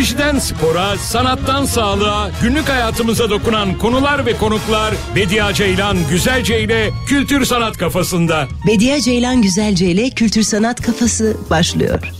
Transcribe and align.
Teknolojiden 0.00 0.38
spora, 0.38 0.98
sanattan 0.98 1.64
sağlığa, 1.64 2.30
günlük 2.42 2.68
hayatımıza 2.68 3.30
dokunan 3.30 3.78
konular 3.78 4.26
ve 4.26 4.36
konuklar 4.36 4.94
Bediye 5.16 5.54
Ceylan 5.54 5.96
Güzelce 6.10 6.60
ile 6.60 6.90
Kültür 7.06 7.44
Sanat 7.44 7.78
Kafasında. 7.78 8.48
Bediye 8.66 9.00
Ceylan 9.00 9.42
Güzelce 9.42 9.86
ile 9.86 10.10
Kültür 10.10 10.42
Sanat 10.42 10.80
Kafası 10.82 11.36
başlıyor. 11.50 12.19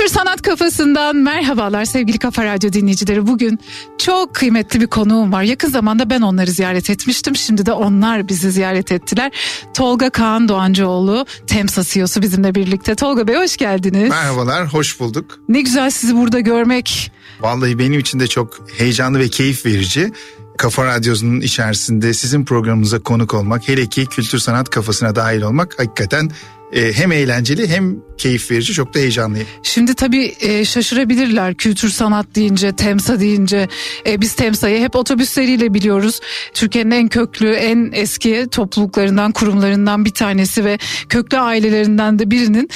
Kültür 0.00 0.14
Sanat 0.14 0.42
Kafasından 0.42 1.16
merhabalar 1.16 1.84
sevgili 1.84 2.18
Kafa 2.18 2.44
Radyo 2.44 2.72
dinleyicileri. 2.72 3.26
Bugün 3.26 3.58
çok 3.98 4.34
kıymetli 4.34 4.80
bir 4.80 4.86
konuğum 4.86 5.32
var. 5.32 5.42
Yakın 5.42 5.68
zamanda 5.68 6.10
ben 6.10 6.20
onları 6.20 6.50
ziyaret 6.50 6.90
etmiştim. 6.90 7.36
Şimdi 7.36 7.66
de 7.66 7.72
onlar 7.72 8.28
bizi 8.28 8.50
ziyaret 8.50 8.92
ettiler. 8.92 9.32
Tolga 9.74 10.10
Kaan 10.10 10.48
Doğancıoğlu, 10.48 11.26
Temsa 11.46 11.84
CEO'su 11.84 12.22
bizimle 12.22 12.54
birlikte. 12.54 12.94
Tolga 12.94 13.28
Bey 13.28 13.36
hoş 13.36 13.56
geldiniz. 13.56 14.10
Merhabalar, 14.10 14.66
hoş 14.66 15.00
bulduk. 15.00 15.40
Ne 15.48 15.60
güzel 15.60 15.90
sizi 15.90 16.16
burada 16.16 16.40
görmek. 16.40 17.12
Vallahi 17.40 17.78
benim 17.78 18.00
için 18.00 18.20
de 18.20 18.26
çok 18.26 18.60
heyecanlı 18.78 19.18
ve 19.18 19.28
keyif 19.28 19.66
verici. 19.66 20.12
Kafa 20.58 20.86
Radyosu'nun 20.86 21.40
içerisinde 21.40 22.14
sizin 22.14 22.44
programınıza 22.44 22.98
konuk 22.98 23.34
olmak, 23.34 23.68
hele 23.68 23.86
ki 23.86 24.06
kültür 24.06 24.38
sanat 24.38 24.70
kafasına 24.70 25.16
dahil 25.16 25.42
olmak 25.42 25.78
hakikaten 25.78 26.30
e, 26.72 26.92
hem 26.92 27.12
eğlenceli 27.12 27.68
hem 27.68 27.96
keyif 28.18 28.50
verici 28.50 28.72
çok 28.72 28.94
da 28.94 28.98
heyecanlıyım. 28.98 29.46
Şimdi 29.62 29.94
tabii 29.94 30.34
e, 30.40 30.64
şaşırabilirler 30.64 31.54
kültür 31.54 31.88
sanat 31.88 32.26
deyince, 32.34 32.72
temsa 32.72 33.20
deyince. 33.20 33.68
E, 34.06 34.20
biz 34.20 34.32
temsayı 34.32 34.80
hep 34.80 34.96
otobüsleriyle 34.96 35.74
biliyoruz. 35.74 36.20
Türkiye'nin 36.54 36.90
en 36.90 37.08
köklü, 37.08 37.50
en 37.50 37.90
eski 37.94 38.46
topluluklarından, 38.50 39.32
kurumlarından 39.32 40.04
bir 40.04 40.10
tanesi 40.10 40.64
ve 40.64 40.78
köklü 41.08 41.38
ailelerinden 41.38 42.18
de 42.18 42.30
birinin 42.30 42.70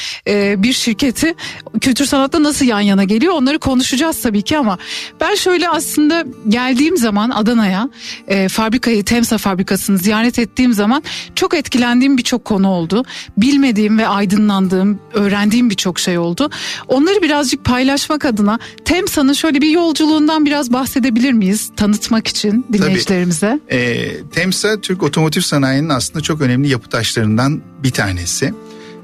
bir 0.62 0.72
şirketi 0.72 1.34
kültür 1.80 2.04
sanatta 2.04 2.42
nasıl 2.42 2.66
yan 2.66 2.80
yana 2.80 3.04
geliyor 3.04 3.32
onları 3.32 3.58
konuşacağız 3.58 4.22
tabii 4.22 4.42
ki 4.42 4.58
ama 4.58 4.78
ben 5.20 5.34
şöyle 5.34 5.68
aslında 5.68 6.24
geldiğim 6.48 6.96
zaman 6.96 7.30
Adana'ya 7.30 7.88
fabrikayı, 8.48 9.04
temsa 9.04 9.38
fabrikasını 9.38 9.98
ziyaret 9.98 10.38
ettiğim 10.38 10.72
zaman 10.72 11.02
çok 11.34 11.54
etkilendiğim 11.54 12.18
birçok 12.18 12.44
konu 12.44 12.68
oldu. 12.68 13.04
Bilmediğim 13.36 13.83
ve 13.90 14.08
aydınlandığım, 14.08 14.98
öğrendiğim 15.12 15.70
birçok 15.70 15.98
şey 15.98 16.18
oldu. 16.18 16.50
Onları 16.88 17.22
birazcık 17.22 17.64
paylaşmak 17.64 18.24
adına 18.24 18.58
Temsa'nın 18.84 19.32
şöyle 19.32 19.60
bir 19.60 19.70
yolculuğundan 19.70 20.46
biraz 20.46 20.72
bahsedebilir 20.72 21.32
miyiz? 21.32 21.70
Tanıtmak 21.76 22.28
için 22.28 22.66
dinleyicilerimize. 22.72 23.60
E, 23.70 24.10
Temsa 24.34 24.80
Türk 24.80 25.02
otomotiv 25.02 25.40
sanayinin 25.40 25.88
aslında 25.88 26.20
çok 26.20 26.40
önemli 26.40 26.68
yapı 26.68 26.88
taşlarından 26.88 27.62
bir 27.82 27.90
tanesi. 27.90 28.54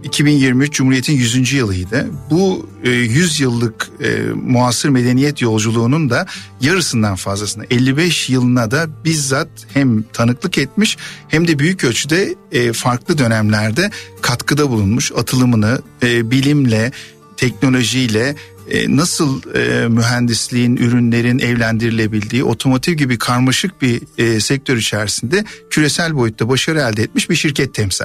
2023 0.05 0.72
Cumhuriyet'in 0.72 1.12
100. 1.12 1.53
yılıydı. 1.53 2.06
Bu 2.31 2.69
e, 2.84 2.91
100 2.91 3.41
yıllık 3.41 3.89
e, 4.03 4.20
muasır 4.34 4.89
medeniyet 4.89 5.43
yolculuğunun 5.43 6.11
da 6.11 6.27
yarısından 6.61 7.17
fazlasını 7.17 7.65
55 7.70 8.31
yılına 8.31 8.70
da 8.70 9.05
bizzat 9.05 9.48
hem 9.75 10.03
tanıklık 10.03 10.59
etmiş 10.59 10.97
hem 11.29 11.48
de 11.48 11.59
büyük 11.59 11.84
ölçüde 11.84 12.34
e, 12.53 12.73
farklı 12.73 13.19
dönemlerde 13.19 13.91
katkıda 14.23 14.71
bulunmuş. 14.71 15.12
Atılımını 15.12 15.83
e, 16.03 16.31
bilimle, 16.31 16.93
teknolojiyle 17.37 18.34
e, 18.71 18.97
nasıl 18.97 19.55
e, 19.55 19.89
mühendisliğin, 19.89 20.77
ürünlerin 20.77 21.39
evlendirilebildiği 21.39 22.45
otomotiv 22.45 22.93
gibi 22.93 23.19
karmaşık 23.19 23.83
bir 23.83 24.03
e, 24.19 24.41
sektör 24.41 24.77
içerisinde 24.77 25.45
küresel 25.71 26.17
boyutta 26.17 26.48
başarı 26.48 26.81
elde 26.81 27.03
etmiş 27.03 27.31
bir 27.31 27.37
şirket 27.37 27.75
temsil. 27.75 28.05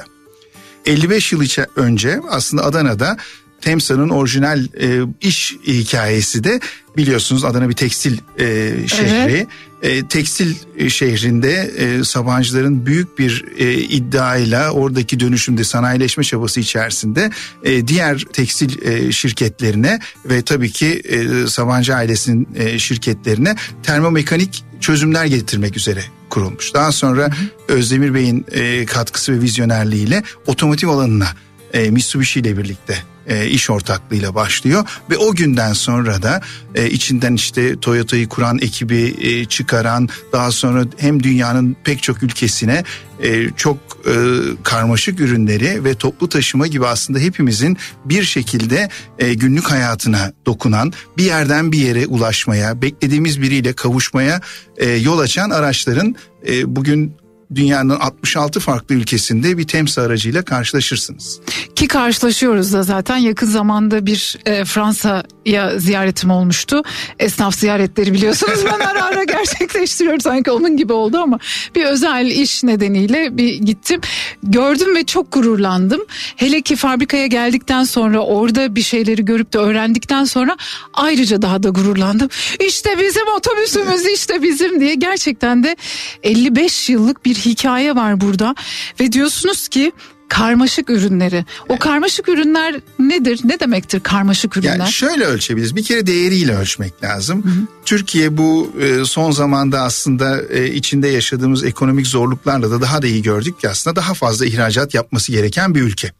55 0.86 1.32
yıl 1.32 1.42
önce 1.76 2.20
aslında 2.30 2.64
Adana'da 2.64 3.16
Temsa'nın 3.66 4.08
orijinal 4.08 4.64
e, 4.80 5.00
iş 5.20 5.56
hikayesi 5.66 6.44
de 6.44 6.60
biliyorsunuz 6.96 7.44
Adana 7.44 7.68
bir 7.68 7.74
tekstil 7.74 8.18
e, 8.38 8.74
şehri. 8.88 9.46
Evet. 9.82 10.02
E, 10.02 10.08
tekstil 10.08 10.54
şehrinde 10.88 11.52
e, 11.52 12.04
Sabancıların 12.04 12.86
büyük 12.86 13.18
bir 13.18 13.44
e, 13.58 13.74
iddiayla 13.74 14.70
oradaki 14.70 15.20
dönüşümde 15.20 15.64
sanayileşme 15.64 16.24
çabası 16.24 16.60
içerisinde 16.60 17.30
e, 17.64 17.88
diğer 17.88 18.18
tekstil 18.32 18.86
e, 18.86 19.12
şirketlerine 19.12 20.00
ve 20.24 20.42
tabii 20.42 20.70
ki 20.70 20.86
e, 20.86 21.46
Sabancı 21.46 21.94
ailesinin 21.94 22.48
e, 22.56 22.78
şirketlerine 22.78 23.56
termomekanik 23.82 24.64
çözümler 24.80 25.24
getirmek 25.24 25.76
üzere 25.76 26.04
kurulmuş. 26.30 26.74
Daha 26.74 26.92
sonra 26.92 27.30
Özdemir 27.68 28.14
Bey'in 28.14 28.46
e, 28.52 28.86
katkısı 28.86 29.32
ve 29.32 29.40
vizyonerliğiyle 29.40 30.22
otomotiv 30.46 30.88
alanına 30.88 31.28
e, 31.76 31.90
Mitsubishi 31.90 32.40
ile 32.40 32.58
birlikte 32.58 32.96
e, 33.26 33.46
iş 33.48 33.70
ortaklığıyla 33.70 34.34
başlıyor. 34.34 34.88
Ve 35.10 35.16
o 35.16 35.34
günden 35.34 35.72
sonra 35.72 36.22
da 36.22 36.40
e, 36.74 36.90
içinden 36.90 37.34
işte 37.34 37.80
Toyota'yı 37.80 38.28
kuran 38.28 38.58
ekibi 38.58 39.14
e, 39.20 39.44
çıkaran 39.44 40.08
daha 40.32 40.52
sonra 40.52 40.84
hem 40.96 41.22
dünyanın 41.22 41.76
pek 41.84 42.02
çok 42.02 42.22
ülkesine 42.22 42.84
e, 43.22 43.50
çok 43.56 43.76
e, 44.06 44.14
karmaşık 44.62 45.20
ürünleri 45.20 45.84
ve 45.84 45.94
toplu 45.94 46.28
taşıma 46.28 46.66
gibi 46.66 46.86
aslında 46.86 47.18
hepimizin 47.18 47.76
bir 48.04 48.22
şekilde 48.22 48.88
e, 49.18 49.34
günlük 49.34 49.70
hayatına 49.70 50.32
dokunan 50.46 50.92
bir 51.16 51.24
yerden 51.24 51.72
bir 51.72 51.78
yere 51.78 52.06
ulaşmaya 52.06 52.82
beklediğimiz 52.82 53.42
biriyle 53.42 53.72
kavuşmaya 53.72 54.40
e, 54.76 54.90
yol 54.90 55.18
açan 55.18 55.50
araçların 55.50 56.16
e, 56.48 56.76
bugün 56.76 57.12
dünyanın 57.54 57.96
66 58.00 58.60
farklı 58.60 58.94
ülkesinde 58.94 59.58
bir 59.58 59.66
temsil 59.66 60.02
aracıyla 60.02 60.42
karşılaşırsınız. 60.42 61.40
Ki 61.74 61.88
karşılaşıyoruz 61.88 62.72
da 62.72 62.82
zaten 62.82 63.16
yakın 63.16 63.46
zamanda 63.46 64.06
bir 64.06 64.38
e, 64.46 64.64
Fransa'ya 64.64 65.78
ziyaretim 65.78 66.30
olmuştu. 66.30 66.82
Esnaf 67.18 67.54
ziyaretleri 67.54 68.14
biliyorsunuz 68.14 68.58
ben 68.64 68.86
ara 68.86 69.04
ara 69.04 69.24
gerçekleştiriyorum 69.36 70.20
sanki 70.20 70.50
onun 70.50 70.76
gibi 70.76 70.92
oldu 70.92 71.18
ama 71.18 71.38
bir 71.74 71.84
özel 71.84 72.26
iş 72.26 72.64
nedeniyle 72.64 73.36
bir 73.38 73.54
gittim. 73.54 74.00
Gördüm 74.42 74.96
ve 74.96 75.04
çok 75.04 75.32
gururlandım. 75.32 76.00
Hele 76.36 76.60
ki 76.60 76.76
fabrikaya 76.76 77.26
geldikten 77.26 77.84
sonra 77.84 78.20
orada 78.20 78.76
bir 78.76 78.82
şeyleri 78.82 79.24
görüp 79.24 79.52
de 79.52 79.58
öğrendikten 79.58 80.24
sonra 80.24 80.56
ayrıca 80.94 81.42
daha 81.42 81.62
da 81.62 81.68
gururlandım. 81.68 82.28
İşte 82.66 82.98
bizim 82.98 83.28
otobüsümüz 83.36 84.06
işte 84.06 84.42
bizim 84.42 84.80
diye 84.80 84.94
gerçekten 84.94 85.64
de 85.64 85.76
55 86.22 86.90
yıllık 86.90 87.24
bir 87.24 87.35
hikaye 87.38 87.96
var 87.96 88.20
burada 88.20 88.54
ve 89.00 89.12
diyorsunuz 89.12 89.68
ki 89.68 89.92
karmaşık 90.28 90.90
ürünleri. 90.90 91.44
O 91.68 91.78
karmaşık 91.78 92.28
ürünler 92.28 92.80
nedir? 92.98 93.40
Ne 93.44 93.60
demektir 93.60 94.00
karmaşık 94.00 94.56
ürünler? 94.56 94.76
Yani 94.78 94.92
şöyle 94.92 95.24
ölçebiliriz. 95.24 95.76
Bir 95.76 95.84
kere 95.84 96.06
değeriyle 96.06 96.56
ölçmek 96.56 97.04
lazım. 97.04 97.44
Hı 97.44 97.48
hı. 97.48 97.66
Türkiye 97.84 98.36
bu 98.36 98.72
e, 98.80 99.04
son 99.04 99.30
zamanda 99.30 99.80
aslında 99.80 100.42
e, 100.42 100.72
içinde 100.72 101.08
yaşadığımız 101.08 101.64
ekonomik 101.64 102.06
zorluklarla 102.06 102.70
da 102.70 102.80
daha 102.80 103.02
da 103.02 103.06
iyi 103.06 103.22
gördük 103.22 103.60
ki 103.60 103.68
aslında 103.68 103.96
daha 103.96 104.14
fazla 104.14 104.46
ihracat 104.46 104.94
yapması 104.94 105.32
gereken 105.32 105.74
bir 105.74 105.82
ülke. 105.82 106.12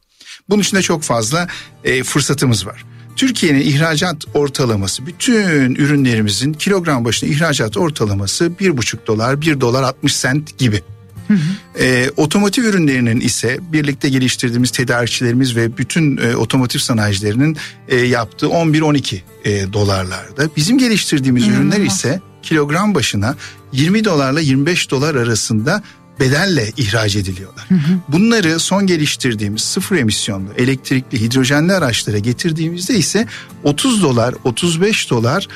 Bunun 0.49 0.63
için 0.63 0.77
de 0.77 0.83
çok 0.83 1.03
fazla 1.03 1.49
e, 1.85 2.03
fırsatımız 2.03 2.67
var. 2.67 2.85
Türkiye'nin 3.17 3.61
ihracat 3.61 4.17
ortalaması 4.35 5.07
bütün 5.07 5.75
ürünlerimizin 5.75 6.53
kilogram 6.53 7.05
başına 7.05 7.31
ihracat 7.31 7.77
ortalaması 7.77 8.59
bir 8.59 8.77
buçuk 8.77 9.07
dolar, 9.07 9.41
bir 9.41 9.61
dolar 9.61 9.83
60 9.83 10.17
sent 10.17 10.59
gibi. 10.59 10.83
Hı 11.29 11.35
hı. 11.35 11.83
E, 11.83 12.11
otomotiv 12.17 12.65
ürünlerinin 12.65 13.21
ise 13.21 13.59
birlikte 13.73 14.09
geliştirdiğimiz 14.09 14.71
tedarikçilerimiz 14.71 15.57
ve 15.57 15.77
bütün 15.77 16.17
e, 16.17 16.37
otomotiv 16.37 16.79
sanayicilerinin 16.79 17.57
e, 17.89 17.97
yaptığı 17.97 18.47
11-12 18.47 19.19
e, 19.45 19.73
dolarlarda. 19.73 20.49
Bizim 20.57 20.79
geliştirdiğimiz 20.79 21.47
İnanılmaz. 21.47 21.75
ürünler 21.75 21.87
ise 21.87 22.21
kilogram 22.43 22.95
başına 22.95 23.37
20 23.73 24.05
dolarla 24.05 24.41
25 24.41 24.91
dolar 24.91 25.15
arasında 25.15 25.83
bedelle 26.21 26.73
ihraç 26.77 27.17
ediliyorlar. 27.17 27.65
Hı 27.69 27.75
hı. 27.75 27.99
Bunları 28.09 28.61
son 28.61 28.87
geliştirdiğimiz 28.87 29.63
sıfır 29.63 29.97
emisyonlu 29.97 30.49
elektrikli 30.57 31.21
hidrojenli 31.21 31.73
araçlara 31.73 32.19
getirdiğimizde 32.19 32.95
ise 32.95 33.27
30 33.63 34.03
dolar 34.03 34.35
35 34.45 35.11
dolar 35.11 35.49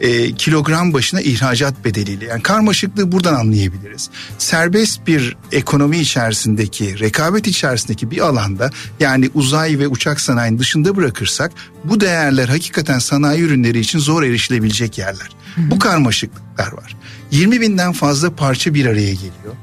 e, 0.00 0.32
kilogram 0.32 0.92
başına 0.92 1.20
ihracat 1.20 1.84
bedeliyle. 1.84 2.24
Yani 2.24 2.42
karmaşıklığı 2.42 3.12
buradan 3.12 3.34
anlayabiliriz. 3.34 4.10
Serbest 4.38 5.06
bir 5.06 5.36
ekonomi 5.52 5.98
içerisindeki, 5.98 6.98
rekabet 6.98 7.46
içerisindeki 7.46 8.10
bir 8.10 8.18
alanda 8.18 8.70
yani 9.00 9.30
uzay 9.34 9.78
ve 9.78 9.88
uçak 9.88 10.20
sanayinin 10.20 10.58
dışında 10.58 10.96
bırakırsak 10.96 11.52
bu 11.84 12.00
değerler 12.00 12.48
hakikaten 12.48 12.98
sanayi 12.98 13.42
ürünleri 13.42 13.78
için 13.78 13.98
zor 13.98 14.22
erişilebilecek 14.22 14.98
yerler. 14.98 15.28
Hı 15.54 15.60
hı. 15.60 15.70
Bu 15.70 15.78
karmaşıklıklar 15.78 16.72
var. 16.72 16.96
20 17.30 17.60
binden 17.60 17.92
fazla 17.92 18.34
parça 18.34 18.74
bir 18.74 18.86
araya 18.86 19.12
geliyor. 19.12 19.54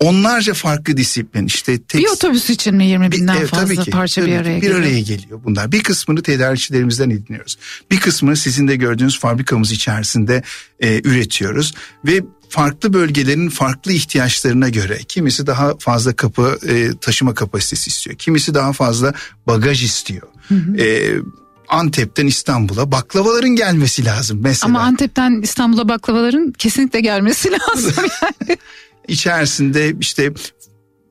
Onlarca 0.00 0.54
farklı 0.54 0.96
disiplin 0.96 1.46
işte 1.46 1.82
tek... 1.82 2.00
bir 2.00 2.08
otobüs 2.08 2.50
için 2.50 2.74
mi 2.74 2.86
20 2.86 3.12
binden 3.12 3.42
bir, 3.42 3.46
fazla 3.46 3.66
tabii 3.66 3.76
ki, 3.76 3.90
parça 3.90 4.20
tabii 4.20 4.30
bir 4.30 4.36
araya 4.36 4.60
ki, 4.60 4.66
bir 4.66 4.74
araya 4.74 5.00
geliyor 5.00 5.40
bunlar. 5.44 5.72
Bir 5.72 5.82
kısmını 5.82 6.22
tedarikçilerimizden 6.22 7.10
ediniyoruz. 7.10 7.58
Bir 7.90 8.00
kısmını 8.00 8.36
sizin 8.36 8.68
de 8.68 8.76
gördüğünüz 8.76 9.18
fabrikamız 9.18 9.72
içerisinde 9.72 10.42
e, 10.80 11.00
üretiyoruz 11.04 11.74
ve 12.04 12.20
farklı 12.48 12.92
bölgelerin 12.92 13.48
farklı 13.48 13.92
ihtiyaçlarına 13.92 14.68
göre 14.68 14.98
kimisi 15.08 15.46
daha 15.46 15.78
fazla 15.78 16.12
kapı 16.12 16.58
e, 16.68 16.90
taşıma 17.00 17.34
kapasitesi 17.34 17.88
istiyor. 17.88 18.16
Kimisi 18.16 18.54
daha 18.54 18.72
fazla 18.72 19.14
bagaj 19.46 19.84
istiyor. 19.84 20.28
Hı 20.48 20.54
hı. 20.54 20.76
E, 20.76 21.16
Antep'ten 21.68 22.26
İstanbul'a 22.26 22.92
baklavaların 22.92 23.50
gelmesi 23.56 24.04
lazım 24.04 24.40
mesela. 24.42 24.70
Ama 24.70 24.80
Antep'ten 24.80 25.40
İstanbul'a 25.42 25.88
baklavaların 25.88 26.52
kesinlikle 26.52 27.00
gelmesi 27.00 27.50
lazım 27.52 28.04
yani. 28.22 28.58
İçerisinde 29.10 29.94
işte 30.00 30.32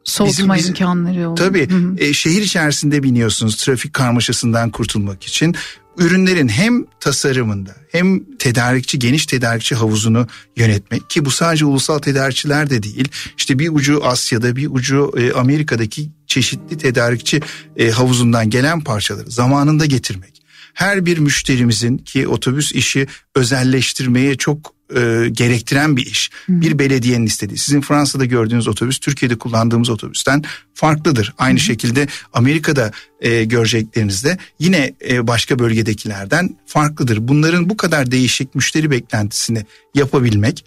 soğutma 0.03 0.55
bizim, 0.55 0.69
imkanları 0.69 1.29
olur. 1.29 1.35
Tabii 1.37 1.67
E, 1.97 2.13
şehir 2.13 2.41
içerisinde 2.41 3.03
biniyorsunuz 3.03 3.55
trafik 3.55 3.93
karmaşasından 3.93 4.69
kurtulmak 4.69 5.23
için. 5.23 5.55
Ürünlerin 5.97 6.47
hem 6.47 6.85
tasarımında 6.99 7.75
hem 7.91 8.23
tedarikçi 8.35 8.99
geniş 8.99 9.25
tedarikçi 9.25 9.75
havuzunu 9.75 10.27
yönetmek 10.55 11.09
ki 11.09 11.25
bu 11.25 11.31
sadece 11.31 11.65
ulusal 11.65 11.99
tedarikçiler 11.99 12.69
de 12.69 12.83
değil. 12.83 13.07
İşte 13.37 13.59
bir 13.59 13.69
ucu 13.73 14.05
Asya'da 14.05 14.55
bir 14.55 14.67
ucu 14.71 15.11
e, 15.17 15.31
Amerika'daki 15.31 16.09
çeşitli 16.27 16.77
tedarikçi 16.77 17.41
e, 17.77 17.89
havuzundan 17.91 18.49
gelen 18.49 18.81
parçaları 18.81 19.31
zamanında 19.31 19.85
getirmek 19.85 20.38
her 20.73 21.05
bir 21.05 21.17
müşterimizin 21.17 21.97
ki 21.97 22.27
otobüs 22.27 22.71
işi 22.71 23.07
özelleştirmeye 23.35 24.35
çok 24.35 24.73
e, 24.95 25.29
gerektiren 25.31 25.97
bir 25.97 26.05
iş. 26.05 26.29
Hı. 26.45 26.61
Bir 26.61 26.79
belediyenin 26.79 27.25
istediği. 27.25 27.57
Sizin 27.57 27.81
Fransa'da 27.81 28.25
gördüğünüz 28.25 28.67
otobüs 28.67 28.99
Türkiye'de 28.99 29.37
kullandığımız 29.37 29.89
otobüsten 29.89 30.43
farklıdır. 30.73 31.33
Aynı 31.37 31.57
Hı. 31.59 31.63
şekilde 31.63 32.07
Amerika'da 32.33 32.91
e, 33.21 33.43
göreceklerinizde 33.43 34.37
yine 34.59 34.93
e, 35.09 35.27
başka 35.27 35.59
bölgedekilerden 35.59 36.57
farklıdır. 36.65 37.27
Bunların 37.27 37.69
bu 37.69 37.77
kadar 37.77 38.11
değişik 38.11 38.55
müşteri 38.55 38.91
beklentisini 38.91 39.65
yapabilmek 39.95 40.65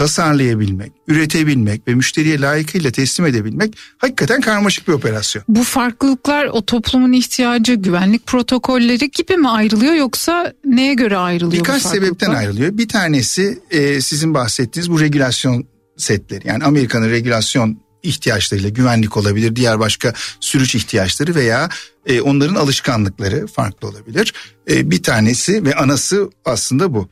tasarlayabilmek, 0.00 0.92
üretebilmek 1.08 1.88
ve 1.88 1.94
müşteriye 1.94 2.40
layıkıyla 2.40 2.90
teslim 2.90 3.26
edebilmek 3.26 3.76
hakikaten 3.98 4.40
karmaşık 4.40 4.88
bir 4.88 4.92
operasyon. 4.92 5.44
Bu 5.48 5.62
farklılıklar 5.62 6.46
o 6.46 6.62
toplumun 6.62 7.12
ihtiyacı, 7.12 7.74
güvenlik 7.74 8.26
protokolleri 8.26 9.10
gibi 9.10 9.36
mi 9.36 9.48
ayrılıyor 9.48 9.94
yoksa 9.94 10.52
neye 10.64 10.94
göre 10.94 11.16
ayrılıyor 11.16 11.64
Birkaç 11.64 11.82
sebepten 11.82 12.30
ayrılıyor. 12.30 12.78
Bir 12.78 12.88
tanesi 12.88 13.58
e, 13.70 14.00
sizin 14.00 14.34
bahsettiğiniz 14.34 14.90
bu 14.90 15.00
regülasyon 15.00 15.66
setleri. 15.96 16.48
Yani 16.48 16.64
Amerika'nın 16.64 17.10
regülasyon 17.10 17.78
ihtiyaçlarıyla 18.02 18.68
güvenlik 18.68 19.16
olabilir, 19.16 19.56
diğer 19.56 19.78
başka 19.78 20.14
sürüş 20.40 20.74
ihtiyaçları 20.74 21.34
veya 21.34 21.68
e, 22.06 22.20
onların 22.20 22.54
alışkanlıkları 22.54 23.46
farklı 23.46 23.88
olabilir. 23.88 24.34
E, 24.70 24.90
bir 24.90 25.02
tanesi 25.02 25.64
ve 25.64 25.74
anası 25.74 26.30
aslında 26.44 26.94
bu. 26.94 27.08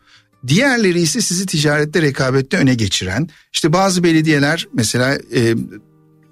Diğerleri 0.46 1.00
ise 1.00 1.20
sizi 1.20 1.46
ticarette 1.46 2.02
rekabette 2.02 2.56
öne 2.56 2.75
geçiren 2.75 3.29
işte 3.52 3.73
bazı 3.73 4.02
belediyeler 4.02 4.69
mesela 4.73 5.19
e, 5.35 5.55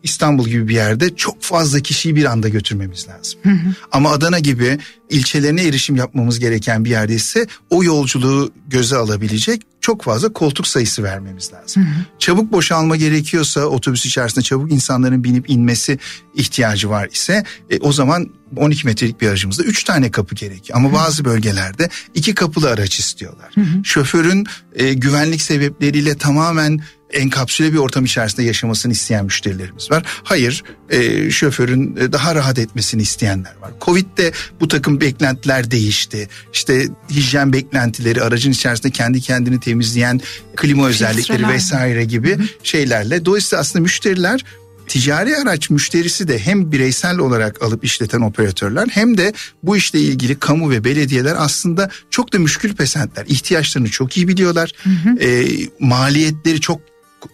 İstanbul 0.07 0.49
gibi 0.49 0.69
bir 0.69 0.75
yerde 0.75 1.17
çok 1.17 1.43
fazla 1.43 1.81
kişiyi 1.81 2.17
bir 2.17 2.25
anda 2.25 2.49
götürmemiz 2.49 3.09
lazım. 3.09 3.41
Hı 3.43 3.51
hı. 3.51 3.75
Ama 3.93 4.11
Adana 4.11 4.39
gibi 4.39 4.79
ilçelerine 5.11 5.63
erişim 5.63 5.97
yapmamız 5.97 6.39
gereken 6.39 6.85
bir 6.85 6.91
yerde 6.91 7.15
ise 7.15 7.47
o 7.71 7.85
yolculuğu 7.85 8.53
göze 8.69 8.97
alabilecek 8.97 9.63
çok 9.81 10.03
fazla 10.03 10.33
koltuk 10.33 10.67
sayısı 10.67 11.03
vermemiz 11.03 11.53
lazım. 11.53 11.83
Hı 11.83 11.89
hı. 11.89 12.05
Çabuk 12.19 12.53
boşalma 12.53 12.97
gerekiyorsa 12.97 13.61
otobüs 13.61 14.07
içerisinde 14.07 14.43
çabuk 14.45 14.73
insanların 14.73 15.25
binip 15.25 15.51
inmesi 15.51 15.99
ihtiyacı 16.35 16.91
var 16.91 17.09
ise 17.13 17.45
e, 17.71 17.79
o 17.79 17.93
zaman 17.93 18.31
12 18.57 18.87
metrelik 18.87 19.21
bir 19.21 19.29
aracımızda 19.29 19.63
3 19.63 19.85
tane 19.85 20.11
kapı 20.11 20.35
gerekiyor. 20.35 20.79
Ama 20.79 20.89
hı. 20.89 20.93
bazı 20.93 21.25
bölgelerde 21.25 21.89
iki 22.15 22.35
kapılı 22.35 22.71
araç 22.71 22.99
istiyorlar. 22.99 23.51
Hı 23.55 23.61
hı. 23.61 23.85
Şoförün 23.85 24.47
e, 24.75 24.95
güvenlik 24.95 25.43
sebepleriyle 25.43 26.17
tamamen 26.17 26.81
enkapsüle 27.13 27.73
bir 27.73 27.79
ortam 27.79 28.05
içerisinde 28.05 28.43
yaşamasını 28.43 28.93
isteyen 28.93 29.25
müşterilerimiz 29.25 29.91
var. 29.91 30.03
Hayır, 30.25 30.65
e, 30.91 31.31
şoförün 31.31 31.97
e, 31.97 32.13
daha 32.13 32.35
rahat 32.35 32.59
etmesini 32.59 33.03
isteyenler 33.03 33.57
var. 33.61 33.71
Covid'de 33.81 34.33
bu 34.61 34.69
takım 34.69 35.01
beklentiler 35.01 35.71
değişti. 35.71 36.29
İşte 36.53 36.87
hijyen 37.11 37.53
beklentileri, 37.53 38.23
aracın 38.23 38.51
içerisinde 38.51 38.91
kendi 38.91 39.21
kendini 39.21 39.61
temizleyen 39.61 40.21
klima 40.57 40.87
özellikleri 40.87 41.49
vesaire 41.49 42.05
gibi 42.05 42.37
Hı-hı. 42.37 42.47
şeylerle. 42.63 43.25
Dolayısıyla 43.25 43.61
aslında 43.61 43.83
müşteriler 43.83 44.45
ticari 44.89 45.37
araç 45.37 45.71
müşterisi 45.71 46.29
de 46.29 46.39
hem 46.39 46.73
bireysel 46.73 47.19
olarak 47.19 47.63
alıp 47.63 47.85
işleten 47.85 48.21
operatörler 48.21 48.87
hem 48.91 49.19
de 49.19 49.33
bu 49.63 49.77
işle 49.77 50.01
ilgili 50.01 50.39
kamu 50.39 50.71
ve 50.71 50.85
belediyeler 50.85 51.35
aslında 51.39 51.91
çok 52.11 52.33
da 52.33 52.39
müşkül 52.39 52.75
pesentler. 52.77 53.25
İhtiyaçlarını 53.29 53.89
çok 53.89 54.17
iyi 54.17 54.29
biliyorlar. 54.29 54.73
Hı 54.83 54.91
hı. 54.91 55.19
E, 55.21 55.47
maliyetleri 55.81 56.61
çok 56.61 56.81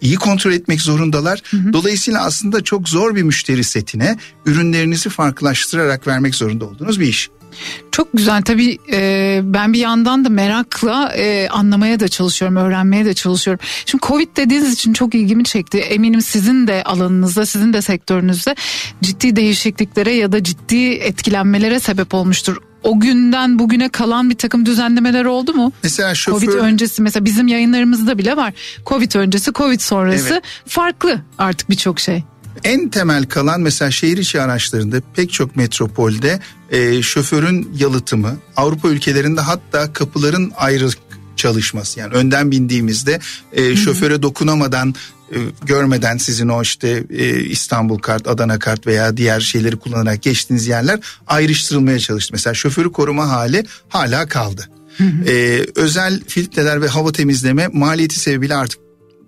iyi 0.01 0.17
kontrol 0.17 0.53
etmek 0.53 0.81
zorundalar. 0.81 1.43
Hı 1.51 1.57
hı. 1.57 1.73
Dolayısıyla 1.73 2.25
aslında 2.25 2.65
çok 2.65 2.89
zor 2.89 3.15
bir 3.15 3.23
müşteri 3.23 3.65
setine 3.65 4.19
ürünlerinizi 4.47 5.09
farklılaştırarak 5.09 6.07
vermek 6.07 6.35
zorunda 6.35 6.65
olduğunuz 6.65 7.01
bir 7.01 7.07
iş. 7.07 7.31
Çok 7.91 8.09
güzel 8.15 8.43
tabii 8.43 8.79
e, 8.93 9.41
ben 9.45 9.73
bir 9.73 9.79
yandan 9.79 10.25
da 10.25 10.29
merakla 10.29 11.13
e, 11.17 11.49
anlamaya 11.49 12.01
da 12.01 12.09
çalışıyorum, 12.09 12.57
öğrenmeye 12.57 13.05
de 13.05 13.15
çalışıyorum. 13.15 13.67
Şimdi 13.87 14.07
Covid 14.07 14.37
dediğiniz 14.37 14.73
için 14.73 14.93
çok 14.93 15.15
ilgimi 15.15 15.45
çekti. 15.45 15.79
Eminim 15.79 16.23
sizin 16.23 16.67
de 16.67 16.85
alanınızda, 16.85 17.47
sizin 17.47 17.73
de 17.73 17.83
sektörünüzde 17.83 18.55
ciddi 19.03 19.37
değişikliklere 19.37 20.13
ya 20.13 20.33
da 20.33 20.43
ciddi 20.43 20.93
etkilenmelere 20.93 21.81
sebep 21.81 22.15
olmuştur 22.15 22.57
o 22.83 23.01
günden 23.01 23.59
bugüne 23.59 23.89
kalan 23.89 24.31
bir 24.31 24.35
takım 24.35 24.67
düzenlemeler 24.67 25.25
oldu 25.25 25.55
mu? 25.55 25.73
Mesela 25.83 26.15
şoför... 26.15 26.47
Covid 26.47 26.59
öncesi 26.59 27.03
mesela 27.03 27.25
bizim 27.25 27.49
yayınlarımızda 27.49 28.19
bile 28.19 28.37
var. 28.37 28.53
Covid 28.87 29.15
öncesi, 29.15 29.53
Covid 29.53 29.81
sonrası 29.81 30.33
evet. 30.33 30.43
farklı 30.67 31.21
artık 31.39 31.71
birçok 31.71 32.01
şey. 32.01 32.25
En 32.65 32.89
temel 32.89 33.25
kalan 33.25 33.61
mesela 33.61 33.91
şehir 33.91 34.19
içi 34.19 34.41
araçlarında 34.41 34.97
pek 35.15 35.33
çok 35.33 35.57
metropolde 35.57 36.41
e, 36.71 37.03
şoförün 37.03 37.71
yalıtımı 37.79 38.37
Avrupa 38.57 38.89
ülkelerinde 38.89 39.41
hatta 39.41 39.93
kapıların 39.93 40.53
ayrı 40.57 40.89
çalışması 41.37 42.01
yani 42.01 42.15
önden 42.15 42.51
bindiğimizde 42.51 43.21
e, 43.53 43.77
şoföre 43.77 44.23
dokunamadan 44.23 44.95
görmeden 45.63 46.17
sizin 46.17 46.49
o 46.49 46.63
işte 46.63 47.05
e, 47.11 47.41
İstanbul 47.41 47.99
kart, 47.99 48.29
Adana 48.29 48.59
kart 48.59 48.87
veya 48.87 49.17
diğer 49.17 49.41
şeyleri 49.41 49.77
kullanarak 49.77 50.23
geçtiğiniz 50.23 50.67
yerler 50.67 51.01
ayrıştırılmaya 51.27 51.99
çalıştı. 51.99 52.31
Mesela 52.33 52.55
şoförü 52.55 52.93
koruma 52.93 53.29
hali 53.29 53.65
hala 53.89 54.29
kaldı. 54.29 54.69
Hı 54.99 55.05
hı. 55.05 55.31
E, 55.31 55.67
özel 55.75 56.21
filtreler 56.27 56.83
ve 56.83 56.89
hava 56.89 57.13
temizleme 57.13 57.69
maliyeti 57.73 58.21
sebebiyle 58.21 58.57
artık 58.57 58.81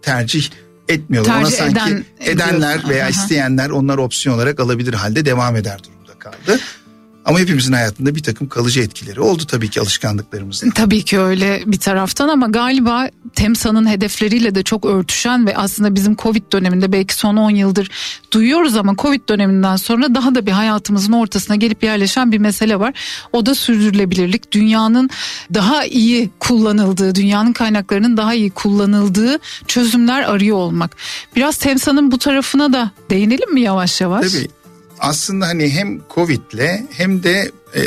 tercih 0.02 0.50
etmiyorlar. 0.88 1.44
Tercih 1.44 1.62
Ona 1.62 1.74
sanki 1.74 1.94
eden, 1.94 2.04
edenler 2.20 2.88
veya 2.88 3.04
Aha. 3.04 3.10
isteyenler 3.10 3.70
onlar 3.70 3.98
opsiyon 3.98 4.36
olarak 4.36 4.60
alabilir 4.60 4.94
halde 4.94 5.24
devam 5.24 5.56
eder 5.56 5.80
durumda 5.84 6.18
kaldı. 6.18 6.60
Ama 7.24 7.38
hepimizin 7.38 7.72
hayatında 7.72 8.14
bir 8.14 8.22
takım 8.22 8.48
kalıcı 8.48 8.80
etkileri 8.80 9.20
oldu 9.20 9.42
tabii 9.46 9.70
ki 9.70 9.80
alışkanlıklarımızda. 9.80 10.66
Tabii 10.74 11.02
ki 11.02 11.18
öyle 11.18 11.62
bir 11.66 11.78
taraftan 11.78 12.28
ama 12.28 12.46
galiba 12.46 13.08
TEMSA'nın 13.34 13.88
hedefleriyle 13.88 14.54
de 14.54 14.62
çok 14.62 14.84
örtüşen 14.84 15.46
ve 15.46 15.56
aslında 15.56 15.94
bizim 15.94 16.16
Covid 16.16 16.52
döneminde 16.52 16.92
belki 16.92 17.14
son 17.14 17.36
10 17.36 17.50
yıldır 17.50 17.90
duyuyoruz 18.32 18.76
ama 18.76 18.94
Covid 18.98 19.28
döneminden 19.28 19.76
sonra 19.76 20.14
daha 20.14 20.34
da 20.34 20.46
bir 20.46 20.52
hayatımızın 20.52 21.12
ortasına 21.12 21.56
gelip 21.56 21.82
yerleşen 21.82 22.32
bir 22.32 22.38
mesele 22.38 22.80
var. 22.80 22.94
O 23.32 23.46
da 23.46 23.54
sürdürülebilirlik. 23.54 24.52
Dünyanın 24.52 25.10
daha 25.54 25.84
iyi 25.84 26.30
kullanıldığı, 26.40 27.14
dünyanın 27.14 27.52
kaynaklarının 27.52 28.16
daha 28.16 28.34
iyi 28.34 28.50
kullanıldığı 28.50 29.38
çözümler 29.66 30.22
arıyor 30.22 30.56
olmak. 30.56 30.96
Biraz 31.36 31.56
TEMSA'nın 31.56 32.12
bu 32.12 32.18
tarafına 32.18 32.72
da 32.72 32.90
değinelim 33.10 33.54
mi 33.54 33.60
yavaş 33.60 34.00
yavaş? 34.00 34.32
Tabii 34.32 34.48
aslında 34.98 35.46
hani 35.46 35.70
hem 35.70 36.00
Covid'le 36.14 36.84
hem 36.90 37.22
de 37.22 37.52
e, 37.76 37.86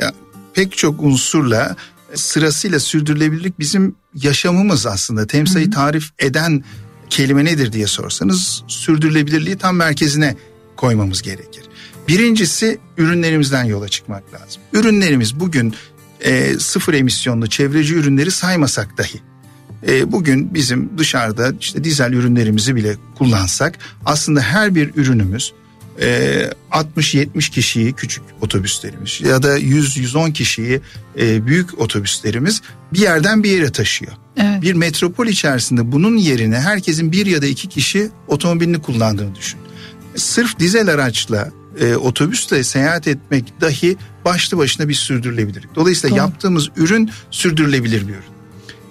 pek 0.53 0.77
çok 0.77 1.01
unsurla 1.01 1.75
sırasıyla 2.15 2.79
sürdürülebilirlik 2.79 3.59
bizim 3.59 3.95
yaşamımız 4.15 4.85
aslında. 4.85 5.27
Temsayı 5.27 5.71
tarif 5.71 6.11
eden 6.19 6.63
kelime 7.09 7.45
nedir 7.45 7.73
diye 7.73 7.87
sorsanız 7.87 8.63
sürdürülebilirliği 8.67 9.57
tam 9.57 9.75
merkezine 9.75 10.35
koymamız 10.75 11.21
gerekir. 11.21 11.63
Birincisi 12.07 12.79
ürünlerimizden 12.97 13.63
yola 13.63 13.89
çıkmak 13.89 14.23
lazım. 14.33 14.61
Ürünlerimiz 14.73 15.39
bugün 15.39 15.75
e, 16.21 16.59
sıfır 16.59 16.93
emisyonlu 16.93 17.47
çevreci 17.47 17.95
ürünleri 17.95 18.31
saymasak 18.31 18.97
dahi 18.97 19.21
e, 19.87 20.11
bugün 20.11 20.53
bizim 20.53 20.97
dışarıda 20.97 21.53
işte 21.59 21.83
dizel 21.83 22.13
ürünlerimizi 22.13 22.75
bile 22.75 22.95
kullansak 23.17 23.77
aslında 24.05 24.41
her 24.41 24.75
bir 24.75 24.91
ürünümüz 24.95 25.53
e, 26.01 26.51
60-70 26.71 27.51
kişiyi 27.51 27.93
küçük 27.93 28.23
otobüslerimiz 28.41 29.21
ya 29.21 29.43
da 29.43 29.59
100-110 29.59 30.33
kişiyi 30.33 30.81
e, 31.19 31.45
büyük 31.47 31.79
otobüslerimiz 31.79 32.61
bir 32.93 32.99
yerden 32.99 33.43
bir 33.43 33.51
yere 33.51 33.71
taşıyor. 33.71 34.11
Evet. 34.37 34.61
Bir 34.61 34.73
metropol 34.73 35.27
içerisinde 35.27 35.91
bunun 35.91 36.17
yerine 36.17 36.59
herkesin 36.59 37.11
bir 37.11 37.25
ya 37.25 37.41
da 37.41 37.45
iki 37.45 37.69
kişi 37.69 38.09
otomobilini 38.27 38.81
kullandığını 38.81 39.35
düşünün. 39.35 39.63
sırf 40.15 40.59
dizel 40.59 40.89
araçla 40.89 41.49
e, 41.79 41.95
otobüsle 41.95 42.63
seyahat 42.63 43.07
etmek 43.07 43.61
dahi 43.61 43.97
başlı 44.25 44.57
başına 44.57 44.89
bir 44.89 44.93
sürdürülebilirlik. 44.93 45.75
Dolayısıyla 45.75 46.09
Doğru. 46.09 46.25
yaptığımız 46.25 46.69
ürün 46.77 47.11
sürdürülebilir 47.31 48.07
bir 48.07 48.13
ürün. 48.13 48.37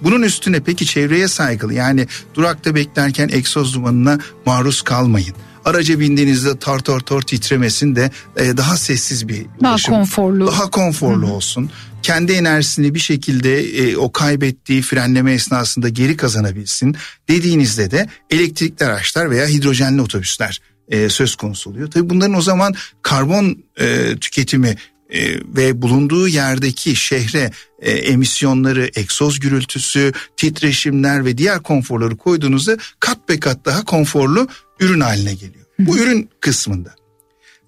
Bunun 0.02 0.22
üstüne 0.22 0.60
peki 0.60 0.86
çevreye 0.86 1.28
saygılı 1.28 1.74
yani 1.74 2.06
durakta 2.34 2.74
beklerken 2.74 3.28
egzoz 3.32 3.74
dumanına 3.74 4.18
maruz 4.46 4.82
kalmayın. 4.82 5.34
Araca 5.66 6.00
bindiğinizde 6.00 6.58
tar 6.58 6.78
tar 6.78 7.00
tar 7.00 7.22
titremesin 7.22 7.96
de 7.96 8.10
e, 8.36 8.56
daha 8.56 8.76
sessiz 8.76 9.28
bir 9.28 9.46
Daha 9.62 9.70
ulaşım. 9.70 9.94
konforlu. 9.94 10.46
Daha 10.46 10.70
konforlu 10.70 11.26
olsun. 11.26 11.70
Kendi 12.02 12.32
enerjisini 12.32 12.94
bir 12.94 12.98
şekilde 12.98 13.60
e, 13.60 13.96
o 13.96 14.12
kaybettiği 14.12 14.82
frenleme 14.82 15.32
esnasında 15.32 15.88
geri 15.88 16.16
kazanabilsin. 16.16 16.96
Dediğinizde 17.28 17.90
de 17.90 18.06
elektrikli 18.30 18.84
araçlar 18.84 19.30
veya 19.30 19.46
hidrojenli 19.48 20.00
otobüsler 20.02 20.60
e, 20.88 21.08
söz 21.08 21.36
konusu 21.36 21.70
oluyor. 21.70 21.90
Tabii 21.90 22.10
bunların 22.10 22.34
o 22.34 22.42
zaman 22.42 22.74
karbon 23.02 23.58
e, 23.80 24.16
tüketimi 24.20 24.76
e, 25.10 25.34
ve 25.56 25.82
bulunduğu 25.82 26.28
yerdeki 26.28 26.96
şehre 26.96 27.50
e, 27.78 27.90
emisyonları, 27.90 28.90
egzoz 28.94 29.40
gürültüsü, 29.40 30.12
titreşimler 30.36 31.24
ve 31.24 31.38
diğer 31.38 31.62
konforları 31.62 32.16
koyduğunuzda 32.16 32.76
kat 33.00 33.28
be 33.28 33.40
kat 33.40 33.64
daha 33.64 33.84
konforlu 33.84 34.48
ürün 34.80 35.00
haline 35.00 35.34
geliyor. 35.34 35.64
Bu 35.78 35.98
ürün 35.98 36.30
kısmında. 36.40 36.94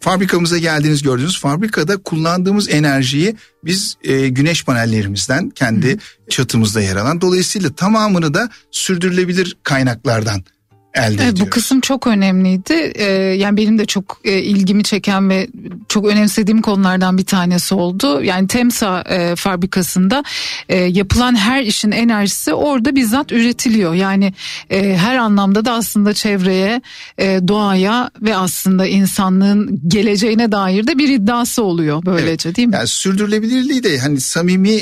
Fabrikamıza 0.01 0.59
geldiğiniz 0.59 1.03
gördüğünüz 1.03 1.41
fabrikada 1.41 1.97
kullandığımız 1.97 2.69
enerjiyi 2.69 3.37
biz 3.65 3.97
e, 4.03 4.29
güneş 4.29 4.65
panellerimizden 4.65 5.51
kendi 5.51 5.99
çatımızda 6.29 6.81
yer 6.81 6.97
alan 6.97 7.21
dolayısıyla 7.21 7.73
tamamını 7.73 8.35
da 8.35 8.51
sürdürülebilir 8.71 9.57
kaynaklardan 9.63 10.45
elde 10.99 11.07
Evet, 11.07 11.21
ediyoruz. 11.21 11.41
bu 11.41 11.51
kısım 11.51 11.81
çok 11.81 12.07
önemliydi. 12.07 12.93
Ee, 12.95 13.05
yani 13.13 13.57
benim 13.57 13.79
de 13.79 13.87
çok 13.87 14.21
e, 14.25 14.39
ilgimi 14.39 14.83
çeken 14.85 15.31
ve 15.31 15.49
çok 15.89 16.07
önemsediğim 16.07 16.63
konulardan 16.63 17.19
bir 17.19 17.25
tanesi 17.25 17.75
oldu. 17.75 18.23
Yani 18.23 18.47
Temsa 18.49 19.05
e, 19.09 19.37
fabrikasında 19.37 20.25
e, 20.69 20.77
yapılan 20.77 21.37
her 21.37 21.63
işin 21.63 21.91
enerjisi 21.91 22.55
orada 22.55 22.97
bizzat 22.97 23.33
üretiliyor. 23.33 23.95
Yani 23.95 24.33
e, 24.71 24.97
her 24.97 25.17
anlamda 25.17 25.65
da 25.65 25.73
aslında 25.73 26.15
çevreye, 26.15 26.83
e, 27.19 27.41
doğaya 27.49 28.11
ve 28.23 28.37
aslında 28.37 28.87
insanlığın 28.87 29.81
geleceğine 29.89 30.53
dair 30.53 30.87
de 30.87 30.99
bir 30.99 31.09
iddiası 31.09 31.63
oluyor 31.63 32.03
böylece 32.07 32.55
değil 32.55 32.69
mi? 32.69 32.75
Yani 32.75 32.89
sürdürülebilirliği 32.89 33.83
de 33.83 33.99
hani 33.99 34.21
samimi 34.21 34.81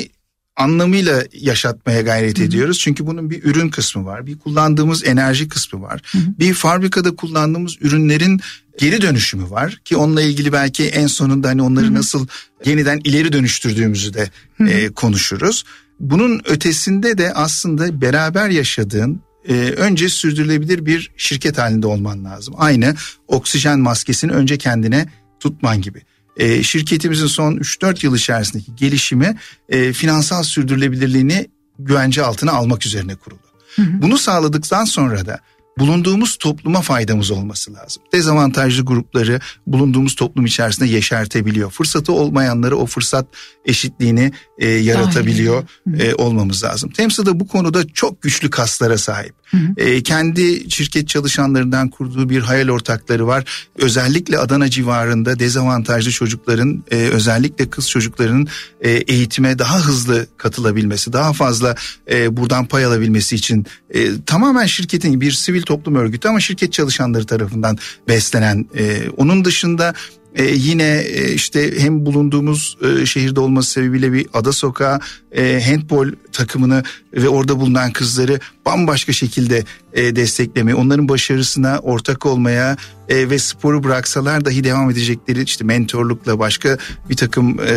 anlamıyla 0.57 1.23
yaşatmaya 1.33 2.01
gayret 2.01 2.39
ediyoruz. 2.39 2.79
Çünkü 2.79 3.07
bunun 3.07 3.29
bir 3.29 3.43
ürün 3.43 3.69
kısmı 3.69 4.05
var, 4.05 4.25
bir 4.25 4.39
kullandığımız 4.39 5.05
enerji 5.05 5.47
kısmı 5.47 5.81
var. 5.81 6.01
Bir 6.39 6.53
fabrikada 6.53 7.15
kullandığımız 7.15 7.75
ürünlerin 7.81 8.41
geri 8.77 9.01
dönüşümü 9.01 9.49
var 9.49 9.81
ki 9.85 9.97
onunla 9.97 10.21
ilgili 10.21 10.53
belki 10.53 10.87
en 10.87 11.07
sonunda 11.07 11.47
hani 11.47 11.61
onları 11.61 11.93
nasıl 11.93 12.27
yeniden 12.65 13.01
ileri 13.03 13.33
dönüştürdüğümüzü 13.33 14.13
de 14.13 14.29
e, 14.67 14.89
konuşuruz. 14.89 15.63
Bunun 15.99 16.41
ötesinde 16.45 17.17
de 17.17 17.33
aslında 17.33 18.01
beraber 18.01 18.49
yaşadığın 18.49 19.21
e, 19.49 19.53
önce 19.53 20.09
sürdürülebilir 20.09 20.85
bir 20.85 21.11
şirket 21.17 21.57
halinde 21.57 21.87
olman 21.87 22.25
lazım. 22.25 22.53
Aynı 22.57 22.95
oksijen 23.27 23.79
maskesini 23.79 24.31
önce 24.31 24.57
kendine 24.57 25.07
tutman 25.39 25.81
gibi. 25.81 26.01
E, 26.37 26.63
şirketimizin 26.63 27.27
son 27.27 27.57
3-4 27.57 28.05
yıl 28.05 28.15
içerisindeki 28.15 28.75
gelişimi 28.75 29.37
e, 29.69 29.93
finansal 29.93 30.43
sürdürülebilirliğini 30.43 31.47
güvence 31.79 32.23
altına 32.23 32.51
almak 32.51 32.85
üzerine 32.85 33.15
kuruldu. 33.15 33.41
Bunu 33.77 34.17
sağladıktan 34.17 34.85
sonra 34.85 35.25
da 35.25 35.39
bulunduğumuz 35.79 36.37
topluma 36.37 36.81
faydamız 36.81 37.31
olması 37.31 37.73
lazım. 37.73 38.03
Dezavantajlı 38.13 38.85
grupları 38.85 39.39
bulunduğumuz 39.67 40.15
toplum 40.15 40.45
içerisinde 40.45 40.89
yeşertebiliyor. 40.89 41.71
Fırsatı 41.71 42.11
olmayanları 42.11 42.77
o 42.77 42.85
fırsat 42.85 43.27
eşitliğini 43.65 44.31
e, 44.57 44.67
yaratabiliyor 44.67 45.63
e, 45.99 46.13
olmamız 46.13 46.63
lazım. 46.63 46.89
Temsa 46.89 47.25
da 47.25 47.39
bu 47.39 47.47
konuda 47.47 47.87
çok 47.87 48.21
güçlü 48.21 48.49
kaslara 48.49 48.97
sahip. 48.97 49.33
E, 49.77 50.03
kendi 50.03 50.71
şirket 50.71 51.07
çalışanlarından 51.07 51.89
kurduğu 51.89 52.29
bir 52.29 52.41
hayal 52.41 52.69
ortakları 52.69 53.27
var. 53.27 53.69
Özellikle 53.75 54.37
Adana 54.37 54.69
civarında 54.69 55.39
dezavantajlı 55.39 56.11
çocukların 56.11 56.83
e, 56.91 56.95
özellikle 56.95 57.69
kız 57.69 57.89
çocuklarının 57.89 58.47
e, 58.81 58.89
eğitime 58.89 59.59
daha 59.59 59.79
hızlı 59.79 60.27
katılabilmesi, 60.37 61.13
daha 61.13 61.33
fazla 61.33 61.75
e, 62.11 62.37
buradan 62.37 62.65
pay 62.65 62.85
alabilmesi 62.85 63.35
için 63.35 63.65
e, 63.89 64.21
tamamen 64.25 64.65
şirketin 64.65 65.21
bir 65.21 65.31
sivil 65.31 65.61
toplum 65.67 65.95
örgütü 65.95 66.27
ama 66.27 66.39
şirket 66.39 66.73
çalışanları 66.73 67.25
tarafından 67.25 67.77
beslenen. 68.07 68.65
e, 68.75 69.09
onun 69.17 69.45
dışında 69.45 69.93
e, 70.35 70.45
yine 70.45 70.97
e, 70.97 71.33
işte 71.33 71.79
hem 71.79 72.05
bulunduğumuz 72.05 72.77
e, 72.81 73.05
şehirde 73.05 73.39
olması 73.39 73.71
sebebiyle 73.71 74.13
bir 74.13 74.27
ada 74.33 74.51
sokağı 74.51 74.99
e, 75.31 75.63
handball 75.65 76.11
takımını 76.31 76.83
ve 77.13 77.29
orada 77.29 77.59
bulunan 77.59 77.91
kızları 77.91 78.39
bambaşka 78.65 79.13
şekilde 79.13 79.63
e, 79.93 80.15
desteklemeye, 80.15 80.75
onların 80.75 81.09
başarısına 81.09 81.79
ortak 81.79 82.25
olmaya 82.25 82.77
e, 83.09 83.29
ve 83.29 83.39
sporu 83.39 83.83
bıraksalar 83.83 84.45
dahi 84.45 84.63
devam 84.63 84.91
edecekleri 84.91 85.43
işte 85.43 85.63
mentorlukla 85.63 86.39
başka 86.39 86.77
bir 87.09 87.15
takım 87.15 87.59
e, 87.59 87.73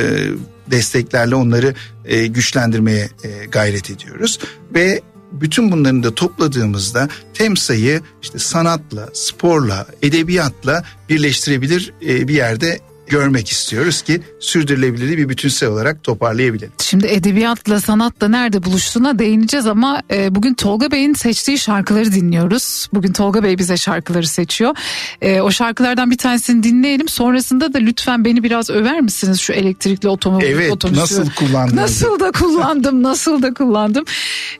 desteklerle 0.70 1.34
onları 1.34 1.74
e, 2.04 2.26
güçlendirmeye 2.26 3.08
e, 3.24 3.46
gayret 3.46 3.90
ediyoruz 3.90 4.38
ve 4.74 5.00
bütün 5.32 5.72
bunların 5.72 6.02
da 6.02 6.14
topladığımızda 6.14 7.08
Temsa'yı 7.34 8.00
işte 8.22 8.38
sanatla, 8.38 9.08
sporla, 9.12 9.86
edebiyatla 10.02 10.84
birleştirebilir 11.08 11.92
e, 12.02 12.28
bir 12.28 12.34
yerde 12.34 12.80
görmek 13.10 13.48
istiyoruz 13.48 14.02
ki 14.02 14.20
sürdürülebilirliği 14.40 15.18
bir 15.18 15.28
bütünsel 15.28 15.68
olarak 15.68 16.04
toparlayabilelim. 16.04 16.72
Şimdi 16.78 17.06
edebiyatla 17.06 17.80
sanatla 17.80 18.28
nerede 18.28 18.62
buluştuğuna 18.62 19.18
değineceğiz 19.18 19.66
ama 19.66 20.02
e, 20.10 20.34
bugün 20.34 20.54
Tolga 20.54 20.90
Bey'in 20.90 21.14
seçtiği 21.14 21.58
şarkıları 21.58 22.12
dinliyoruz. 22.12 22.88
Bugün 22.92 23.12
Tolga 23.12 23.42
Bey 23.42 23.58
bize 23.58 23.76
şarkıları 23.76 24.26
seçiyor. 24.26 24.76
E, 25.22 25.40
o 25.40 25.50
şarkılardan 25.50 26.10
bir 26.10 26.16
tanesini 26.16 26.62
dinleyelim. 26.62 27.08
Sonrasında 27.08 27.72
da 27.74 27.78
lütfen 27.78 28.24
beni 28.24 28.42
biraz 28.42 28.70
över 28.70 29.00
misiniz 29.00 29.40
şu 29.40 29.52
elektrikli 29.52 30.08
otomobil 30.08 30.46
Evet 30.46 30.72
otobüsü? 30.72 31.00
nasıl 31.00 31.30
kullandığınızı. 31.30 31.76
Nasıl 31.76 32.20
da 32.20 32.30
kullandım, 32.32 33.02
nasıl 33.10 33.42
da 33.42 33.54
kullandım. 33.54 34.04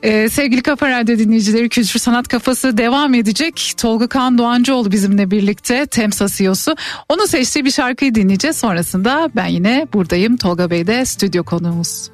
Ee, 0.02 0.28
sevgili 0.28 0.62
Kafa 0.62 0.90
Radyo 0.90 1.19
dinleyicileri 1.19 1.69
Kültür 1.69 2.00
Sanat 2.00 2.28
Kafası 2.28 2.78
devam 2.78 3.14
edecek. 3.14 3.73
Tolga 3.76 4.07
Kaan 4.07 4.38
Doğancıoğlu 4.38 4.92
bizimle 4.92 5.30
birlikte 5.30 5.87
Temsa 5.87 6.26
CEO'su. 6.28 6.76
Onun 7.09 7.26
seçtiği 7.26 7.64
bir 7.64 7.71
şarkıyı 7.71 8.14
dinleyeceğiz. 8.14 8.39
Sonrasında 8.40 9.30
ben 9.37 9.47
yine 9.47 9.88
buradayım. 9.92 10.37
Tolga 10.37 10.70
Bey 10.70 10.87
de 10.87 11.04
stüdyo 11.04 11.44
konuğumuz. 11.44 12.11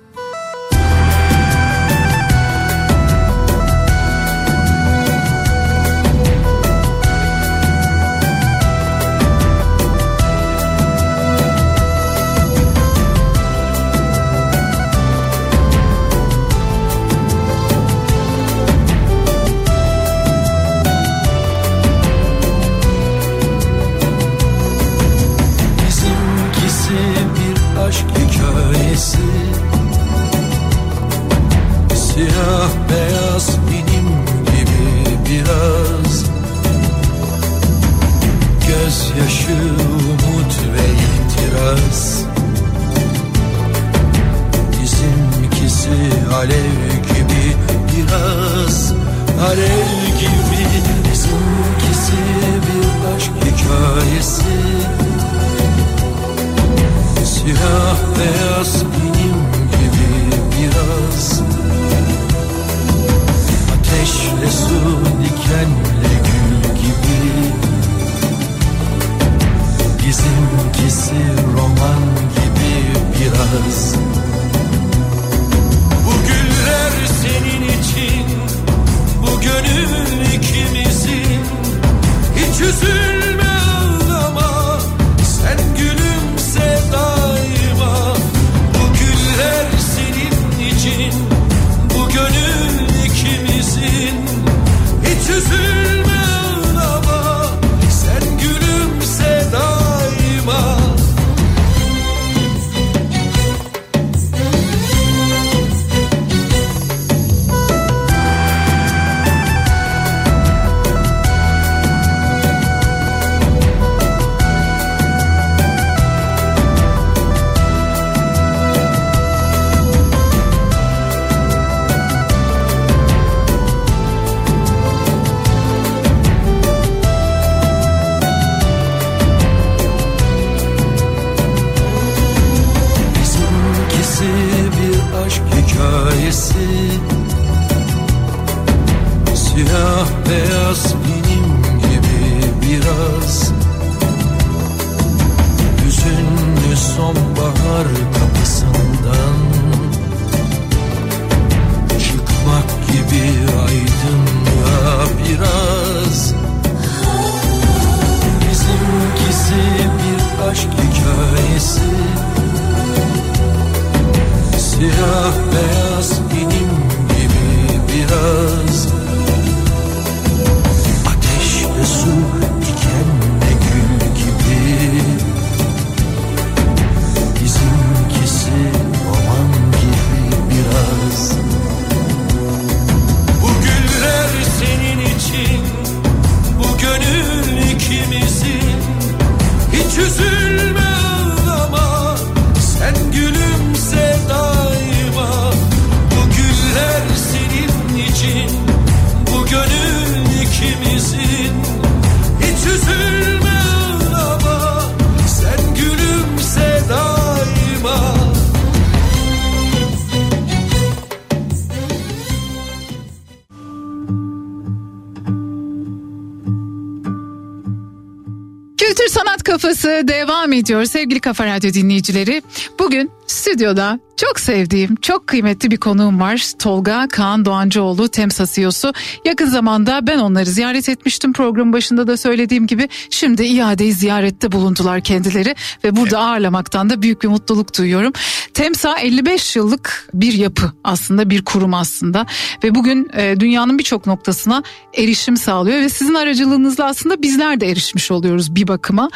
Ediyor 220.57 220.85
sevgili 220.85 221.21
Kafa 221.21 221.47
Radyo 221.47 221.73
dinleyicileri. 221.73 222.43
Bugün 222.79 223.11
stüdyoda 223.57 224.01
çok 224.17 224.41
sevdiğim, 224.41 224.97
çok 224.97 225.27
kıymetli 225.27 225.71
bir 225.71 225.77
konuğum 225.77 226.21
var. 226.21 226.53
Tolga 226.59 227.09
Kaan 227.09 227.45
Doğancıoğlu 227.45 228.09
Temsa 228.09 228.47
CEO'su. 228.47 228.93
Yakın 229.25 229.47
zamanda 229.47 230.07
ben 230.07 230.19
onları 230.19 230.47
ziyaret 230.47 230.89
etmiştim 230.89 231.33
programın 231.33 231.73
başında 231.73 232.07
da 232.07 232.17
söylediğim 232.17 232.67
gibi. 232.67 232.89
Şimdi 233.11 233.45
iadeyi 233.45 233.93
ziyarette 233.93 234.53
bulundular 234.53 235.01
kendileri 235.01 235.55
ve 235.85 235.97
burada 235.97 236.19
ağırlamaktan 236.19 236.91
da 236.91 237.03
büyük 237.03 237.23
bir 237.23 237.29
mutluluk 237.29 237.79
duyuyorum. 237.79 238.13
Temsa 238.55 238.99
55 238.99 239.57
yıllık 239.57 240.09
bir 240.15 240.33
yapı 240.33 240.73
aslında 240.85 241.31
bir 241.31 241.45
kurum 241.45 241.75
aslında 241.75 242.27
ve 242.65 242.75
bugün 242.75 243.11
e, 243.17 243.41
dünyanın 243.41 243.79
birçok 243.79 244.07
noktasına 244.07 244.63
erişim 244.95 245.37
sağlıyor 245.37 245.81
ve 245.81 245.89
sizin 245.89 246.15
aracılığınızla 246.15 246.85
aslında 246.85 247.23
bizler 247.23 247.61
de 247.61 247.69
erişmiş 247.69 248.11
oluyoruz 248.11 248.55
bir 248.55 248.69
bakıma. 248.69 249.11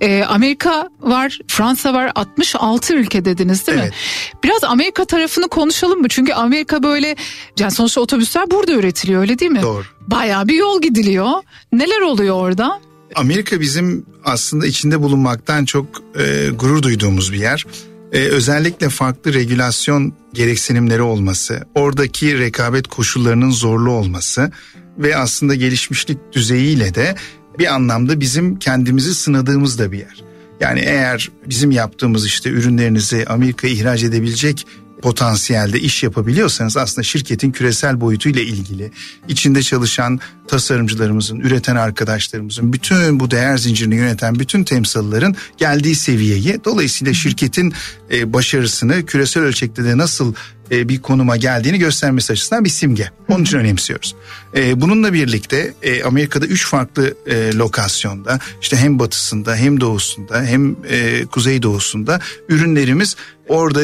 E, 0.00 0.24
Amerika 0.24 0.88
var, 1.00 1.38
Fransa 1.48 1.94
var, 1.94 2.12
66 2.14 2.94
ülke 2.94 3.24
dediniz 3.24 3.66
değil 3.66 3.78
mi? 3.78 3.85
Evet. 3.86 4.42
Biraz 4.44 4.64
Amerika 4.64 5.04
tarafını 5.04 5.48
konuşalım 5.48 6.00
mı? 6.00 6.08
Çünkü 6.08 6.32
Amerika 6.32 6.82
böyle 6.82 7.16
yani 7.58 7.70
sonuçta 7.70 8.00
otobüsler 8.00 8.50
burada 8.50 8.72
üretiliyor 8.72 9.20
öyle 9.20 9.38
değil 9.38 9.50
mi? 9.50 9.62
Doğru. 9.62 9.84
Bayağı 10.00 10.48
bir 10.48 10.54
yol 10.54 10.82
gidiliyor. 10.82 11.30
Neler 11.72 12.00
oluyor 12.00 12.34
orada? 12.34 12.80
Amerika 13.14 13.60
bizim 13.60 14.06
aslında 14.24 14.66
içinde 14.66 15.02
bulunmaktan 15.02 15.64
çok 15.64 15.86
e, 16.18 16.48
gurur 16.48 16.82
duyduğumuz 16.82 17.32
bir 17.32 17.38
yer. 17.38 17.64
E, 18.12 18.18
özellikle 18.18 18.88
farklı 18.88 19.34
regülasyon 19.34 20.12
gereksinimleri 20.34 21.02
olması, 21.02 21.66
oradaki 21.74 22.38
rekabet 22.38 22.88
koşullarının 22.88 23.50
zorlu 23.50 23.90
olması 23.90 24.50
ve 24.98 25.16
aslında 25.16 25.54
gelişmişlik 25.54 26.18
düzeyiyle 26.32 26.94
de 26.94 27.14
bir 27.58 27.74
anlamda 27.74 28.20
bizim 28.20 28.58
kendimizi 28.58 29.14
sınadığımız 29.14 29.78
da 29.78 29.92
bir 29.92 29.98
yer. 29.98 30.24
Yani 30.60 30.80
eğer 30.80 31.28
bizim 31.46 31.70
yaptığımız 31.70 32.26
işte 32.26 32.50
ürünlerinizi 32.50 33.24
Amerika'ya 33.26 33.72
ihraç 33.74 34.02
edebilecek 34.02 34.66
potansiyelde 35.02 35.80
iş 35.80 36.02
yapabiliyorsanız 36.02 36.76
aslında 36.76 37.02
şirketin 37.02 37.52
küresel 37.52 38.00
boyutuyla 38.00 38.42
ilgili 38.42 38.90
içinde 39.28 39.62
çalışan 39.62 40.20
tasarımcılarımızın, 40.48 41.40
üreten 41.40 41.76
arkadaşlarımızın, 41.76 42.72
bütün 42.72 43.20
bu 43.20 43.30
değer 43.30 43.56
zincirini 43.56 43.94
yöneten 43.94 44.38
bütün 44.38 44.64
temsilcilerin 44.64 45.36
geldiği 45.56 45.94
seviyeyi 45.94 46.60
dolayısıyla 46.64 47.14
şirketin 47.14 47.74
e, 48.12 48.32
başarısını 48.32 49.06
küresel 49.06 49.42
ölçekte 49.42 49.84
de 49.84 49.98
nasıl 49.98 50.34
e, 50.70 50.88
bir 50.88 51.02
konuma 51.02 51.36
geldiğini 51.36 51.78
göstermesi 51.78 52.32
açısından 52.32 52.64
bir 52.64 52.70
simge. 52.70 53.10
Onun 53.28 53.44
için 53.44 53.58
önemsiyoruz. 53.58 54.14
E, 54.56 54.80
bununla 54.80 55.12
birlikte 55.12 55.74
e, 55.82 56.02
Amerika'da 56.02 56.46
üç 56.46 56.66
farklı 56.66 57.14
e, 57.26 57.52
lokasyonda 57.54 58.38
işte 58.62 58.76
hem 58.76 58.98
batısında 58.98 59.56
hem 59.56 59.80
doğusunda 59.80 60.42
hem 60.42 60.76
e, 60.88 61.26
kuzeydoğusunda 61.26 62.20
ürünlerimiz 62.48 63.16
orada 63.48 63.80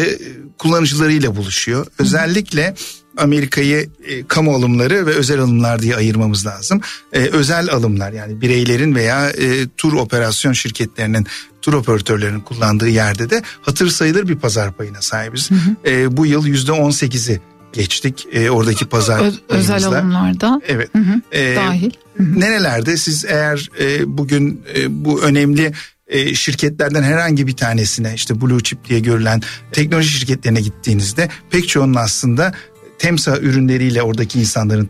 kullanıcılarıyla 0.58 1.36
buluşuyor. 1.36 1.86
Özellikle 1.98 2.74
Amerika'yı 3.16 3.88
e, 4.06 4.26
kamu 4.26 4.54
alımları 4.54 5.06
ve 5.06 5.10
özel 5.10 5.40
alımlar 5.40 5.82
diye 5.82 5.96
ayırmamız 5.96 6.46
lazım. 6.46 6.80
E, 7.12 7.18
özel 7.18 7.70
alımlar 7.70 8.12
yani 8.12 8.40
bireylerin 8.40 8.94
veya 8.94 9.30
e, 9.30 9.68
tur 9.76 9.92
operasyon 9.92 10.52
şirketlerinin 10.52 11.26
tur 11.62 11.72
operatörlerinin 11.72 12.40
kullandığı 12.40 12.88
yerde 12.88 13.30
de 13.30 13.42
hatır 13.62 13.88
sayılır 13.88 14.28
bir 14.28 14.36
pazar 14.36 14.72
payına 14.72 15.02
sahibiz. 15.02 15.48
E, 15.86 16.16
bu 16.16 16.26
yıl 16.26 16.46
yüzde 16.46 16.72
on 16.72 16.90
sekizi 16.90 17.40
geçtik 17.72 18.26
e, 18.32 18.50
oradaki 18.50 18.84
pazar 18.84 19.20
Ö- 19.20 19.32
özel 19.56 19.84
alımlarda 19.86 20.60
Evet. 20.68 20.88
Hı 20.94 20.98
hı, 20.98 21.38
E, 21.38 21.56
dahil. 21.56 21.90
Nerelerde 22.18 22.96
siz 22.96 23.24
eğer 23.24 23.70
e, 23.80 24.18
bugün 24.18 24.62
e, 24.76 25.04
bu 25.04 25.22
önemli 25.22 25.72
e, 26.08 26.34
şirketlerden 26.34 27.02
herhangi 27.02 27.46
bir 27.46 27.56
tanesine 27.56 28.12
işte 28.14 28.40
blue 28.40 28.62
chip 28.62 28.88
diye 28.88 29.00
görülen 29.00 29.42
teknoloji 29.72 30.08
şirketlerine 30.08 30.60
gittiğinizde 30.60 31.28
pek 31.50 31.68
çoğunun 31.68 31.94
aslında 31.94 32.54
temsa 33.02 33.38
ürünleriyle 33.38 34.02
oradaki 34.02 34.40
insanların 34.40 34.86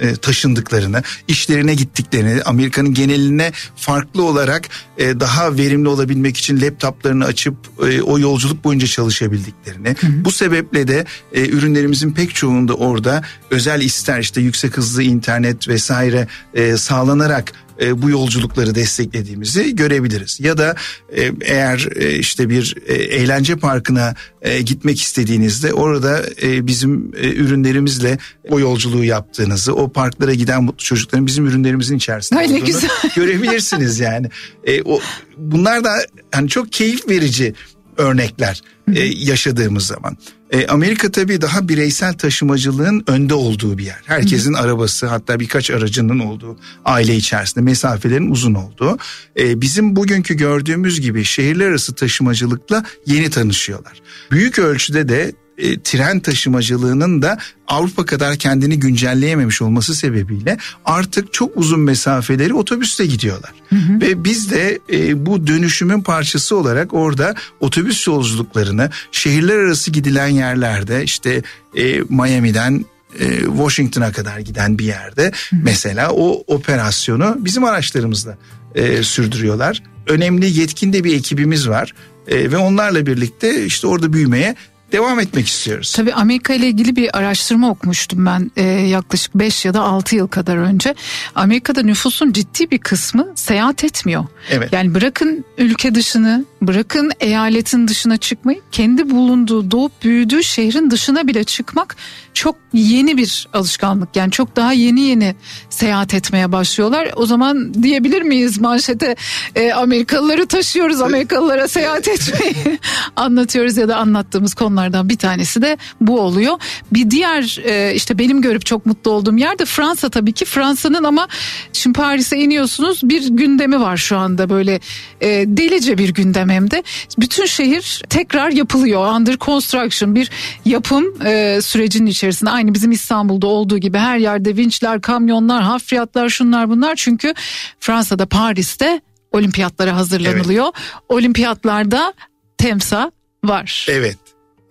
e, 0.00 0.16
taşındıklarını, 0.16 1.02
işlerine 1.28 1.74
gittiklerini, 1.74 2.42
Amerika'nın 2.42 2.94
geneline 2.94 3.52
farklı 3.76 4.24
olarak 4.24 4.68
e, 4.98 5.20
daha 5.20 5.56
verimli 5.56 5.88
olabilmek 5.88 6.36
için 6.36 6.60
laptoplarını 6.60 7.24
açıp 7.24 7.56
e, 7.88 8.02
o 8.02 8.18
yolculuk 8.18 8.64
boyunca 8.64 8.86
çalışabildiklerini. 8.86 9.96
Bu 10.24 10.32
sebeple 10.32 10.88
de 10.88 11.04
e, 11.32 11.48
ürünlerimizin 11.48 12.12
pek 12.12 12.34
çoğunda 12.34 12.74
orada 12.74 13.22
özel 13.50 13.80
ister 13.80 14.20
işte 14.20 14.40
yüksek 14.40 14.76
hızlı 14.76 15.02
internet 15.02 15.68
vesaire 15.68 16.28
e, 16.54 16.76
sağlanarak 16.76 17.52
e, 17.80 18.02
bu 18.02 18.10
yolculukları 18.10 18.74
desteklediğimizi 18.74 19.76
görebiliriz. 19.76 20.40
Ya 20.40 20.58
da 20.58 20.74
e, 21.16 21.32
eğer 21.40 21.88
e, 21.96 22.18
işte 22.18 22.48
bir 22.48 22.76
e, 22.86 22.94
eğlence 22.94 23.56
parkına 23.56 24.14
e, 24.42 24.62
gitmek 24.62 25.00
istediğinizde 25.00 25.72
orada 25.72 26.22
e, 26.42 26.66
bizim 26.66 27.12
e, 27.16 27.28
ürünlerimizle 27.28 28.18
o 28.48 28.60
yolculuğu 28.60 29.04
yaptığınızı, 29.04 29.74
o 29.74 29.83
parklara 29.92 30.34
giden 30.34 30.64
mutlu 30.64 30.84
çocukların 30.84 31.26
bizim 31.26 31.46
ürünlerimizin 31.46 31.96
içerisinde 31.96 32.38
Ay 32.38 32.48
ne 32.48 32.52
olduğunu 32.52 32.66
güzel. 32.66 32.90
görebilirsiniz 33.16 34.00
yani. 34.00 34.30
E, 34.64 34.82
o 34.82 35.00
bunlar 35.36 35.84
da 35.84 35.92
hani 36.32 36.48
çok 36.48 36.72
keyif 36.72 37.08
verici 37.08 37.54
örnekler 37.96 38.62
e, 38.94 39.04
yaşadığımız 39.04 39.86
zaman. 39.86 40.16
E, 40.50 40.66
Amerika 40.66 41.10
tabii 41.10 41.40
daha 41.40 41.68
bireysel 41.68 42.12
taşımacılığın 42.12 43.04
önde 43.06 43.34
olduğu 43.34 43.78
bir 43.78 43.84
yer. 43.84 44.00
Herkesin 44.04 44.52
arabası 44.52 45.06
hatta 45.06 45.40
birkaç 45.40 45.70
aracının 45.70 46.18
olduğu 46.18 46.58
aile 46.84 47.16
içerisinde 47.16 47.64
mesafelerin 47.64 48.30
uzun 48.30 48.54
olduğu. 48.54 48.98
E, 49.38 49.60
bizim 49.60 49.96
bugünkü 49.96 50.34
gördüğümüz 50.34 51.00
gibi 51.00 51.24
şehirler 51.24 51.66
arası 51.66 51.94
taşımacılıkla 51.94 52.84
yeni 53.06 53.30
tanışıyorlar. 53.30 54.02
Büyük 54.30 54.58
ölçüde 54.58 55.08
de 55.08 55.32
e, 55.58 55.80
tren 55.80 56.20
taşımacılığının 56.20 57.22
da 57.22 57.38
Avrupa 57.68 58.06
kadar 58.06 58.36
kendini 58.36 58.78
güncelleyememiş 58.80 59.62
olması 59.62 59.94
sebebiyle 59.94 60.58
artık 60.84 61.32
çok 61.32 61.56
uzun 61.56 61.80
mesafeleri 61.80 62.54
otobüste 62.54 63.06
gidiyorlar. 63.06 63.52
Ve 64.00 64.24
biz 64.24 64.50
de 64.50 64.78
e, 64.92 65.26
bu 65.26 65.46
dönüşümün 65.46 66.00
parçası 66.00 66.56
olarak 66.56 66.94
orada 66.94 67.34
otobüs 67.60 68.06
yolculuklarını 68.06 68.90
şehirler 69.12 69.56
arası 69.58 69.90
gidilen 69.90 70.28
yerlerde 70.28 71.04
işte 71.04 71.42
e, 71.76 72.00
Miami'den 72.08 72.84
e, 73.18 73.40
Washington'a 73.40 74.12
kadar 74.12 74.38
giden 74.38 74.78
bir 74.78 74.84
yerde 74.84 75.32
mesela 75.52 76.10
o 76.10 76.44
operasyonu 76.46 77.36
bizim 77.38 77.64
araçlarımızla 77.64 78.38
e, 78.74 79.02
sürdürüyorlar. 79.02 79.82
Önemli 80.06 80.60
yetkin 80.60 80.92
de 80.92 81.04
bir 81.04 81.16
ekibimiz 81.16 81.68
var 81.68 81.94
E, 82.28 82.52
ve 82.52 82.56
onlarla 82.56 83.06
birlikte 83.06 83.64
işte 83.64 83.86
orada 83.86 84.12
büyümeye 84.12 84.56
devam 84.94 85.20
etmek 85.20 85.46
istiyoruz. 85.46 85.92
Tabii 85.92 86.14
Amerika 86.14 86.54
ile 86.54 86.68
ilgili 86.68 86.96
bir 86.96 87.18
araştırma 87.18 87.70
okumuştum 87.70 88.26
ben 88.26 88.50
e, 88.56 88.62
yaklaşık 88.62 89.34
5 89.34 89.64
ya 89.64 89.74
da 89.74 89.82
6 89.82 90.16
yıl 90.16 90.28
kadar 90.28 90.56
önce. 90.56 90.94
Amerika'da 91.34 91.82
nüfusun 91.82 92.32
ciddi 92.32 92.70
bir 92.70 92.78
kısmı 92.78 93.32
seyahat 93.34 93.84
etmiyor. 93.84 94.24
Evet. 94.50 94.72
Yani 94.72 94.94
bırakın 94.94 95.44
ülke 95.58 95.94
dışını, 95.94 96.44
bırakın 96.62 97.12
eyaletin 97.20 97.88
dışına 97.88 98.16
çıkmayı, 98.16 98.60
kendi 98.72 99.10
bulunduğu, 99.10 99.70
doğup 99.70 100.02
büyüdüğü 100.02 100.42
şehrin 100.42 100.90
dışına 100.90 101.26
bile 101.26 101.44
çıkmak 101.44 101.96
çok 102.34 102.56
yeni 102.72 103.16
bir 103.16 103.48
alışkanlık. 103.52 104.16
Yani 104.16 104.30
çok 104.30 104.56
daha 104.56 104.72
yeni 104.72 105.00
yeni 105.00 105.34
seyahat 105.70 106.14
etmeye 106.14 106.52
başlıyorlar. 106.52 107.10
O 107.16 107.26
zaman 107.26 107.74
diyebilir 107.82 108.22
miyiz 108.22 108.60
manşete 108.60 109.16
e, 109.54 109.72
Amerikalıları 109.72 110.46
taşıyoruz, 110.46 111.00
Amerikalılara 111.00 111.68
seyahat 111.68 112.08
etmeyi 112.08 112.78
anlatıyoruz 113.16 113.76
ya 113.76 113.88
da 113.88 113.96
anlattığımız 113.96 114.54
konulardan 114.84 115.08
bir 115.08 115.16
tanesi 115.16 115.62
de 115.62 115.76
bu 116.00 116.20
oluyor. 116.20 116.58
Bir 116.92 117.10
diğer 117.10 117.60
e, 117.64 117.94
işte 117.94 118.18
benim 118.18 118.42
görüp 118.42 118.66
çok 118.66 118.86
mutlu 118.86 119.10
olduğum 119.10 119.36
yer 119.36 119.58
de 119.58 119.64
Fransa 119.64 120.10
tabii 120.10 120.32
ki. 120.32 120.44
Fransa'nın 120.44 121.04
ama 121.04 121.28
şimdi 121.72 121.98
Paris'e 121.98 122.36
iniyorsunuz 122.36 123.00
bir 123.02 123.28
gündemi 123.28 123.80
var 123.80 123.96
şu 123.96 124.16
anda 124.16 124.48
böyle 124.48 124.80
e, 125.20 125.44
delice 125.46 125.98
bir 125.98 126.14
gündem 126.14 126.50
hem 126.50 126.70
de. 126.70 126.82
Bütün 127.18 127.46
şehir 127.46 128.02
tekrar 128.08 128.50
yapılıyor. 128.50 129.14
Under 129.14 129.36
construction 129.36 130.14
bir 130.14 130.30
yapım 130.64 131.04
e, 131.24 131.60
sürecinin 131.62 132.06
içerisinde. 132.06 132.50
Aynı 132.50 132.74
bizim 132.74 132.92
İstanbul'da 132.92 133.46
olduğu 133.46 133.78
gibi 133.78 133.98
her 133.98 134.18
yerde 134.18 134.56
vinçler, 134.56 135.00
kamyonlar, 135.00 135.62
hafriyatlar 135.62 136.28
şunlar 136.28 136.68
bunlar. 136.68 136.96
Çünkü 136.96 137.34
Fransa'da 137.80 138.26
Paris'te 138.26 139.00
olimpiyatlara 139.32 139.96
hazırlanılıyor. 139.96 140.66
Olimpiyatlarda 141.08 142.14
temsa 142.58 143.12
var. 143.44 143.86
Evet. 143.88 144.23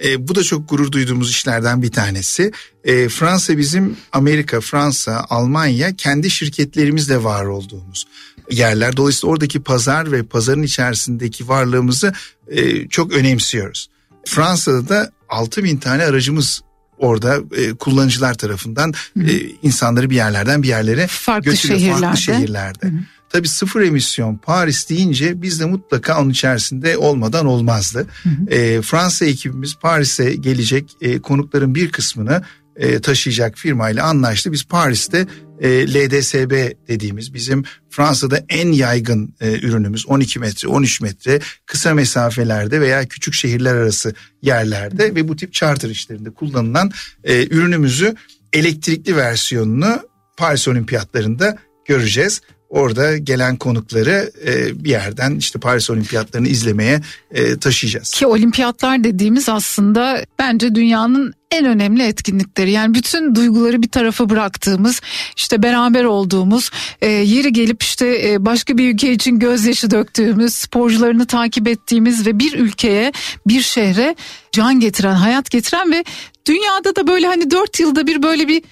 E, 0.04 0.28
bu 0.28 0.36
da 0.36 0.44
çok 0.44 0.70
gurur 0.70 0.92
duyduğumuz 0.92 1.30
işlerden 1.30 1.82
bir 1.82 1.92
tanesi. 1.92 2.52
E, 2.84 3.10
Fransa 3.10 3.58
bizim 3.58 3.98
Amerika, 4.12 4.62
Fransa, 4.62 5.26
Almanya 5.30 5.96
kendi 5.96 6.30
şirketlerimizle 6.30 7.24
var 7.24 7.46
olduğumuz 7.46 8.06
yerler. 8.52 8.98
Dolayısıyla 8.98 9.32
oradaki 9.32 9.60
pazar 9.64 10.12
ve 10.12 10.24
pazarın 10.24 10.64
içerisindeki 10.64 11.48
varlığımızı 11.48 12.14
e, 12.48 12.88
çok 12.88 13.14
önemsiyoruz. 13.14 13.90
Fransa'da 14.26 14.90
da 14.90 15.12
6 15.30 15.64
bin 15.64 15.78
tane 15.78 16.04
aracımız 16.04 16.62
orada 16.98 17.38
e, 17.58 17.74
kullanıcılar 17.74 18.34
tarafından 18.34 18.94
e, 19.20 19.40
insanları 19.64 20.10
bir 20.10 20.16
yerlerden 20.16 20.64
bir 20.64 20.68
yerlere 20.68 21.08
Farklı 21.08 21.52
götürüyor. 21.52 21.80
şehirlerde. 21.80 22.02
Farklı 22.02 22.22
şehirlerde. 22.22 22.92
Tabii 23.34 23.48
sıfır 23.48 23.82
emisyon 23.82 24.38
Paris 24.38 24.90
deyince 24.90 25.42
biz 25.42 25.60
de 25.60 25.66
mutlaka 25.66 26.22
onun 26.22 26.30
içerisinde 26.30 26.98
olmadan 26.98 27.46
olmazdı. 27.46 28.08
E, 28.48 28.82
Fransa 28.82 29.26
ekibimiz 29.26 29.76
Paris'e 29.76 30.36
gelecek 30.36 30.98
e, 31.02 31.20
konukların 31.20 31.76
bir 31.76 31.92
kısmını 31.92 32.44
e, 32.76 33.00
taşıyacak 33.00 33.58
firmayla 33.58 34.06
anlaştı. 34.06 34.52
Biz 34.52 34.64
Paris'te 34.64 35.28
e, 35.60 35.88
LDSB 35.88 36.72
dediğimiz 36.88 37.34
bizim 37.34 37.64
Fransa'da 37.90 38.46
en 38.50 38.72
yaygın 38.72 39.36
e, 39.42 39.52
ürünümüz 39.52 40.08
12 40.08 40.40
metre 40.40 40.68
13 40.68 41.02
metre 41.02 41.40
kısa 41.66 41.94
mesafelerde 41.94 42.82
veya 42.82 43.06
küçük 43.06 43.34
şehirler 43.34 43.76
arası 43.76 44.14
yerlerde 44.42 45.16
ve 45.16 45.28
bu 45.28 45.36
tip 45.36 45.54
charter 45.54 45.90
işlerinde 45.90 46.30
kullanılan 46.30 46.92
e, 47.24 47.48
ürünümüzü 47.48 48.16
elektrikli 48.54 49.16
versiyonunu 49.16 50.00
Paris 50.38 50.68
Olimpiyatlarında 50.68 51.58
göreceğiz. 51.86 52.42
Orada 52.74 53.18
gelen 53.18 53.56
konukları 53.56 54.32
e, 54.48 54.84
bir 54.84 54.90
yerden 54.90 55.36
işte 55.36 55.60
Paris 55.60 55.90
Olimpiyatlarını 55.90 56.48
izlemeye 56.48 57.02
e, 57.32 57.58
taşıyacağız. 57.58 58.12
Ki 58.12 58.28
olimpiyatlar 58.28 59.04
dediğimiz 59.04 59.50
aslında 59.50 60.26
bence 60.40 60.76
dünyanın 60.76 61.34
en 61.52 61.66
önemli 61.66 62.04
etkinlikleri. 62.04 62.72
Yani 62.72 62.94
bütün 62.94 63.36
duyguları 63.36 63.82
bir 63.82 63.90
tarafa 63.90 64.30
bıraktığımız, 64.30 65.02
işte 65.36 65.64
beraber 65.64 66.04
olduğumuz, 66.04 66.70
e, 67.02 67.10
yeri 67.10 67.54
gelip 67.54 67.84
işte 67.84 68.32
e, 68.32 68.46
başka 68.46 68.78
bir 68.78 68.94
ülke 68.94 69.14
için 69.14 69.40
gözyaşı 69.40 69.92
döktüğümüz, 69.92 70.54
sporcularını 70.54 71.28
takip 71.28 71.68
ettiğimiz 71.68 72.28
ve 72.28 72.40
bir 72.40 72.60
ülkeye, 72.60 73.12
bir 73.48 73.62
şehre 73.62 74.16
can 74.52 74.80
getiren, 74.80 75.16
hayat 75.16 75.50
getiren 75.50 75.92
ve 75.92 76.04
dünyada 76.48 76.96
da 76.96 77.08
böyle 77.08 77.28
hani 77.28 77.52
dört 77.52 77.80
yılda 77.80 78.08
bir 78.08 78.24
böyle 78.24 78.48
bir 78.48 78.64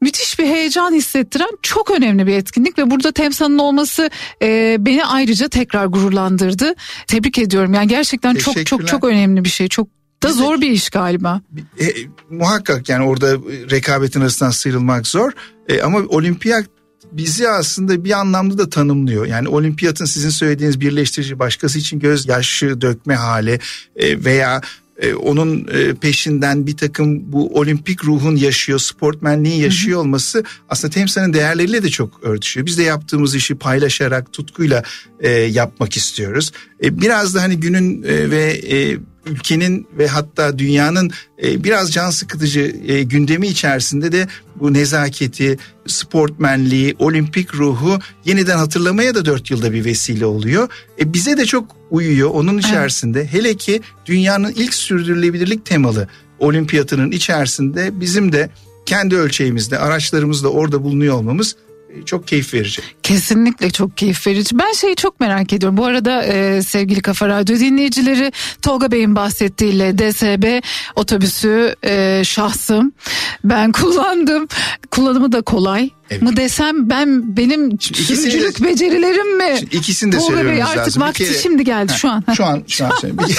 müthiş 0.00 0.38
bir 0.38 0.44
heyecan 0.44 0.92
hissettiren 0.94 1.50
çok 1.62 1.90
önemli 1.90 2.26
bir 2.26 2.34
etkinlik 2.34 2.78
ve 2.78 2.90
burada 2.90 3.12
Temsa'nın 3.12 3.58
olması 3.58 4.10
e, 4.42 4.76
beni 4.80 5.04
ayrıca 5.04 5.48
tekrar 5.48 5.86
gururlandırdı. 5.86 6.74
Tebrik 7.06 7.38
ediyorum. 7.38 7.74
Yani 7.74 7.88
gerçekten 7.88 8.34
çok 8.34 8.66
çok 8.66 8.88
çok 8.88 9.04
önemli 9.04 9.44
bir 9.44 9.48
şey. 9.48 9.68
Çok 9.68 9.88
da 10.22 10.28
Biz 10.28 10.38
de- 10.38 10.42
zor 10.42 10.60
bir 10.60 10.70
iş 10.70 10.90
galiba. 10.90 11.40
E, 11.80 11.86
muhakkak 12.30 12.88
yani 12.88 13.04
orada 13.04 13.32
rekabetin 13.70 14.20
arasından 14.20 14.50
sıyrılmak 14.50 15.06
zor 15.06 15.32
E, 15.68 15.82
ama 15.82 15.98
olimpiyat 15.98 16.66
bizi 17.12 17.48
aslında 17.48 18.04
bir 18.04 18.10
anlamda 18.20 18.58
da 18.58 18.70
tanımlıyor. 18.70 19.26
Yani 19.26 19.48
olimpiyatın 19.48 20.04
sizin 20.04 20.30
söylediğiniz 20.30 20.80
birleştirici 20.80 21.38
başkası 21.38 21.78
için 21.78 21.98
göz 22.00 22.28
yaşı 22.28 22.80
dökme 22.80 23.14
hali 23.14 23.58
e, 23.96 24.24
veya 24.24 24.60
e, 25.00 25.14
onun 25.14 25.68
e, 25.72 25.94
peşinden 25.94 26.66
bir 26.66 26.76
takım 26.76 27.32
bu 27.32 27.58
olimpik 27.58 28.04
ruhun 28.04 28.36
yaşıyor, 28.36 28.78
sportmenliğin 28.78 29.60
yaşıyor 29.62 30.00
olması 30.00 30.44
aslında 30.68 30.94
Temsa'nın 30.94 31.32
değerleriyle 31.32 31.82
de 31.82 31.88
çok 31.88 32.24
örtüşüyor. 32.24 32.66
Biz 32.66 32.78
de 32.78 32.82
yaptığımız 32.82 33.34
işi 33.34 33.54
paylaşarak, 33.54 34.32
tutkuyla 34.32 34.82
e, 35.20 35.30
yapmak 35.30 35.96
istiyoruz. 35.96 36.52
E, 36.84 37.00
biraz 37.00 37.34
da 37.34 37.42
hani 37.42 37.60
günün 37.60 38.02
e, 38.02 38.30
ve 38.30 38.52
e, 38.52 38.98
ülkenin 39.26 39.86
ve 39.98 40.08
hatta 40.08 40.58
dünyanın 40.58 41.10
e, 41.42 41.64
biraz 41.64 41.92
can 41.92 42.10
sıkıtıcı 42.10 42.76
e, 42.86 43.02
gündemi 43.02 43.46
içerisinde 43.48 44.12
de 44.12 44.28
bu 44.60 44.72
nezaketi, 44.74 45.58
sportmenliği, 45.86 46.96
olimpik 46.98 47.54
ruhu 47.54 47.98
yeniden 48.24 48.56
hatırlamaya 48.56 49.14
da 49.14 49.24
dört 49.24 49.50
yılda 49.50 49.72
bir 49.72 49.84
vesile 49.84 50.26
oluyor. 50.26 50.68
E, 51.00 51.12
bize 51.12 51.36
de 51.36 51.46
çok 51.46 51.76
uyuyor 51.90 52.30
onun 52.30 52.58
içerisinde. 52.58 53.26
Hele 53.26 53.54
ki 53.54 53.80
dünyanın 54.06 54.52
ilk 54.52 54.74
sürdürülebilirlik 54.74 55.64
temalı 55.64 56.08
olimpiyatının 56.38 57.10
içerisinde 57.10 58.00
bizim 58.00 58.32
de 58.32 58.50
kendi 58.86 59.16
ölçeğimizde 59.16 59.78
araçlarımızla 59.78 60.48
orada 60.48 60.82
bulunuyor 60.82 61.14
olmamız 61.14 61.56
çok 62.06 62.28
keyif 62.28 62.54
verici. 62.54 62.82
Kesinlikle 63.02 63.70
çok 63.70 63.96
keyif 63.96 64.26
verici. 64.26 64.58
Ben 64.58 64.72
şeyi 64.72 64.96
çok 64.96 65.20
merak 65.20 65.52
ediyorum. 65.52 65.76
Bu 65.76 65.84
arada 65.86 66.24
e, 66.24 66.62
sevgili 66.62 67.02
Kafa 67.02 67.28
Radyo 67.28 67.56
dinleyicileri 67.56 68.32
Tolga 68.62 68.92
Bey'in 68.92 69.16
bahsettiği 69.16 69.72
DSB 69.72 70.62
otobüsü 70.96 71.74
e, 71.84 72.22
şahsım. 72.24 72.92
Ben 73.44 73.72
kullandım. 73.80 74.48
Kullanımı 74.90 75.32
da 75.32 75.42
kolay. 75.42 75.90
Evet. 76.10 76.22
Mı 76.22 76.36
desem 76.36 76.90
ben 76.90 77.36
benim 77.36 77.80
sürücülük 77.80 78.64
becerilerim 78.64 79.36
mi? 79.36 79.56
Şimdi 79.58 79.76
ikisini 79.76 80.12
de 80.12 80.18
Tolga 80.18 80.32
Bey 80.34 80.38
söylememiz 80.42 80.66
artık 80.68 80.78
lazım. 80.86 81.02
Vakti 81.02 81.24
kere- 81.24 81.38
şimdi 81.38 81.64
geldi 81.64 81.92
Ha, 81.92 81.98
şu 81.98 82.08
an. 82.10 82.24
Şu 82.36 82.44
an 82.44 82.64
şu 82.68 82.84
an 82.86 82.90
söyleyeyim. 83.00 83.18
Bir, 83.28 83.36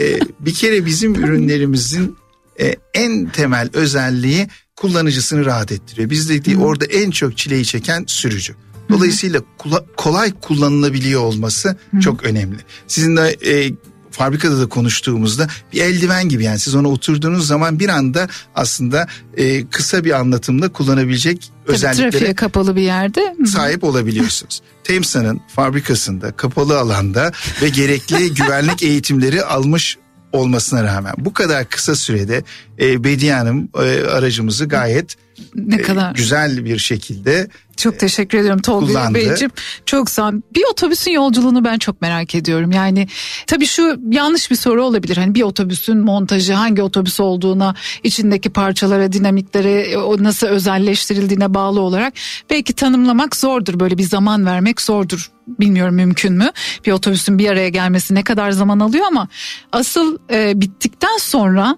Ee, 0.00 0.18
bir 0.40 0.54
kere 0.54 0.86
bizim 0.86 1.14
ürünlerimizin 1.14 2.16
e, 2.60 2.74
en 2.94 3.26
temel 3.28 3.68
özelliği 3.72 4.48
kullanıcısını 4.80 5.44
rahat 5.44 5.72
ettiriyor. 5.72 6.10
Bizdeki 6.10 6.56
orada 6.56 6.84
en 6.84 7.10
çok 7.10 7.36
çileyi 7.36 7.64
çeken 7.64 8.04
sürücü. 8.06 8.54
Dolayısıyla 8.88 9.40
kula- 9.58 9.84
kolay 9.96 10.32
kullanılabiliyor 10.40 11.20
olması 11.20 11.76
çok 12.02 12.24
önemli. 12.24 12.58
Sizin 12.86 13.16
de 13.16 13.36
e, 13.46 13.72
fabrikada 14.10 14.60
da 14.60 14.66
konuştuğumuzda 14.68 15.48
bir 15.72 15.80
eldiven 15.80 16.28
gibi 16.28 16.44
yani 16.44 16.58
siz 16.58 16.74
ona 16.74 16.88
oturduğunuz 16.88 17.46
zaman 17.46 17.78
bir 17.80 17.88
anda 17.88 18.28
aslında 18.54 19.06
e, 19.36 19.66
kısa 19.66 20.04
bir 20.04 20.10
anlatımla 20.10 20.68
kullanabilecek 20.68 21.52
Tabii 21.66 21.74
özelliklere 21.74 22.10
trafiğe 22.10 22.34
kapalı 22.34 22.76
bir 22.76 22.82
yerde. 22.82 23.36
Sahip 23.46 23.84
olabiliyorsunuz. 23.84 24.62
Temsa'nın 24.84 25.40
fabrikasında 25.54 26.32
kapalı 26.32 26.78
alanda 26.78 27.32
ve 27.62 27.68
gerekli 27.68 28.34
güvenlik 28.34 28.82
eğitimleri 28.82 29.44
almış 29.44 29.98
olmasına 30.32 30.84
rağmen. 30.84 31.14
Bu 31.18 31.32
kadar 31.32 31.64
kısa 31.64 31.96
sürede 31.96 32.42
e, 32.80 33.04
Bediye 33.04 33.34
Hanım 33.34 33.68
e, 33.74 34.06
aracımızı 34.06 34.68
gayet 34.68 35.16
Ne 35.54 35.74
e, 35.74 35.82
kadar 35.82 36.14
güzel 36.14 36.64
bir 36.64 36.78
şekilde 36.78 37.48
Çok 37.76 37.98
teşekkür 37.98 38.38
ediyorum 38.38 38.60
Tolga. 38.60 39.14
Beyciğim. 39.14 39.50
Çok 39.86 40.10
sağ 40.10 40.28
olun. 40.28 40.42
Bir 40.54 40.62
otobüsün 40.72 41.10
yolculuğunu 41.10 41.64
ben 41.64 41.78
çok 41.78 42.02
merak 42.02 42.34
ediyorum. 42.34 42.72
Yani 42.72 43.08
tabii 43.46 43.66
şu 43.66 44.00
yanlış 44.10 44.50
bir 44.50 44.56
soru 44.56 44.84
olabilir. 44.84 45.16
Hani 45.16 45.34
bir 45.34 45.42
otobüsün 45.42 45.98
montajı 45.98 46.52
hangi 46.52 46.82
otobüs 46.82 47.20
olduğuna, 47.20 47.74
içindeki 48.02 48.50
parçalara, 48.50 49.12
dinamiklere, 49.12 49.98
o 49.98 50.22
nasıl 50.22 50.46
özelleştirildiğine 50.46 51.54
bağlı 51.54 51.80
olarak 51.80 52.12
belki 52.50 52.72
tanımlamak 52.72 53.36
zordur. 53.36 53.80
Böyle 53.80 53.98
bir 53.98 54.02
zaman 54.02 54.46
vermek 54.46 54.80
zordur. 54.80 55.30
Bilmiyorum 55.46 55.94
mümkün 55.94 56.32
mü? 56.32 56.50
Bir 56.86 56.92
otobüsün 56.92 57.38
bir 57.38 57.48
araya 57.48 57.68
gelmesi 57.68 58.14
ne 58.14 58.22
kadar 58.22 58.50
zaman 58.50 58.80
alıyor 58.80 59.06
ama 59.06 59.28
asıl 59.72 60.18
e, 60.30 60.60
bittikten 60.60 61.18
sonra 61.18 61.76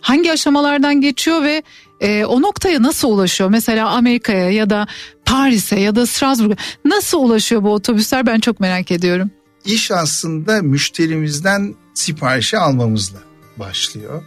hangi 0.00 0.32
aşamalardan 0.32 1.00
geçiyor 1.00 1.42
ve 1.42 1.62
e, 2.04 2.24
o 2.24 2.42
noktaya 2.42 2.82
nasıl 2.82 3.08
ulaşıyor? 3.08 3.50
Mesela 3.50 3.88
Amerika'ya 3.88 4.50
ya 4.50 4.70
da 4.70 4.86
Paris'e 5.24 5.80
ya 5.80 5.96
da 5.96 6.06
Strasbourg'a 6.06 6.56
nasıl 6.84 7.18
ulaşıyor 7.18 7.62
bu 7.62 7.72
otobüsler 7.72 8.26
ben 8.26 8.40
çok 8.40 8.60
merak 8.60 8.90
ediyorum. 8.90 9.30
iş 9.64 9.90
aslında 9.90 10.62
müşterimizden 10.62 11.74
siparişi 11.94 12.58
almamızla 12.58 13.18
başlıyor. 13.56 14.22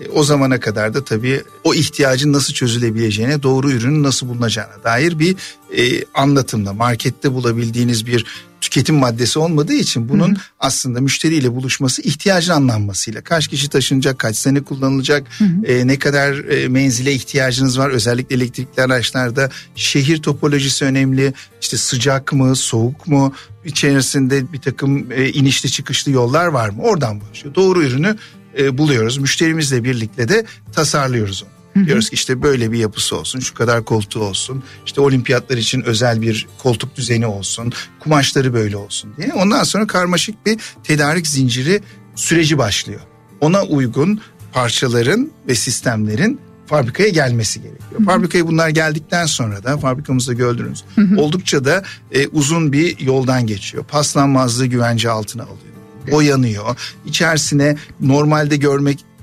E, 0.00 0.08
o 0.08 0.22
zamana 0.22 0.60
kadar 0.60 0.94
da 0.94 1.04
tabii 1.04 1.42
o 1.64 1.74
ihtiyacın 1.74 2.32
nasıl 2.32 2.54
çözülebileceğine, 2.54 3.42
doğru 3.42 3.70
ürünün 3.70 4.02
nasıl 4.02 4.28
bulunacağına 4.28 4.84
dair 4.84 5.18
bir 5.18 5.36
e, 5.76 6.04
anlatımla 6.14 6.72
markette 6.72 7.34
bulabildiğiniz 7.34 8.06
bir 8.06 8.26
tüketim 8.72 8.96
maddesi 8.96 9.38
olmadığı 9.38 9.74
için 9.74 10.08
bunun 10.08 10.28
hı 10.28 10.32
hı. 10.32 10.40
aslında 10.60 11.00
müşteriyle 11.00 11.54
buluşması 11.54 12.02
ihtiyacın 12.02 12.52
anlanmasıyla 12.52 13.20
kaç 13.20 13.48
kişi 13.48 13.68
taşınacak, 13.68 14.18
kaç 14.18 14.36
sene 14.36 14.60
kullanılacak, 14.60 15.26
hı 15.38 15.44
hı. 15.44 15.66
E, 15.66 15.86
ne 15.86 15.98
kadar 15.98 16.34
e, 16.34 16.68
menzile 16.68 17.12
ihtiyacınız 17.12 17.78
var 17.78 17.90
özellikle 17.90 18.36
elektrikli 18.36 18.80
araçlarda 18.80 19.50
şehir 19.74 20.22
topolojisi 20.22 20.84
önemli 20.84 21.34
işte 21.60 21.76
sıcak 21.76 22.32
mı, 22.32 22.56
soğuk 22.56 23.06
mu, 23.08 23.34
içerisinde 23.64 24.52
bir 24.52 24.60
takım 24.60 25.12
e, 25.12 25.28
inişli 25.28 25.70
çıkışlı 25.70 26.12
yollar 26.12 26.46
var 26.46 26.68
mı 26.68 26.82
oradan 26.82 27.20
başlıyor. 27.20 27.54
Doğru 27.54 27.82
ürünü 27.82 28.16
e, 28.58 28.78
buluyoruz. 28.78 29.18
Müşterimizle 29.18 29.84
birlikte 29.84 30.28
de 30.28 30.46
tasarlıyoruz 30.72 31.42
onu. 31.42 31.61
Diyoruz 31.74 32.10
ki 32.10 32.14
işte 32.14 32.42
böyle 32.42 32.72
bir 32.72 32.78
yapısı 32.78 33.16
olsun, 33.16 33.40
şu 33.40 33.54
kadar 33.54 33.84
koltuğu 33.84 34.20
olsun, 34.20 34.62
işte 34.86 35.00
olimpiyatlar 35.00 35.56
için 35.56 35.82
özel 35.82 36.22
bir 36.22 36.46
koltuk 36.58 36.96
düzeni 36.96 37.26
olsun, 37.26 37.72
kumaşları 38.00 38.54
böyle 38.54 38.76
olsun 38.76 39.14
diye. 39.16 39.32
Ondan 39.34 39.64
sonra 39.64 39.86
karmaşık 39.86 40.46
bir 40.46 40.58
tedarik 40.84 41.26
zinciri 41.26 41.80
süreci 42.14 42.58
başlıyor. 42.58 43.00
Ona 43.40 43.62
uygun 43.62 44.20
parçaların 44.52 45.30
ve 45.48 45.54
sistemlerin 45.54 46.40
fabrikaya 46.66 47.08
gelmesi 47.08 47.62
gerekiyor. 47.62 47.90
Hı-hı. 48.00 48.04
Fabrikaya 48.04 48.46
bunlar 48.46 48.68
geldikten 48.68 49.26
sonra 49.26 49.64
da 49.64 49.78
fabrikamızda 49.78 50.32
gördünüz 50.32 50.84
Hı-hı. 50.94 51.20
oldukça 51.20 51.64
da 51.64 51.82
e, 52.12 52.26
uzun 52.28 52.72
bir 52.72 53.00
yoldan 53.00 53.46
geçiyor. 53.46 53.84
Paslanmazlığı 53.84 54.66
güvence 54.66 55.10
altına 55.10 55.42
alıyor 55.42 55.72
boyanıyor. 56.10 56.76
İçerisine 57.06 57.76
normalde 58.00 58.56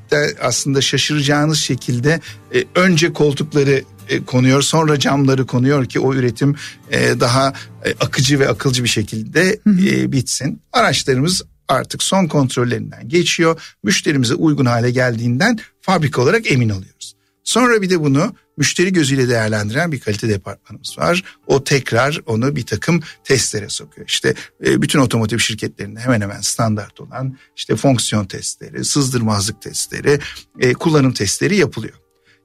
görmekte 0.10 0.42
aslında 0.42 0.82
şaşıracağınız 0.82 1.60
şekilde 1.60 2.20
e, 2.54 2.64
önce 2.76 3.14
koltukları 3.14 3.84
e, 4.10 4.26
konuyor 4.26 4.62
sonra 4.62 5.00
camları 5.00 5.46
konuyor 5.46 5.86
ki 5.86 6.00
o 6.00 6.14
üretim 6.14 6.56
e, 6.92 7.20
daha 7.20 7.54
e, 7.86 7.92
akıcı 7.92 8.40
ve 8.40 8.50
akılcı 8.50 8.84
bir 8.84 8.90
şekilde 8.90 9.60
e, 9.68 10.12
bitsin. 10.12 10.62
Araçlarımız 10.74 11.42
artık 11.68 12.04
son 12.04 12.28
kontrollerinden 12.28 13.10
geçiyor. 13.10 13.62
Müşterimize 13.84 14.34
uygun 14.34 14.66
hale 14.66 14.92
geldiğinden 14.92 15.60
fabrika 15.82 16.22
olarak 16.22 16.52
emin 16.52 16.70
oluyoruz. 16.70 17.16
Sonra 17.44 17.82
bir 17.82 17.90
de 17.90 18.00
bunu 18.00 18.36
müşteri 18.60 18.94
gözüyle 18.94 19.30
değerlendiren 19.30 19.92
bir 19.92 20.00
kalite 20.00 20.30
departmanımız 20.30 20.98
var. 20.98 21.24
O 21.48 21.64
tekrar 21.64 22.22
onu 22.26 22.56
bir 22.56 22.66
takım 22.66 23.02
testlere 23.24 23.70
sokuyor. 23.70 24.08
İşte 24.08 24.34
e, 24.66 24.82
bütün 24.82 25.00
otomotiv 25.00 25.38
şirketlerinde 25.38 26.00
hemen 26.00 26.22
hemen 26.22 26.42
standart 26.42 27.02
olan 27.02 27.38
işte 27.56 27.76
fonksiyon 27.76 28.26
testleri, 28.26 28.86
sızdırmazlık 28.86 29.62
testleri, 29.62 30.20
e, 30.60 30.74
kullanım 30.74 31.14
testleri 31.14 31.56
yapılıyor. 31.56 31.94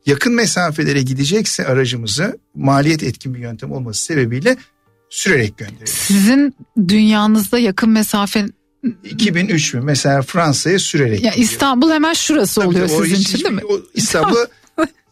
Yakın 0.06 0.32
mesafelere 0.34 1.02
gidecekse 1.02 1.66
aracımızı 1.66 2.38
maliyet 2.54 3.02
etkin 3.02 3.34
bir 3.34 3.38
yöntem 3.38 3.72
olması 3.72 4.04
sebebiyle 4.04 4.56
sürerek 5.10 5.58
gönderiyoruz. 5.58 5.94
Sizin 5.94 6.56
dünyanızda 6.88 7.58
yakın 7.58 7.90
mesafe 7.90 8.46
2000 9.04 9.48
3000 9.48 9.84
mesela 9.84 10.22
Fransa'ya 10.22 10.78
sürerek. 10.78 11.22
Ya 11.22 11.32
İstanbul 11.32 11.90
hemen 11.90 12.12
şurası 12.12 12.60
Tabii 12.60 12.68
oluyor 12.68 12.88
sizin 12.88 13.14
için 13.14 13.44
değil 13.44 13.54
mi? 13.54 13.62
İstanbul 13.94 14.36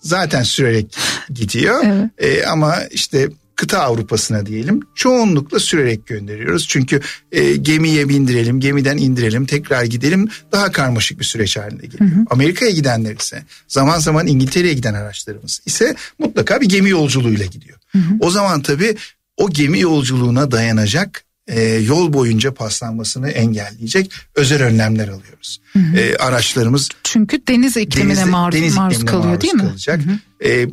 zaten 0.03 0.43
sürerek 0.43 0.97
gidiyor. 1.35 1.85
Evet. 1.85 2.11
E, 2.19 2.47
ama 2.47 2.77
işte 2.91 3.29
kıta 3.57 3.81
Avrupa'sına 3.81 4.47
diyelim 4.47 4.81
çoğunlukla 4.95 5.59
sürerek 5.59 6.07
gönderiyoruz. 6.07 6.69
Çünkü 6.69 7.01
e, 7.33 7.57
gemiye 7.57 8.09
bindirelim, 8.09 8.61
gemiden 8.61 8.97
indirelim, 8.97 9.47
tekrar 9.47 9.85
gidelim 9.85 10.29
daha 10.53 10.73
karmaşık 10.73 11.21
bir 11.21 11.25
süreç 11.25 11.57
haline 11.57 11.87
geliyor. 11.87 12.11
Amerika'ya 12.31 12.71
gidenler 12.71 13.17
ise 13.17 13.43
zaman 13.69 13.99
zaman 13.99 14.27
İngiltere'ye 14.27 14.75
giden 14.75 14.95
araçlarımız 14.95 15.61
ise 15.67 15.95
mutlaka 16.19 16.61
bir 16.61 16.67
gemi 16.67 16.91
yolculuğuyla 16.91 17.47
gidiyor. 17.47 17.79
Hı 17.93 17.99
hı. 17.99 18.15
O 18.21 18.31
zaman 18.31 18.63
tabii 18.63 18.97
o 19.37 19.51
gemi 19.51 19.81
yolculuğuna 19.81 20.51
dayanacak 20.51 21.25
e, 21.47 21.63
yol 21.63 22.13
boyunca 22.13 22.55
paslanmasını 22.55 23.31
engelleyecek 23.31 24.13
özel 24.35 24.63
önlemler 24.63 25.09
alıyoruz. 25.09 25.61
Hı 25.73 25.79
hı. 25.79 25.97
E, 25.97 26.17
araçlarımız 26.17 26.89
çünkü 27.03 27.47
deniz 27.49 27.77
iklimine 27.77 28.17
denizde, 28.17 28.31
maruz, 28.31 28.59
deniz 28.59 28.77
maruz 28.77 28.95
iklimine 28.95 29.11
kalıyor 29.11 29.29
maruz 29.29 29.43
değil 29.43 29.55
mi? 29.55 29.61
Kalacak. 29.61 30.01
Hı 30.01 30.11
hı. 30.11 30.49
E, 30.49 30.69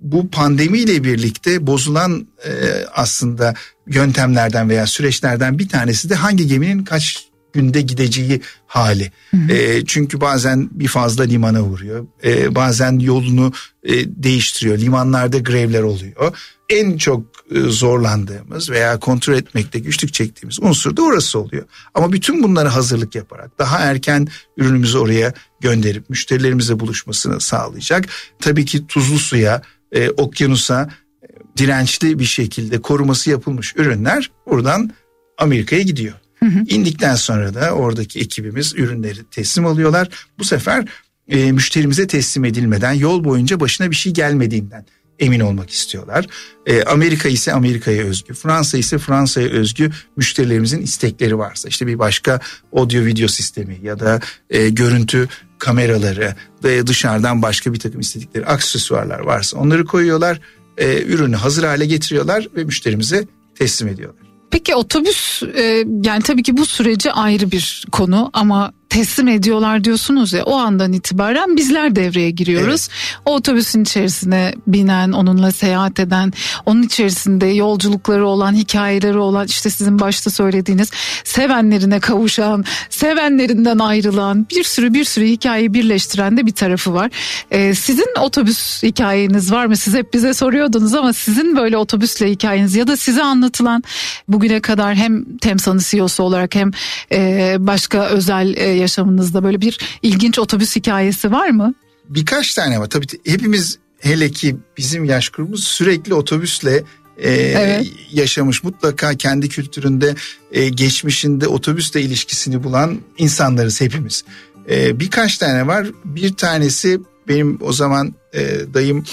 bu 0.00 0.30
pandemiyle 0.30 1.04
birlikte 1.04 1.66
bozulan 1.66 2.26
e, 2.44 2.50
aslında 2.94 3.54
yöntemlerden 3.86 4.68
veya 4.68 4.86
süreçlerden 4.86 5.58
bir 5.58 5.68
tanesi 5.68 6.10
de 6.10 6.14
hangi 6.14 6.46
geminin 6.46 6.84
kaç 6.84 7.30
günde 7.52 7.80
gideceği 7.80 8.40
hali. 8.66 9.12
Hı 9.30 9.36
hı. 9.36 9.52
E, 9.52 9.84
çünkü 9.86 10.20
bazen 10.20 10.68
bir 10.72 10.88
fazla 10.88 11.24
limana 11.24 11.62
vuruyor. 11.62 12.06
E, 12.24 12.54
bazen 12.54 12.98
yolunu 12.98 13.52
e, 13.82 13.92
değiştiriyor. 14.22 14.78
Limanlarda 14.78 15.38
grevler 15.38 15.82
oluyor. 15.82 16.38
En 16.68 16.96
çok 16.96 17.29
zorlandığımız 17.50 18.70
veya 18.70 19.00
kontrol 19.00 19.34
etmekte 19.34 19.78
güçlük 19.78 20.14
çektiğimiz 20.14 20.58
unsur 20.62 20.96
da 20.96 21.02
orası 21.02 21.38
oluyor. 21.38 21.64
Ama 21.94 22.12
bütün 22.12 22.42
bunları 22.42 22.68
hazırlık 22.68 23.14
yaparak 23.14 23.58
daha 23.58 23.78
erken 23.78 24.28
ürünümüzü 24.56 24.98
oraya 24.98 25.32
gönderip 25.60 26.10
müşterilerimizle 26.10 26.80
buluşmasını 26.80 27.40
sağlayacak. 27.40 28.08
Tabii 28.38 28.64
ki 28.64 28.86
tuzlu 28.86 29.18
suya, 29.18 29.62
e, 29.92 30.10
okyanusa 30.10 30.90
e, 31.22 31.26
dirençli 31.56 32.18
bir 32.18 32.24
şekilde 32.24 32.80
koruması 32.80 33.30
yapılmış 33.30 33.76
ürünler 33.76 34.30
buradan 34.46 34.90
Amerika'ya 35.38 35.82
gidiyor. 35.82 36.14
Hı 36.38 36.46
hı. 36.46 36.64
İndikten 36.68 37.14
sonra 37.14 37.54
da 37.54 37.70
oradaki 37.70 38.20
ekibimiz 38.20 38.74
ürünleri 38.74 39.24
teslim 39.30 39.66
alıyorlar. 39.66 40.08
Bu 40.38 40.44
sefer 40.44 40.84
e, 41.28 41.52
müşterimize 41.52 42.06
teslim 42.06 42.44
edilmeden 42.44 42.92
yol 42.92 43.24
boyunca 43.24 43.60
başına 43.60 43.90
bir 43.90 43.96
şey 43.96 44.12
gelmediğinden 44.12 44.86
emin 45.20 45.40
olmak 45.40 45.70
istiyorlar. 45.70 46.26
E, 46.66 46.82
Amerika 46.82 47.28
ise 47.28 47.52
Amerika'ya 47.52 48.04
özgü, 48.04 48.34
Fransa 48.34 48.78
ise 48.78 48.98
Fransa'ya 48.98 49.48
özgü 49.48 49.90
müşterilerimizin 50.16 50.82
istekleri 50.82 51.38
varsa 51.38 51.68
işte 51.68 51.86
bir 51.86 51.98
başka 51.98 52.40
audio 52.72 53.04
video 53.04 53.28
sistemi 53.28 53.78
ya 53.82 54.00
da 54.00 54.20
e, 54.50 54.68
görüntü 54.68 55.28
kameraları 55.58 56.34
ve 56.64 56.86
dışarıdan 56.86 57.42
başka 57.42 57.72
bir 57.72 57.78
takım 57.78 58.00
istedikleri 58.00 58.46
aksesuarlar 58.46 59.20
varsa 59.20 59.58
onları 59.58 59.84
koyuyorlar, 59.84 60.40
e, 60.78 61.02
ürünü 61.02 61.36
hazır 61.36 61.64
hale 61.64 61.86
getiriyorlar 61.86 62.48
ve 62.56 62.64
müşterimize 62.64 63.26
teslim 63.54 63.88
ediyorlar. 63.88 64.22
Peki 64.50 64.74
otobüs 64.74 65.42
e, 65.42 65.84
yani 66.04 66.22
tabii 66.22 66.42
ki 66.42 66.56
bu 66.56 66.66
süreci 66.66 67.12
ayrı 67.12 67.50
bir 67.50 67.84
konu 67.92 68.30
ama 68.32 68.72
teslim 68.90 69.28
ediyorlar 69.28 69.84
diyorsunuz 69.84 70.32
ya 70.32 70.44
o 70.44 70.56
andan 70.56 70.92
itibaren 70.92 71.56
bizler 71.56 71.96
devreye 71.96 72.30
giriyoruz. 72.30 72.88
Evet. 72.90 73.20
O 73.24 73.34
otobüsün 73.34 73.82
içerisine 73.82 74.54
binen, 74.66 75.12
onunla 75.12 75.52
seyahat 75.52 76.00
eden, 76.00 76.32
onun 76.66 76.82
içerisinde 76.82 77.46
yolculukları 77.46 78.26
olan, 78.26 78.54
hikayeleri 78.54 79.18
olan 79.18 79.46
işte 79.46 79.70
sizin 79.70 80.00
başta 80.00 80.30
söylediğiniz 80.30 80.90
sevenlerine 81.24 82.00
kavuşan, 82.00 82.64
sevenlerinden 82.90 83.78
ayrılan 83.78 84.46
bir 84.50 84.64
sürü 84.64 84.94
bir 84.94 85.04
sürü 85.04 85.26
hikayeyi 85.26 85.74
birleştiren 85.74 86.36
de 86.36 86.46
bir 86.46 86.52
tarafı 86.52 86.94
var. 86.94 87.10
Ee, 87.50 87.74
sizin 87.74 88.08
otobüs 88.20 88.82
hikayeniz 88.82 89.52
var 89.52 89.66
mı? 89.66 89.76
Siz 89.76 89.94
hep 89.94 90.14
bize 90.14 90.34
soruyordunuz 90.34 90.94
ama 90.94 91.12
sizin 91.12 91.56
böyle 91.56 91.76
otobüsle 91.76 92.30
hikayeniz 92.30 92.74
ya 92.74 92.86
da 92.86 92.96
size 92.96 93.22
anlatılan 93.22 93.82
bugüne 94.28 94.60
kadar 94.60 94.94
hem 94.94 95.36
Temsan'ın 95.38 95.78
CEO'su 95.78 96.22
olarak 96.22 96.54
hem 96.54 96.70
e, 97.12 97.56
başka 97.58 98.06
özel 98.06 98.56
e, 98.56 98.79
yaşamınızda 98.80 99.44
böyle 99.44 99.60
bir 99.60 99.78
ilginç 100.02 100.38
otobüs 100.38 100.76
hikayesi 100.76 101.32
var 101.32 101.50
mı? 101.50 101.74
Birkaç 102.08 102.54
tane 102.54 102.80
var. 102.80 102.86
Tabii 102.86 103.06
hepimiz 103.26 103.78
hele 103.98 104.30
ki 104.30 104.56
bizim 104.78 105.04
yaş 105.04 105.28
grubumuz 105.28 105.64
sürekli 105.64 106.14
otobüsle 106.14 106.84
e, 107.18 107.30
evet. 107.30 107.86
yaşamış 108.12 108.64
mutlaka 108.64 109.14
kendi 109.14 109.48
kültüründe 109.48 110.14
e, 110.52 110.68
geçmişinde 110.68 111.46
otobüsle 111.46 112.02
ilişkisini 112.02 112.64
bulan 112.64 113.00
insanlarız 113.18 113.80
hepimiz. 113.80 114.24
E, 114.70 115.00
birkaç 115.00 115.38
tane 115.38 115.66
var. 115.66 115.86
Bir 116.04 116.32
tanesi 116.32 117.00
benim 117.28 117.58
o 117.60 117.72
zaman 117.72 118.14
e, 118.34 118.60
dayım 118.74 119.04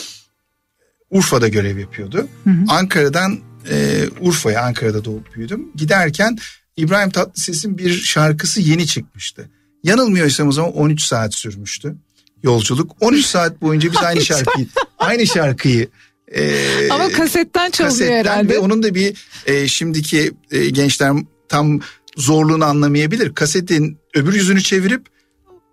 Urfa'da 1.09 1.47
görev 1.47 1.77
yapıyordu. 1.77 2.27
Hı 2.43 2.49
hı. 2.49 2.63
Ankara'dan 2.67 3.39
e, 3.69 4.05
Urfa'ya 4.19 4.61
Ankara'da 4.61 5.05
doğup 5.05 5.35
büyüdüm. 5.35 5.67
Giderken 5.75 6.37
İbrahim 6.77 7.09
Tatlıses'in 7.09 7.77
bir 7.77 7.93
şarkısı 7.93 8.61
yeni 8.61 8.87
çıkmıştı. 8.87 9.49
Yanılmıyorsam 9.83 10.47
o 10.47 10.51
zaman 10.51 10.73
13 10.73 11.01
saat 11.01 11.33
sürmüştü 11.33 11.95
yolculuk. 12.43 12.91
13 12.99 13.25
saat 13.35 13.61
boyunca 13.61 13.91
biz 13.91 14.03
aynı 14.03 14.25
şarkıyı 14.25 14.67
aynı 14.99 15.27
şarkıyı 15.27 15.89
e, 16.35 16.89
ama 16.89 17.09
kasetten 17.09 17.71
çalıyor 17.71 17.91
kasetten 17.91 18.15
herhalde. 18.15 18.53
Ve 18.53 18.59
onun 18.59 18.83
da 18.83 18.95
bir 18.95 19.17
e, 19.45 19.67
şimdiki 19.67 20.31
e, 20.51 20.69
gençler 20.69 21.13
tam 21.49 21.79
zorluğunu 22.17 22.65
anlamayabilir. 22.65 23.35
Kasetin 23.35 23.97
öbür 24.15 24.33
yüzünü 24.33 24.61
çevirip 24.61 25.05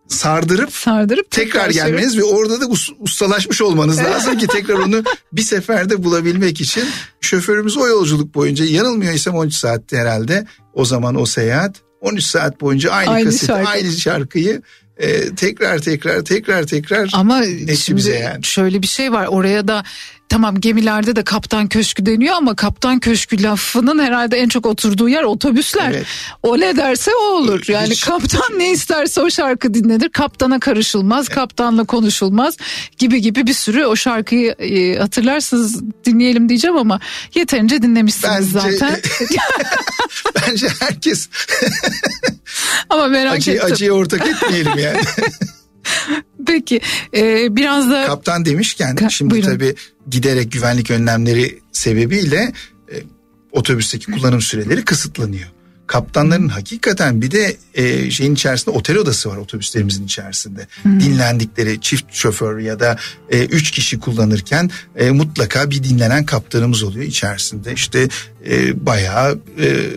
sardırıp, 0.09 0.73
sardırıp 0.73 1.31
tekrar, 1.31 1.67
tekrar 1.67 1.87
gelmeniz 1.87 2.19
ve 2.19 2.25
orada 2.25 2.61
da 2.61 2.67
ustalaşmış 2.99 3.63
olmanız 3.63 3.99
lazım 4.05 4.39
ki 4.39 4.47
tekrar 4.47 4.75
onu 4.75 5.03
bir 5.33 5.43
seferde 5.43 6.05
bulabilmek 6.05 6.61
için 6.61 6.85
şoförümüz 7.21 7.77
o 7.77 7.87
yolculuk 7.87 8.35
boyunca 8.35 8.65
yanılmıyorsam 8.65 9.35
13 9.35 9.55
saatti 9.55 9.97
herhalde 9.97 10.47
o 10.75 10.85
zaman 10.85 11.21
o 11.21 11.27
seyahat 11.27 11.83
13 12.05 12.25
saat 12.25 12.61
boyunca 12.61 12.91
aynı, 12.91 13.11
aynı 13.11 13.25
kaseti, 13.25 13.47
şarkı. 13.47 13.69
aynı 13.69 13.93
şarkıyı 13.93 14.63
e, 14.97 15.35
tekrar 15.35 15.79
tekrar 15.79 16.25
tekrar 16.25 16.63
tekrar 16.67 17.11
Ama 17.13 17.43
şimdi 17.77 17.97
bize 17.97 18.17
yani. 18.19 18.45
şöyle 18.45 18.83
bir 18.83 18.87
şey 18.87 19.13
var 19.13 19.27
oraya 19.27 19.69
da 19.69 19.85
tamam 20.29 20.61
gemilerde 20.61 21.17
de 21.17 21.25
kaptan 21.25 21.69
köşkü 21.69 22.07
deniyor 22.07 22.35
ama 22.35 22.57
kaptan 22.57 22.99
köşkü 23.01 23.43
lafının 23.43 23.99
herhalde 23.99 24.37
en 24.39 24.49
çok 24.49 24.67
oturduğu 24.67 25.09
yer 25.09 25.23
otobüsler. 25.23 25.91
Evet. 25.91 26.07
O 26.43 26.61
ne 26.61 26.77
derse 26.77 27.11
o 27.15 27.23
olur. 27.35 27.63
Yani 27.69 27.91
Hiç- 27.91 28.05
kaptan 28.05 28.59
ne 28.59 28.71
isterse 28.71 29.21
o 29.21 29.31
şarkı 29.31 29.75
dinlenir. 29.75 30.09
Kaptana 30.09 30.61
karışılmaz, 30.61 31.29
kaptanla 31.29 31.85
konuşulmaz 31.85 32.57
gibi 32.99 33.21
gibi 33.21 33.47
bir 33.47 33.53
sürü 33.55 33.85
o 33.85 33.97
şarkıyı 33.97 34.53
e, 34.53 34.99
hatırlarsınız 34.99 35.83
dinleyelim 36.05 36.49
diyeceğim 36.49 36.77
ama 36.77 37.01
yeterince 37.35 37.83
dinlemişsiniz 37.83 38.55
Bence- 38.55 38.77
zaten. 38.79 39.01
Bence 40.49 40.69
herkes 40.81 41.29
ama 42.91 43.07
merak 43.09 43.33
acıyı, 43.35 43.57
ettim. 43.57 43.73
acıya 43.73 43.93
ortak 43.93 44.27
etmeyelim 44.27 44.79
yani. 44.79 45.01
Peki 46.47 46.81
e, 47.17 47.57
biraz 47.57 47.91
da 47.91 48.07
Kaptan 48.07 48.45
demişken 48.45 48.95
Ka- 48.97 49.11
şimdi 49.11 49.31
buyurun. 49.31 49.49
tabii 49.51 49.75
giderek 50.11 50.53
güvenlik 50.53 50.91
önlemleri 50.91 51.61
sebebiyle 51.73 52.53
e, 52.93 52.95
otobüsteki 53.53 54.13
kullanım 54.13 54.41
süreleri 54.41 54.85
kısıtlanıyor. 54.85 55.49
Kaptanların 55.87 56.49
hakikaten 56.49 57.23
bir 57.23 57.31
de 57.31 57.57
e, 57.75 58.11
şeyin 58.11 58.35
içerisinde 58.35 58.77
otel 58.77 58.97
odası 58.97 59.31
var 59.31 59.37
otobüslerimizin 59.37 60.05
içerisinde. 60.05 60.67
Dinlendikleri 60.85 61.81
çift 61.81 62.05
şoför 62.15 62.59
ya 62.59 62.81
da 62.81 62.99
e, 63.31 63.45
üç 63.45 63.71
kişi 63.71 63.99
kullanırken 63.99 64.71
e, 64.97 65.11
mutlaka 65.11 65.71
bir 65.71 65.85
dinlenen 65.85 66.25
kaptanımız 66.25 66.83
oluyor 66.83 67.05
içerisinde. 67.05 67.73
İşte 67.73 68.09
e, 68.47 68.87
bayağı 68.87 69.39
e, 69.61 69.91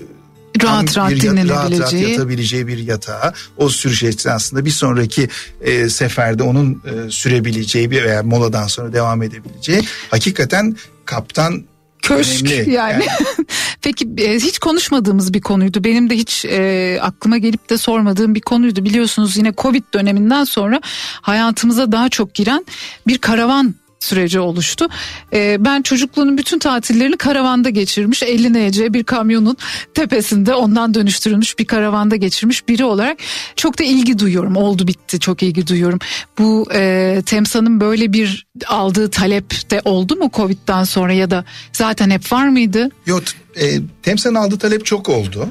rahat 0.64 0.98
rahat 0.98 1.12
bir 1.12 1.24
yat- 1.24 1.36
rahat 1.36 1.50
rahat 1.50 1.72
dinlenebileceği. 1.72 2.10
yatabileceği 2.12 2.68
bir 2.68 2.78
yatağa 2.78 3.34
o 3.58 3.70
sürüş 3.70 4.04
esnasında 4.04 4.66
bir 4.66 4.70
sonraki 4.70 5.30
e, 5.62 5.90
seferde 5.90 6.44
onun 6.44 6.72
e, 6.86 7.12
sürebileceği 7.12 7.92
bir 7.92 8.04
veya 8.04 8.24
moladan 8.24 8.68
sonra 8.68 8.94
devam 8.94 9.24
edebileceği 9.24 9.82
hakikaten 10.12 10.76
kaptan 11.06 11.64
Köşk 12.02 12.46
önemli. 12.52 12.72
yani. 12.72 13.06
Peki 13.82 14.10
e, 14.18 14.36
hiç 14.36 14.60
konuşmadığımız 14.60 15.34
bir 15.34 15.42
konuydu. 15.42 15.84
Benim 15.84 16.10
de 16.10 16.16
hiç 16.16 16.46
e, 16.46 17.00
aklıma 17.02 17.38
gelip 17.38 17.70
de 17.70 17.78
sormadığım 17.78 18.36
bir 18.36 18.42
konuydu. 18.42 18.86
Biliyorsunuz 18.86 19.38
yine 19.38 19.54
Covid 19.58 19.84
döneminden 19.94 20.44
sonra 20.44 20.82
hayatımıza 21.22 21.92
daha 21.92 22.10
çok 22.10 22.34
giren 22.34 22.66
bir 23.08 23.18
karavan 23.18 23.76
süreci 24.00 24.40
oluştu. 24.40 24.88
E, 25.34 25.58
ben 25.60 25.82
çocukluğunun 25.82 26.38
bütün 26.38 26.60
tatillerini 26.60 27.18
karavanda 27.18 27.70
geçirmiş. 27.70 28.24
50 28.24 28.54
nece 28.54 28.94
bir 28.94 29.04
kamyonun 29.04 29.58
tepesinde 29.94 30.54
ondan 30.54 30.94
dönüştürülmüş 30.94 31.60
bir 31.60 31.66
karavanda 31.66 32.16
geçirmiş 32.16 32.68
biri 32.68 32.86
olarak 32.86 33.18
çok 33.56 33.80
da 33.80 33.84
ilgi 33.84 34.20
duyuyorum. 34.20 34.56
Oldu 34.56 34.88
bitti 34.88 35.20
çok 35.20 35.44
ilgi 35.44 35.68
duyuyorum. 35.68 36.00
Bu 36.38 36.68
e, 36.74 37.22
Temsa'nın 37.26 37.80
böyle 37.80 38.14
bir 38.14 38.48
aldığı 38.68 39.10
talep 39.10 39.72
de 39.72 39.82
oldu 39.86 40.16
mu 40.16 40.32
Covid'den 40.34 40.84
sonra 40.84 41.14
ya 41.14 41.32
da 41.32 41.46
zaten 41.74 42.10
hep 42.10 42.32
var 42.32 42.48
mıydı? 42.48 42.90
Yok 43.06 43.24
e, 43.56 43.80
Temsa'nın 44.04 44.36
aldığı 44.36 44.58
talep 44.58 44.86
çok 44.86 45.10
oldu. 45.10 45.50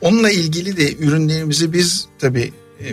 Onunla 0.00 0.30
ilgili 0.30 0.76
de 0.76 0.96
ürünlerimizi 0.96 1.72
biz 1.72 2.06
tabii 2.18 2.52
e, 2.80 2.84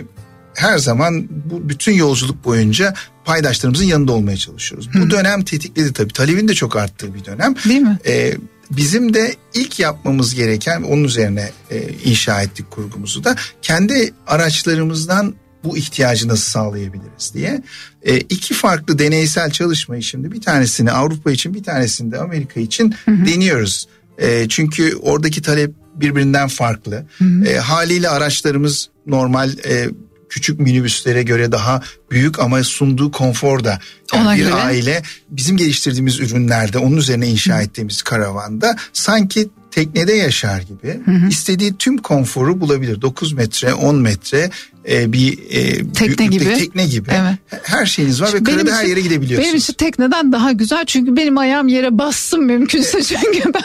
her 0.54 0.78
zaman 0.78 1.28
bu 1.30 1.68
bütün 1.68 1.92
yolculuk 1.92 2.44
boyunca 2.44 2.94
paydaşlarımızın 3.28 3.84
yanında 3.84 4.12
olmaya 4.12 4.36
çalışıyoruz. 4.36 4.88
Bu 4.94 5.10
dönem 5.10 5.44
tetikledi 5.44 5.92
tabii. 5.92 6.12
Talebin 6.12 6.48
de 6.48 6.54
çok 6.54 6.76
arttığı 6.76 7.14
bir 7.14 7.24
dönem. 7.24 7.54
Değil 7.68 7.80
mi? 7.80 7.98
Ee, 8.06 8.34
bizim 8.70 9.14
de 9.14 9.34
ilk 9.54 9.78
yapmamız 9.78 10.34
gereken 10.34 10.82
onun 10.82 11.04
üzerine 11.04 11.50
e, 11.70 11.88
inşa 12.04 12.42
ettik 12.42 12.70
kurgumuzu 12.70 13.24
da 13.24 13.36
kendi 13.62 14.14
araçlarımızdan 14.26 15.34
bu 15.64 15.76
ihtiyacı 15.76 16.28
nasıl 16.28 16.50
sağlayabiliriz 16.50 17.34
diye 17.34 17.62
e, 18.02 18.16
iki 18.16 18.54
farklı 18.54 18.98
deneysel 18.98 19.50
çalışmayı 19.50 20.02
şimdi 20.02 20.32
bir 20.32 20.40
tanesini 20.40 20.92
Avrupa 20.92 21.30
için 21.30 21.54
bir 21.54 21.62
tanesini 21.62 22.12
de 22.12 22.18
Amerika 22.18 22.60
için 22.60 22.94
deniyoruz. 23.06 23.88
E, 24.18 24.48
çünkü 24.48 24.96
oradaki 24.96 25.42
talep 25.42 25.70
birbirinden 25.94 26.48
farklı. 26.48 27.06
E, 27.46 27.56
haliyle 27.56 28.08
araçlarımız 28.08 28.88
normal 29.06 29.50
e, 29.64 29.88
küçük 30.28 30.60
minibüslere 30.60 31.22
göre 31.22 31.52
daha 31.52 31.82
büyük 32.10 32.38
ama 32.40 32.64
sunduğu 32.64 33.10
konfor 33.10 33.64
da 33.64 33.78
yani 34.14 34.22
Ona 34.22 34.34
bir 34.36 34.42
göre. 34.42 34.54
aile 34.54 35.02
bizim 35.30 35.56
geliştirdiğimiz 35.56 36.20
ürünlerde 36.20 36.78
onun 36.78 36.96
üzerine 36.96 37.28
inşa 37.28 37.62
ettiğimiz 37.62 38.02
karavanda 38.02 38.76
sanki 38.92 39.48
teknede 39.70 40.12
yaşar 40.12 40.60
gibi 40.60 41.00
istediği 41.30 41.76
tüm 41.76 41.98
konforu 41.98 42.60
bulabilir. 42.60 43.00
9 43.00 43.32
metre 43.32 43.74
10 43.74 43.96
metre 43.96 44.50
e, 44.90 45.12
bir 45.12 45.38
e, 45.50 45.92
Tekne 45.92 45.98
büyüklükte 45.98 46.26
gibi. 46.26 46.54
tekne 46.54 46.86
gibi. 46.86 47.10
Evet. 47.10 47.62
Her 47.62 47.86
şeyiniz 47.86 48.22
var 48.22 48.28
ve 48.28 48.46
Benim 48.46 48.58
karada 48.58 48.76
her 48.76 48.84
yere 48.84 49.00
gidebiliyorsunuz. 49.00 49.48
Benim 49.48 49.56
için 49.56 49.74
tekneden 49.74 50.32
daha 50.32 50.52
güzel 50.52 50.84
çünkü 50.84 51.16
benim 51.16 51.38
ayağım 51.38 51.68
yere 51.68 51.98
bassın 51.98 52.44
mümkünse 52.44 53.02
çünkü 53.02 53.54
ben, 53.54 53.62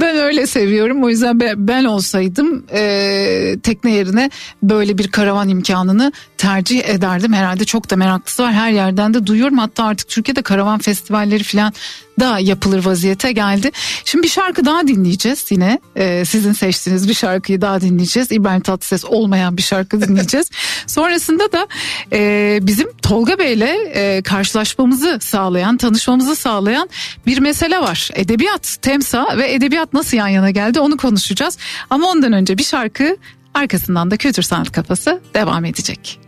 ben 0.00 0.16
öyle 0.16 0.46
seviyorum. 0.46 1.04
O 1.04 1.08
yüzden 1.08 1.40
ben, 1.40 1.68
ben 1.68 1.84
olsaydım 1.84 2.64
e, 2.72 3.56
tekne 3.62 3.92
yerine 3.92 4.30
böyle 4.62 4.98
bir 4.98 5.08
karavan 5.08 5.48
imkanını 5.48 6.12
tercih 6.38 6.84
ederdim. 6.88 7.32
Herhalde 7.32 7.64
çok 7.64 7.90
da 7.90 7.96
meraklısı 7.96 8.42
var 8.42 8.52
her 8.52 8.70
yerden 8.70 9.14
de 9.14 9.26
duyuyorum. 9.26 9.58
Hatta 9.58 9.84
artık 9.84 10.08
Türkiye'de 10.08 10.42
karavan 10.42 10.78
festivalleri 10.78 11.42
falan 11.42 11.72
da 12.20 12.38
yapılır 12.38 12.84
vaziyete 12.84 13.32
geldi. 13.32 13.70
Şimdi 14.04 14.22
bir 14.22 14.28
şarkı 14.28 14.64
daha 14.64 14.86
dinleyeceğiz 14.86 15.44
yine. 15.50 15.80
E, 15.96 16.24
sizin 16.24 16.52
seçtiğiniz 16.52 17.08
bir 17.08 17.14
şarkıyı 17.14 17.60
daha 17.60 17.80
dinleyeceğiz. 17.80 18.32
İbrahim 18.32 18.60
Tatlıses 18.60 19.04
olmayan 19.04 19.56
bir 19.56 19.62
şarkı 19.62 20.00
dinleyeceğiz. 20.00 20.50
Sonrasında 20.86 21.52
da 21.52 21.68
e, 22.12 22.58
bizim 22.62 22.92
Tolga 23.02 23.38
Bey'le 23.38 23.90
e, 23.94 24.22
karşılaşmamızı 24.22 25.18
sağlayan, 25.20 25.76
tanışmamızı 25.76 26.36
sağlayan 26.36 26.88
bir 27.26 27.38
mesele 27.38 27.78
var. 27.78 28.10
Edebiyat, 28.14 28.76
temsa 28.82 29.36
ve 29.36 29.52
edebiyat 29.52 29.92
nasıl 29.92 30.16
yan 30.16 30.28
yana 30.28 30.50
geldi 30.50 30.80
onu 30.80 30.96
konuşacağız. 30.96 31.58
Ama 31.90 32.06
ondan 32.06 32.32
önce 32.32 32.58
bir 32.58 32.64
şarkı 32.64 33.16
arkasından 33.54 34.10
da 34.10 34.16
kültür 34.16 34.42
sanat 34.42 34.72
kafası 34.72 35.20
devam 35.34 35.64
edecek. 35.64 36.20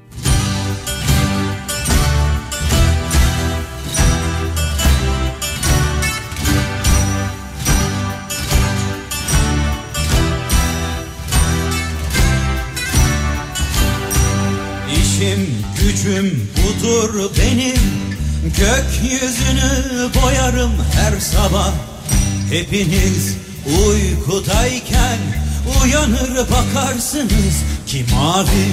İşim 15.19 15.65
gücüm 15.81 16.49
budur 16.57 17.31
benim. 17.39 17.77
Gökyüzünü 18.45 20.11
boyarım 20.23 20.73
her 20.95 21.21
sabah. 21.21 21.73
Hepiniz 22.51 23.37
uykudayken 23.67 25.19
Uyanır 25.85 26.47
bakarsınız 26.51 27.63
ki 27.87 28.07
mavi. 28.15 28.71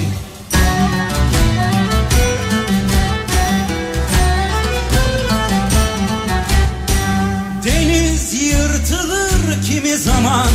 Deniz 7.64 8.34
yırtılır 8.42 9.62
kimi 9.66 9.96
zaman. 9.96 10.48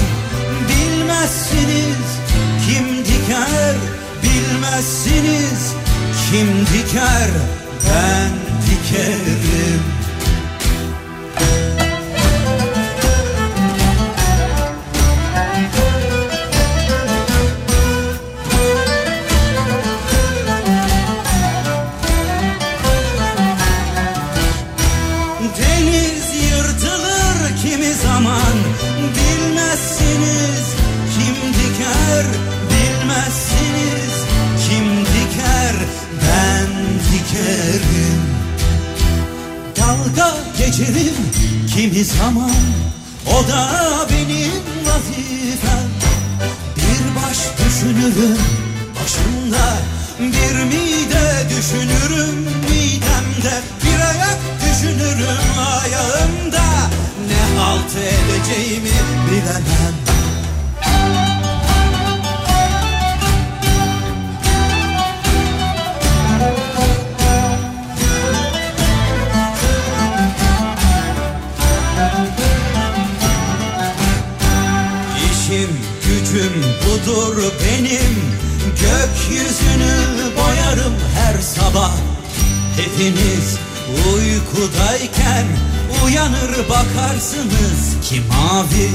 Bilmezsiniz 0.69 2.07
kim 2.67 3.05
diker 3.05 3.75
Bilmezsiniz 4.23 5.80
kim 6.32 6.47
diker 6.47 7.29
Ben 7.84 8.32
dikerim 8.65 10.00
Geçerim 40.72 41.15
kimi 41.76 42.03
zaman. 42.05 42.51
O 43.28 43.47
da 43.47 43.69
benim 44.09 44.51
vazifem 44.86 45.89
Bir 46.76 47.15
baş 47.15 47.38
düşünürüm 47.59 48.38
başımda 48.95 49.78
Bir 50.19 50.63
mide 50.63 51.49
düşünürüm. 51.49 52.36
Midemde 52.69 53.61
Bir 53.84 54.01
ayak 54.09 54.39
düşünürüm 54.61 55.59
ayağımda 55.82 56.89
Ne 57.28 57.59
halt 57.59 57.91
edeceğimi 57.95 58.91
bilemem 59.32 60.11
budur 77.12 77.43
benim. 77.62 78.32
Gökyüzünü 78.64 80.36
boyarım 80.38 80.93
her 81.16 81.41
sabah. 81.41 81.91
Hepiniz 82.78 83.57
uykudayken 84.14 85.45
Uyanır 86.05 86.70
bakarsınız 86.70 88.09
ki 88.09 88.22
mavi. 88.30 88.89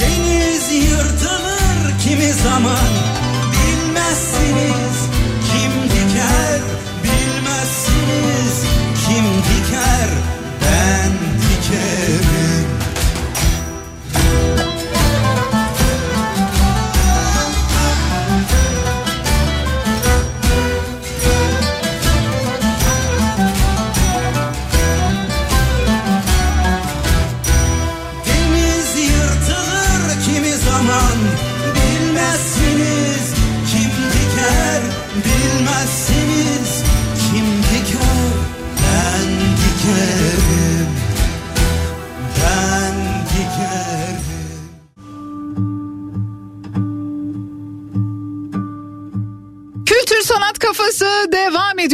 Deniz 0.00 0.72
yırtılır 0.72 1.98
kimi 2.04 2.32
zaman. 2.32 2.88
Bilmezsiniz 3.52 4.85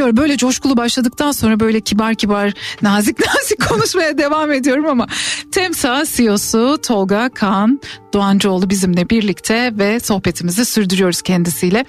devam 0.03 0.11
ediyor. 0.11 0.17
Böyle 0.17 0.37
coşkulu 0.37 0.77
başladıktan 0.77 1.33
sonra 1.33 1.61
böyle 1.61 1.81
kibar 1.81 2.15
kibar 2.15 2.53
nazik 2.83 3.19
nazik 3.19 3.69
konuşmaya 3.69 4.19
devam 4.19 4.53
ediyorum 4.53 4.87
ama 4.87 5.07
Temsa 5.53 6.05
CEO'su 6.17 6.79
Tolga 6.83 7.29
Kaan 7.35 7.81
Doğancıoğlu 8.15 8.71
bizimle 8.71 9.11
birlikte 9.11 9.73
ve 9.79 10.01
sohbetimizi 10.01 10.65
sürdürüyoruz 10.65 11.23
kendisiyle. 11.23 11.85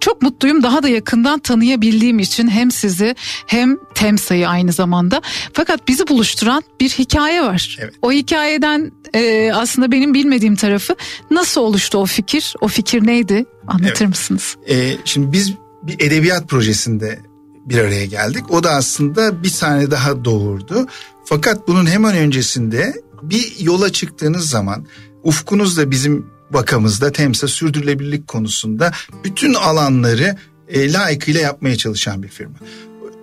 Çok 0.00 0.22
mutluyum 0.22 0.62
daha 0.62 0.82
da 0.82 0.88
yakından 0.88 1.38
tanıyabildiğim 1.38 2.18
için 2.18 2.48
hem 2.48 2.70
sizi 2.70 3.14
hem 3.46 3.76
Temsa'yı 3.94 4.48
aynı 4.48 4.72
zamanda. 4.72 5.22
Fakat 5.52 5.88
bizi 5.88 6.08
buluşturan 6.08 6.62
bir 6.80 6.88
hikaye 6.88 7.42
var. 7.42 7.76
Evet. 7.80 7.94
O 8.02 8.12
hikayeden 8.12 8.92
e, 9.14 9.52
aslında 9.54 9.92
benim 9.92 10.14
bilmediğim 10.14 10.56
tarafı 10.56 10.96
nasıl 11.30 11.60
oluştu 11.60 11.98
o 11.98 12.06
fikir? 12.06 12.54
O 12.60 12.68
fikir 12.68 13.06
neydi? 13.06 13.44
Anlatır 13.66 14.04
Evet. 14.04 14.08
mısınız? 14.08 14.56
Ee, 14.68 14.96
şimdi 15.04 15.32
biz 15.32 15.52
bir 15.82 16.06
edebiyat 16.06 16.48
projesinde 16.48 17.18
bir 17.66 17.78
araya 17.78 18.04
geldik. 18.04 18.50
O 18.50 18.62
da 18.62 18.70
aslında 18.70 19.42
bir 19.42 19.52
tane 19.52 19.90
daha 19.90 20.24
doğurdu. 20.24 20.86
Fakat 21.24 21.68
bunun 21.68 21.86
hemen 21.86 22.16
öncesinde 22.16 23.02
bir 23.22 23.60
yola 23.60 23.92
çıktığınız 23.92 24.48
zaman 24.48 24.86
ufkunuzda 25.22 25.90
bizim 25.90 26.26
vakamızda 26.50 27.12
temsa 27.12 27.48
sürdürülebilirlik 27.48 28.28
konusunda 28.28 28.92
bütün 29.24 29.54
alanları 29.54 30.36
e, 30.68 30.92
layıkıyla 30.92 31.40
yapmaya 31.40 31.76
çalışan 31.76 32.22
bir 32.22 32.28
firma. 32.28 32.54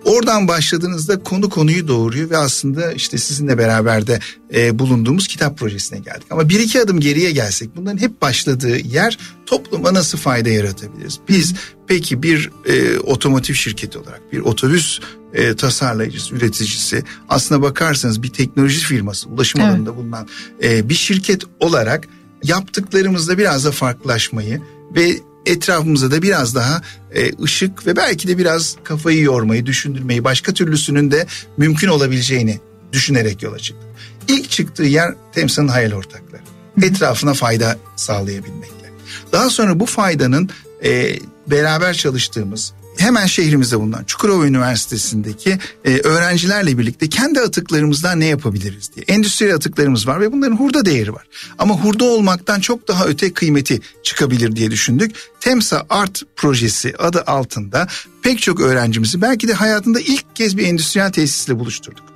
Oradan 0.05 0.47
başladığınızda 0.47 1.23
konu 1.23 1.49
konuyu 1.49 1.87
doğuruyor 1.87 2.29
ve 2.29 2.37
aslında 2.37 2.91
işte 2.91 3.17
sizinle 3.17 3.57
beraber 3.57 4.07
de 4.07 4.19
e, 4.55 4.79
bulunduğumuz 4.79 5.27
kitap 5.27 5.57
projesine 5.57 5.99
geldik. 5.99 6.27
Ama 6.29 6.49
bir 6.49 6.59
iki 6.59 6.81
adım 6.81 6.99
geriye 6.99 7.31
gelsek 7.31 7.75
bunların 7.75 7.97
hep 7.97 8.21
başladığı 8.21 8.77
yer 8.77 9.17
topluma 9.45 9.93
nasıl 9.93 10.17
fayda 10.17 10.49
yaratabiliriz? 10.49 11.19
Biz 11.29 11.53
peki 11.87 12.23
bir 12.23 12.51
e, 12.65 12.99
otomotiv 12.99 13.53
şirketi 13.53 13.97
olarak 13.97 14.21
bir 14.31 14.39
otobüs 14.39 14.99
e, 15.33 15.55
tasarlayıcısı, 15.55 16.35
üreticisi 16.35 17.03
aslına 17.29 17.61
bakarsanız 17.61 18.23
bir 18.23 18.29
teknoloji 18.29 18.79
firması 18.79 19.29
ulaşım 19.29 19.61
Evet. 19.61 19.69
alanında 19.69 19.95
bulunan 19.95 20.27
e, 20.63 20.89
bir 20.89 20.95
şirket 20.95 21.43
olarak 21.59 22.07
yaptıklarımızda 22.43 23.37
biraz 23.37 23.65
da 23.65 23.71
farklılaşmayı 23.71 24.61
ve 24.95 25.19
etrafımıza 25.45 26.11
da 26.11 26.21
biraz 26.21 26.55
daha 26.55 26.81
e, 27.15 27.43
ışık 27.43 27.87
ve 27.87 27.95
belki 27.95 28.27
de 28.27 28.37
biraz 28.37 28.75
kafayı 28.83 29.21
yormayı, 29.21 29.65
düşündürmeyi, 29.65 30.23
başka 30.23 30.53
türlüsünün 30.53 31.11
de 31.11 31.27
mümkün 31.57 31.87
olabileceğini 31.87 32.59
düşünerek 32.93 33.43
yola 33.43 33.59
çıktık. 33.59 33.87
İlk 34.27 34.49
çıktığı 34.49 34.83
yer 34.83 35.13
Temsa'nın 35.33 35.67
hayal 35.67 35.91
ortakları. 35.91 36.41
Etrafına 36.81 37.33
fayda 37.33 37.77
sağlayabilmekle. 37.95 38.89
Daha 39.31 39.49
sonra 39.49 39.79
bu 39.79 39.85
faydanın 39.85 40.49
e, 40.83 41.15
beraber 41.47 41.93
çalıştığımız 41.93 42.73
hemen 43.03 43.25
şehrimizde 43.25 43.79
bulunan 43.79 44.03
Çukurova 44.03 44.47
Üniversitesi'ndeki 44.47 45.59
e, 45.85 45.97
öğrencilerle 45.97 46.77
birlikte 46.77 47.09
kendi 47.09 47.39
atıklarımızdan 47.39 48.19
ne 48.19 48.25
yapabiliriz 48.25 48.91
diye. 48.95 49.05
Endüstriyel 49.07 49.55
atıklarımız 49.55 50.07
var 50.07 50.21
ve 50.21 50.31
bunların 50.31 50.55
hurda 50.55 50.85
değeri 50.85 51.13
var. 51.13 51.27
Ama 51.59 51.75
hurda 51.75 52.03
olmaktan 52.03 52.59
çok 52.59 52.87
daha 52.87 53.05
öte 53.05 53.33
kıymeti 53.33 53.81
çıkabilir 54.03 54.55
diye 54.55 54.71
düşündük. 54.71 55.15
Temsa 55.39 55.85
Art 55.89 56.21
projesi 56.35 56.93
adı 56.99 57.21
altında 57.21 57.87
pek 58.21 58.41
çok 58.41 58.59
öğrencimizi 58.59 59.21
belki 59.21 59.47
de 59.47 59.53
hayatında 59.53 59.99
ilk 59.99 60.35
kez 60.35 60.57
bir 60.57 60.67
endüstriyel 60.67 61.11
tesisle 61.11 61.59
buluşturduk 61.59 62.12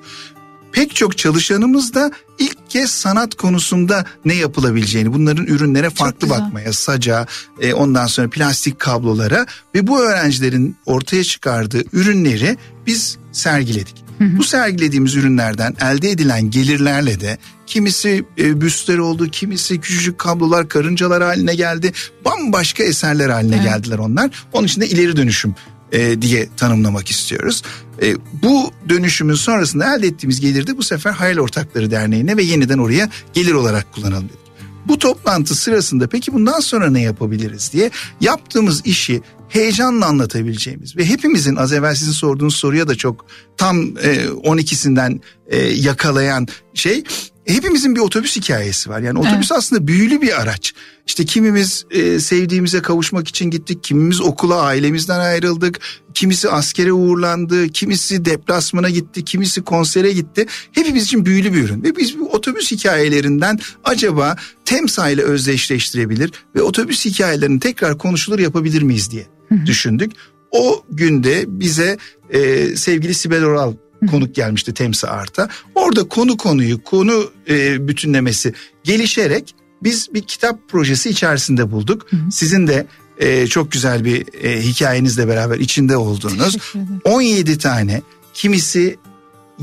pek 0.77 0.95
çok 0.95 1.17
çalışanımız 1.17 1.93
da 1.93 2.11
ilk 2.39 2.69
kez 2.69 2.91
sanat 2.91 3.35
konusunda 3.35 4.05
ne 4.25 4.33
yapılabileceğini 4.33 5.13
bunların 5.13 5.45
ürünlere 5.45 5.89
farklı 5.89 6.29
bakmaya 6.29 6.73
saca 6.73 7.25
e, 7.61 7.73
ondan 7.73 8.07
sonra 8.07 8.29
plastik 8.29 8.79
kablolara 8.79 9.45
ve 9.75 9.87
bu 9.87 9.99
öğrencilerin 9.99 10.77
ortaya 10.85 11.23
çıkardığı 11.23 11.83
ürünleri 11.93 12.57
biz 12.87 13.17
sergiledik. 13.31 14.07
Bu 14.19 14.43
sergilediğimiz 14.43 15.15
ürünlerden 15.15 15.75
elde 15.81 16.09
edilen 16.09 16.51
gelirlerle 16.51 17.19
de 17.19 17.37
kimisi 17.67 18.25
e, 18.37 18.61
büstler 18.61 18.97
oldu, 18.97 19.27
kimisi 19.31 19.81
küçücük 19.81 20.19
kablolar, 20.19 20.69
karıncalar 20.69 21.23
haline 21.23 21.55
geldi. 21.55 21.91
Bambaşka 22.25 22.83
eserler 22.83 23.29
haline 23.29 23.55
Evet. 23.55 23.65
geldiler 23.65 23.97
onlar. 23.97 24.31
Onun 24.53 24.67
için 24.67 24.81
de 24.81 24.87
ileri 24.87 25.15
dönüşüm 25.15 25.55
e, 25.91 26.21
diye 26.21 26.49
tanımlamak 26.57 27.09
istiyoruz. 27.09 27.63
E, 28.01 28.15
bu 28.43 28.71
dönüşümün 28.89 29.33
sonrasında 29.33 29.95
elde 29.95 30.07
ettiğimiz 30.07 30.41
geliri 30.41 30.67
de 30.67 30.77
bu 30.77 30.83
sefer 30.83 31.11
Hayal 31.11 31.37
Ortakları 31.37 31.91
Derneği'ne 31.91 32.37
ve 32.37 32.43
yeniden 32.43 32.77
oraya 32.77 33.09
gelir 33.33 33.53
olarak 33.53 33.93
kullanalım 33.93 34.29
dedik. 34.29 34.47
Bu 34.87 34.99
toplantı 34.99 35.55
sırasında 35.55 36.07
peki 36.07 36.33
bundan 36.33 36.59
sonra 36.59 36.89
ne 36.89 37.01
yapabiliriz 37.01 37.73
diye 37.73 37.91
yaptığımız 38.21 38.85
işi 38.85 39.21
heyecanla 39.49 40.05
anlatabileceğimiz 40.05 40.97
ve 40.97 41.05
hepimizin 41.05 41.55
az 41.55 41.73
evvel 41.73 41.95
sizin 41.95 42.11
sorduğunuz 42.11 42.55
soruya 42.55 42.87
da 42.87 42.95
çok 42.95 43.25
tam 43.57 43.81
e, 43.81 44.25
12'sinden 44.25 45.19
e, 45.47 45.57
yakalayan 45.57 46.47
şey 46.73 47.03
hepimizin 47.47 47.95
bir 47.95 47.99
otobüs 47.99 48.35
hikayesi 48.35 48.89
var. 48.89 48.99
Yani 48.99 49.19
otobüs 49.19 49.51
aslında 49.51 49.87
büyülü 49.87 50.21
bir 50.21 50.41
araç. 50.41 50.73
İşte 51.07 51.25
kimimiz 51.25 51.85
e, 51.91 52.19
sevdiğimize 52.19 52.81
kavuşmak 52.81 53.27
için 53.27 53.49
gittik, 53.49 53.83
kimimiz 53.83 54.21
okula 54.21 54.61
ailemizden 54.61 55.19
ayrıldık, 55.19 55.79
kimisi 56.13 56.49
askere 56.49 56.93
uğurlandı, 56.93 57.69
kimisi 57.69 58.25
deplasmana 58.25 58.89
gitti, 58.89 59.25
kimisi 59.25 59.63
konsere 59.63 60.11
gitti. 60.11 60.45
Hepimiz 60.71 61.03
için 61.03 61.25
büyülü 61.25 61.53
bir 61.53 61.63
ürün 61.63 61.83
ve 61.83 61.95
biz 61.95 62.19
bu 62.19 62.29
otobüs 62.29 62.71
hikayelerinden 62.71 63.59
acaba 63.83 64.35
Temsa 64.65 65.09
ile 65.09 65.21
özdeşleştirebilir 65.21 66.31
ve 66.55 66.61
otobüs 66.61 67.05
hikayelerini 67.05 67.59
tekrar 67.59 67.97
konuşulur 67.97 68.39
yapabilir 68.39 68.81
miyiz 68.81 69.11
diye 69.11 69.27
düşündük. 69.65 70.11
O 70.51 70.83
günde 70.89 71.43
bize 71.47 71.97
e, 72.29 72.65
sevgili 72.75 73.13
Sibel 73.13 73.43
Oral 73.43 73.73
konuk 74.11 74.35
gelmişti 74.35 74.73
Temsa 74.73 75.07
Art'a. 75.07 75.49
Orada 75.75 76.03
konu 76.03 76.37
konuyu, 76.37 76.83
konu 76.83 77.31
e, 77.49 77.87
bütünlemesi 77.87 78.53
gelişerek 78.83 79.55
biz 79.83 80.13
bir 80.13 80.21
kitap 80.21 80.69
projesi 80.69 81.09
içerisinde 81.09 81.71
bulduk. 81.71 82.07
Sizin 82.31 82.67
de 82.67 82.87
e, 83.17 83.47
çok 83.47 83.71
güzel 83.71 84.05
bir 84.05 84.43
e, 84.43 84.61
hikayenizle 84.61 85.27
beraber 85.27 85.59
içinde 85.59 85.97
olduğunuz 85.97 86.53
Teşekkür 86.53 86.79
ederim. 86.79 87.01
17 87.03 87.57
tane 87.57 88.01
kimisi 88.33 88.97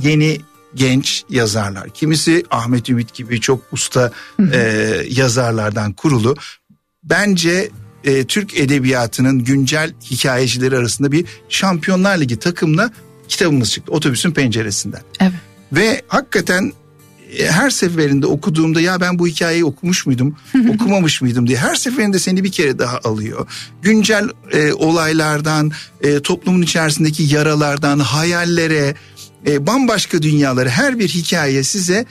yeni 0.03 0.41
genç 0.75 1.25
yazarlar, 1.31 1.91
kimisi 1.91 2.45
Ahmet 2.51 2.89
Ümit 2.89 3.15
gibi 3.15 3.41
çok 3.41 3.63
usta 3.73 4.13
e, 4.53 4.59
yazarlardan 5.11 5.93
kurulu. 5.93 6.37
Bence 7.03 7.71
e, 8.05 8.25
Türk 8.25 8.61
edebiyatının 8.61 9.45
güncel 9.45 9.93
hikayecileri 10.11 10.77
arasında 10.77 11.13
bir 11.13 11.25
Şampiyonlar 11.49 12.19
Ligi 12.19 12.39
takımla 12.39 12.91
kitabımız 13.29 13.71
çıktı 13.71 13.93
otobüsün 13.93 14.31
penceresinden. 14.31 15.01
Evet. 15.21 15.33
Ve 15.73 16.03
hakikaten 16.09 16.73
e, 17.39 17.47
her 17.47 17.71
seferinde 17.71 18.27
okuduğumda 18.27 18.81
ya 18.81 19.01
ben 19.01 19.19
bu 19.19 19.27
hikayeyi 19.27 19.65
okumuş 19.65 20.07
muydum, 20.07 20.37
okumamış 20.75 21.23
mıydım 21.23 21.47
diye 21.47 21.59
her 21.59 21.75
seferinde 21.75 22.19
seni 22.19 22.45
bir 22.45 22.53
kere 22.53 22.79
daha 22.79 22.99
alıyor. 23.05 23.47
Güncel 23.83 24.29
e, 24.53 24.73
olaylardan, 24.73 25.73
e, 26.03 26.21
toplumun 26.21 26.63
içerisindeki 26.63 27.23
yaralardan, 27.23 27.99
hayallere 27.99 28.95
e, 29.47 29.67
bambaşka 29.67 30.23
dünyaları 30.23 30.69
her 30.69 30.99
bir 30.99 31.09
hikaye 31.09 31.63
size 31.63 32.07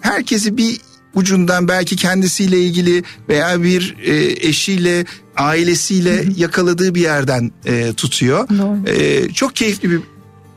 herkesi 0.00 0.56
bir 0.56 0.80
ucundan 1.14 1.68
belki 1.68 1.96
kendisiyle 1.96 2.60
ilgili 2.60 3.02
veya 3.28 3.62
bir 3.62 3.96
e, 4.02 4.48
eşiyle 4.48 5.04
ailesiyle 5.36 6.24
yakaladığı 6.36 6.94
bir 6.94 7.00
yerden 7.00 7.50
e, 7.66 7.92
tutuyor. 7.92 8.48
E, 8.86 9.28
çok 9.32 9.56
keyifli 9.56 9.90
bir 9.90 10.00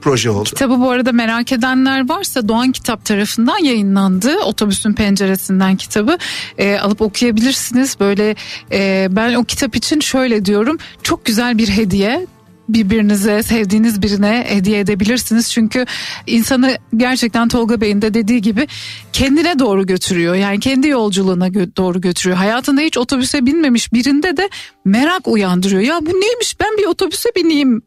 proje 0.02 0.30
oldu. 0.30 0.50
Kitabı 0.50 0.80
bu 0.80 0.90
arada 0.90 1.12
merak 1.12 1.52
edenler 1.52 2.10
varsa 2.10 2.48
Doğan 2.48 2.72
Kitap 2.72 3.06
tarafından 3.06 3.58
yayınlandı. 3.58 4.38
Otobüsün 4.40 4.94
penceresinden 4.94 5.76
kitabı 5.76 6.18
e, 6.58 6.78
alıp 6.78 7.02
okuyabilirsiniz. 7.02 8.00
Böyle 8.00 8.36
e, 8.72 9.08
ben 9.12 9.34
o 9.34 9.44
kitap 9.44 9.76
için 9.76 10.00
şöyle 10.00 10.46
diyorum. 10.46 10.78
Çok 11.04 11.26
güzel 11.26 11.58
bir 11.58 11.70
hediye 11.70 12.28
birbirinize 12.70 13.44
sevdiğiniz 13.44 14.02
birine 14.02 14.46
hediye 14.48 14.80
edebilirsiniz. 14.80 15.52
Çünkü 15.52 15.86
insanı 16.28 16.78
gerçekten 16.98 17.48
Tolga 17.48 17.82
Bey'in 17.82 18.02
de 18.02 18.14
dediği 18.14 18.42
gibi 18.42 18.68
kendine 19.14 19.60
doğru 19.60 19.86
götürüyor. 19.86 20.36
Yani 20.36 20.60
kendi 20.60 20.88
yolculuğuna 20.88 21.48
gö- 21.48 21.76
doğru 21.78 22.02
götürüyor. 22.02 22.38
Hayatında 22.38 22.82
hiç 22.82 22.98
otobüse 22.98 23.46
binmemiş 23.46 23.94
birinde 23.94 24.38
de 24.38 24.50
merak 24.86 25.28
uyandırıyor. 25.28 25.82
Ya 25.82 26.00
bu 26.02 26.10
neymiş 26.10 26.60
ben 26.60 26.78
bir 26.78 26.86
otobüse 26.86 27.30
bineyim 27.36 27.82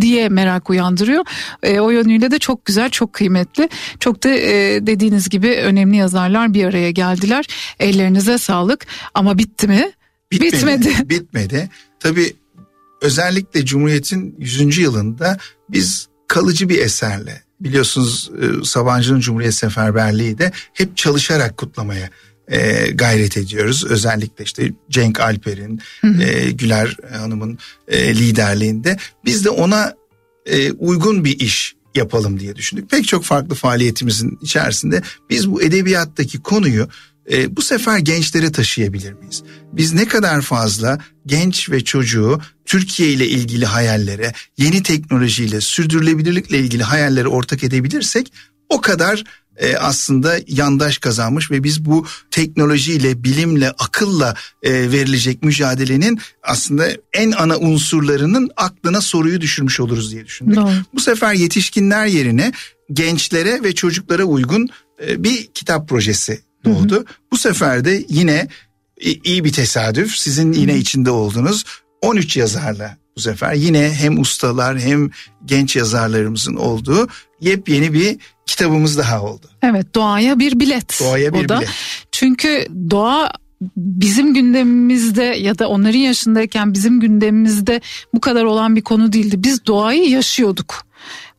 diye 0.00 0.28
merak 0.28 0.70
uyandırıyor. 0.70 1.24
E, 1.62 1.80
o 1.80 1.90
yönüyle 1.90 2.30
de 2.30 2.38
çok 2.38 2.64
güzel, 2.64 2.90
çok 2.90 3.12
kıymetli. 3.12 3.68
Çok 4.00 4.24
da 4.24 4.28
e, 4.28 4.86
dediğiniz 4.86 5.28
gibi 5.28 5.48
önemli 5.48 5.96
yazarlar 5.96 6.54
bir 6.54 6.64
araya 6.64 6.90
geldiler. 6.90 7.46
Ellerinize 7.80 8.38
sağlık. 8.38 8.86
Ama 9.14 9.38
bitti 9.38 9.68
mi? 9.68 9.92
Bitmedi. 10.32 10.92
Bitmedi. 11.04 11.70
Tabii 12.00 12.36
özellikle 13.02 13.64
Cumhuriyet'in 13.64 14.34
100. 14.38 14.78
yılında 14.78 15.38
biz 15.68 16.08
kalıcı 16.28 16.68
bir 16.68 16.78
eserle 16.78 17.42
biliyorsunuz 17.60 18.30
e, 18.42 18.64
Sabancı'nın 18.64 19.20
Cumhuriyet 19.20 19.54
Seferberliği 19.54 20.38
de 20.38 20.52
hep 20.72 20.96
çalışarak 20.96 21.56
kutlamaya 21.56 22.10
e, 22.48 22.90
gayret 22.90 23.36
ediyoruz. 23.36 23.84
Özellikle 23.84 24.44
işte 24.44 24.72
Cenk 24.90 25.20
Alper'in, 25.20 25.80
e, 26.20 26.50
Güler 26.50 26.96
Hanım'ın 27.12 27.58
e, 27.88 28.14
liderliğinde 28.14 28.96
biz 29.24 29.44
de 29.44 29.50
ona 29.50 29.94
e, 30.46 30.72
uygun 30.72 31.24
bir 31.24 31.40
iş 31.40 31.74
yapalım 31.94 32.40
diye 32.40 32.56
düşündük. 32.56 32.90
Pek 32.90 33.08
çok 33.08 33.24
farklı 33.24 33.54
faaliyetimizin 33.54 34.38
içerisinde 34.42 35.02
biz 35.30 35.50
bu 35.50 35.62
edebiyattaki 35.62 36.38
konuyu 36.38 36.88
e, 37.32 37.56
bu 37.56 37.62
sefer 37.62 37.98
gençlere 37.98 38.52
taşıyabilir 38.52 39.12
miyiz? 39.12 39.42
Biz 39.72 39.92
ne 39.92 40.08
kadar 40.08 40.40
fazla 40.40 40.98
genç 41.26 41.70
ve 41.70 41.84
çocuğu 41.84 42.40
Türkiye 42.66 43.10
ile 43.10 43.28
ilgili 43.28 43.66
hayallere, 43.66 44.32
yeni 44.58 44.82
teknolojiyle, 44.82 45.60
sürdürülebilirlikle 45.60 46.58
ilgili 46.58 46.82
hayallere 46.82 47.28
ortak 47.28 47.64
edebilirsek 47.64 48.32
o 48.68 48.80
kadar 48.80 49.24
e, 49.58 49.76
aslında 49.76 50.38
yandaş 50.46 50.98
kazanmış 50.98 51.50
ve 51.50 51.64
biz 51.64 51.84
bu 51.84 52.06
teknolojiyle, 52.30 53.24
bilimle, 53.24 53.70
akılla 53.70 54.34
e, 54.62 54.72
verilecek 54.72 55.42
mücadelenin 55.42 56.20
aslında 56.42 56.88
en 57.12 57.30
ana 57.30 57.58
unsurlarının 57.58 58.50
aklına 58.56 59.00
soruyu 59.00 59.40
düşürmüş 59.40 59.80
oluruz 59.80 60.12
diye 60.12 60.26
düşündük. 60.26 60.56
Doğru. 60.56 60.70
Bu 60.94 61.00
sefer 61.00 61.34
yetişkinler 61.34 62.06
yerine 62.06 62.52
gençlere 62.92 63.62
ve 63.62 63.74
çocuklara 63.74 64.24
uygun 64.24 64.68
e, 65.06 65.24
bir 65.24 65.46
kitap 65.46 65.88
projesi 65.88 66.40
doğdu. 66.64 67.04
Bu 67.32 67.36
sefer 67.36 67.84
de 67.84 68.04
yine 68.08 68.48
iyi 69.24 69.44
bir 69.44 69.52
tesadüf 69.52 70.16
sizin 70.16 70.52
yine 70.52 70.78
içinde 70.78 71.10
olduğunuz 71.10 71.64
13 72.02 72.36
yazarla 72.36 72.96
bu 73.16 73.20
sefer 73.20 73.54
yine 73.54 73.94
hem 73.94 74.20
ustalar 74.20 74.78
hem 74.78 75.10
genç 75.44 75.76
yazarlarımızın 75.76 76.54
olduğu 76.54 77.08
yepyeni 77.40 77.92
bir 77.92 78.16
kitabımız 78.46 78.98
daha 78.98 79.22
oldu. 79.22 79.46
Evet 79.62 79.94
doğaya 79.94 80.38
bir 80.38 80.60
bilet. 80.60 81.00
Doğaya 81.00 81.34
bir 81.34 81.44
o 81.44 81.48
da. 81.48 81.58
bilet. 81.58 81.70
Çünkü 82.12 82.66
doğa 82.90 83.32
bizim 83.76 84.34
gündemimizde 84.34 85.22
ya 85.22 85.58
da 85.58 85.68
onların 85.68 85.98
yaşındayken 85.98 86.74
bizim 86.74 87.00
gündemimizde 87.00 87.80
bu 88.14 88.20
kadar 88.20 88.44
olan 88.44 88.76
bir 88.76 88.82
konu 88.82 89.12
değildi. 89.12 89.42
Biz 89.42 89.66
doğayı 89.66 90.10
yaşıyorduk. 90.10 90.87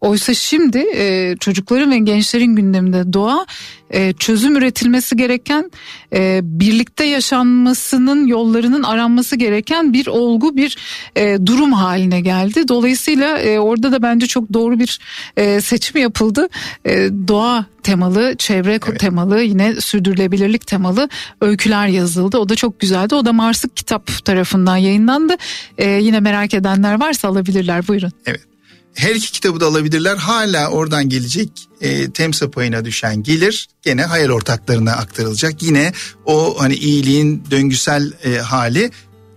Oysa 0.02 0.34
şimdi 0.34 0.78
e, 0.78 1.36
çocukların 1.40 1.92
ve 1.92 1.98
gençlerin 1.98 2.56
gündeminde 2.56 3.14
doğa 3.14 3.46
e, 3.92 4.14
çözüm 4.14 4.56
üretilmesi 4.56 5.18
gereken 5.18 5.72
e, 6.14 6.40
birlikte 6.44 7.06
yaşanmasının 7.06 8.28
yollarının 8.28 8.84
aranması 8.84 9.36
gereken 9.36 9.94
bir 9.94 10.08
olgu 10.08 10.58
bir 10.58 10.78
e, 11.16 11.38
durum 11.46 11.74
haline 11.74 12.22
geldi. 12.22 12.68
Dolayısıyla 12.68 13.38
e, 13.38 13.60
orada 13.60 13.92
da 13.92 14.02
bence 14.02 14.28
çok 14.28 14.54
doğru 14.54 14.80
bir 14.80 15.00
e, 15.38 15.62
seçim 15.62 16.02
yapıldı. 16.02 16.48
E, 16.86 17.10
doğa 17.28 17.66
temalı, 17.84 18.36
çevre 18.38 18.80
temalı, 18.80 19.42
yine 19.42 19.82
sürdürülebilirlik 19.82 20.68
temalı 20.68 21.10
öyküler 21.42 21.88
yazıldı. 21.88 22.38
O 22.38 22.50
da 22.50 22.56
çok 22.56 22.80
güzeldi. 22.80 23.16
O 23.16 23.26
da 23.26 23.34
Marsık 23.34 23.78
Kitap 23.78 24.26
tarafından 24.26 24.78
yayınlandı. 24.78 25.36
E, 25.78 25.90
yine 25.90 26.20
merak 26.20 26.54
edenler 26.54 27.00
varsa 27.00 27.28
alabilirler. 27.28 27.88
Buyurun. 27.88 28.12
Evet. 28.26 28.49
Her 28.94 29.16
iki 29.16 29.32
kitabı 29.32 29.60
da 29.60 29.66
alabilirler. 29.66 30.18
Hala 30.18 30.70
oradan 30.70 31.10
gelecek 31.10 31.50
e, 31.82 32.12
temsa 32.12 32.52
payına 32.52 32.86
düşen 32.86 33.24
gelir 33.24 33.70
gene 33.82 34.04
hayal 34.04 34.30
ortaklarına 34.30 34.92
aktarılacak. 34.92 35.64
Yine 35.64 35.94
o 36.26 36.56
hani 36.60 36.76
iyiliğin 36.76 37.44
döngüsel 37.52 38.14
e, 38.24 38.38
hali 38.38 38.92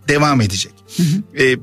devam 0.08 0.40
edecek. 0.40 0.72
E, 1.38 1.56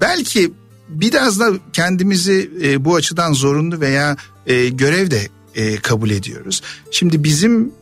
belki 0.00 0.52
biraz 0.88 1.40
da 1.40 1.52
kendimizi 1.72 2.50
e, 2.62 2.84
bu 2.84 2.94
açıdan 2.94 3.32
zorunlu 3.32 3.80
veya 3.80 4.16
e, 4.46 4.68
görev 4.68 5.10
de 5.10 5.28
e, 5.54 5.76
kabul 5.76 6.10
ediyoruz. 6.10 6.62
Şimdi 6.90 7.24
bizim 7.24 7.72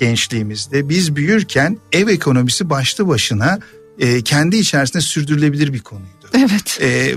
gençliğimizde 0.00 0.88
biz 0.88 1.16
büyürken 1.16 1.78
ev 1.92 2.08
ekonomisi 2.08 2.70
başlı 2.70 3.08
başına 3.08 3.58
e, 3.98 4.22
kendi 4.22 4.56
içerisinde 4.56 5.02
sürdürülebilir 5.02 5.72
bir 5.72 5.80
konuydu. 5.80 6.28
Evet. 6.34 6.78
E, 6.80 7.16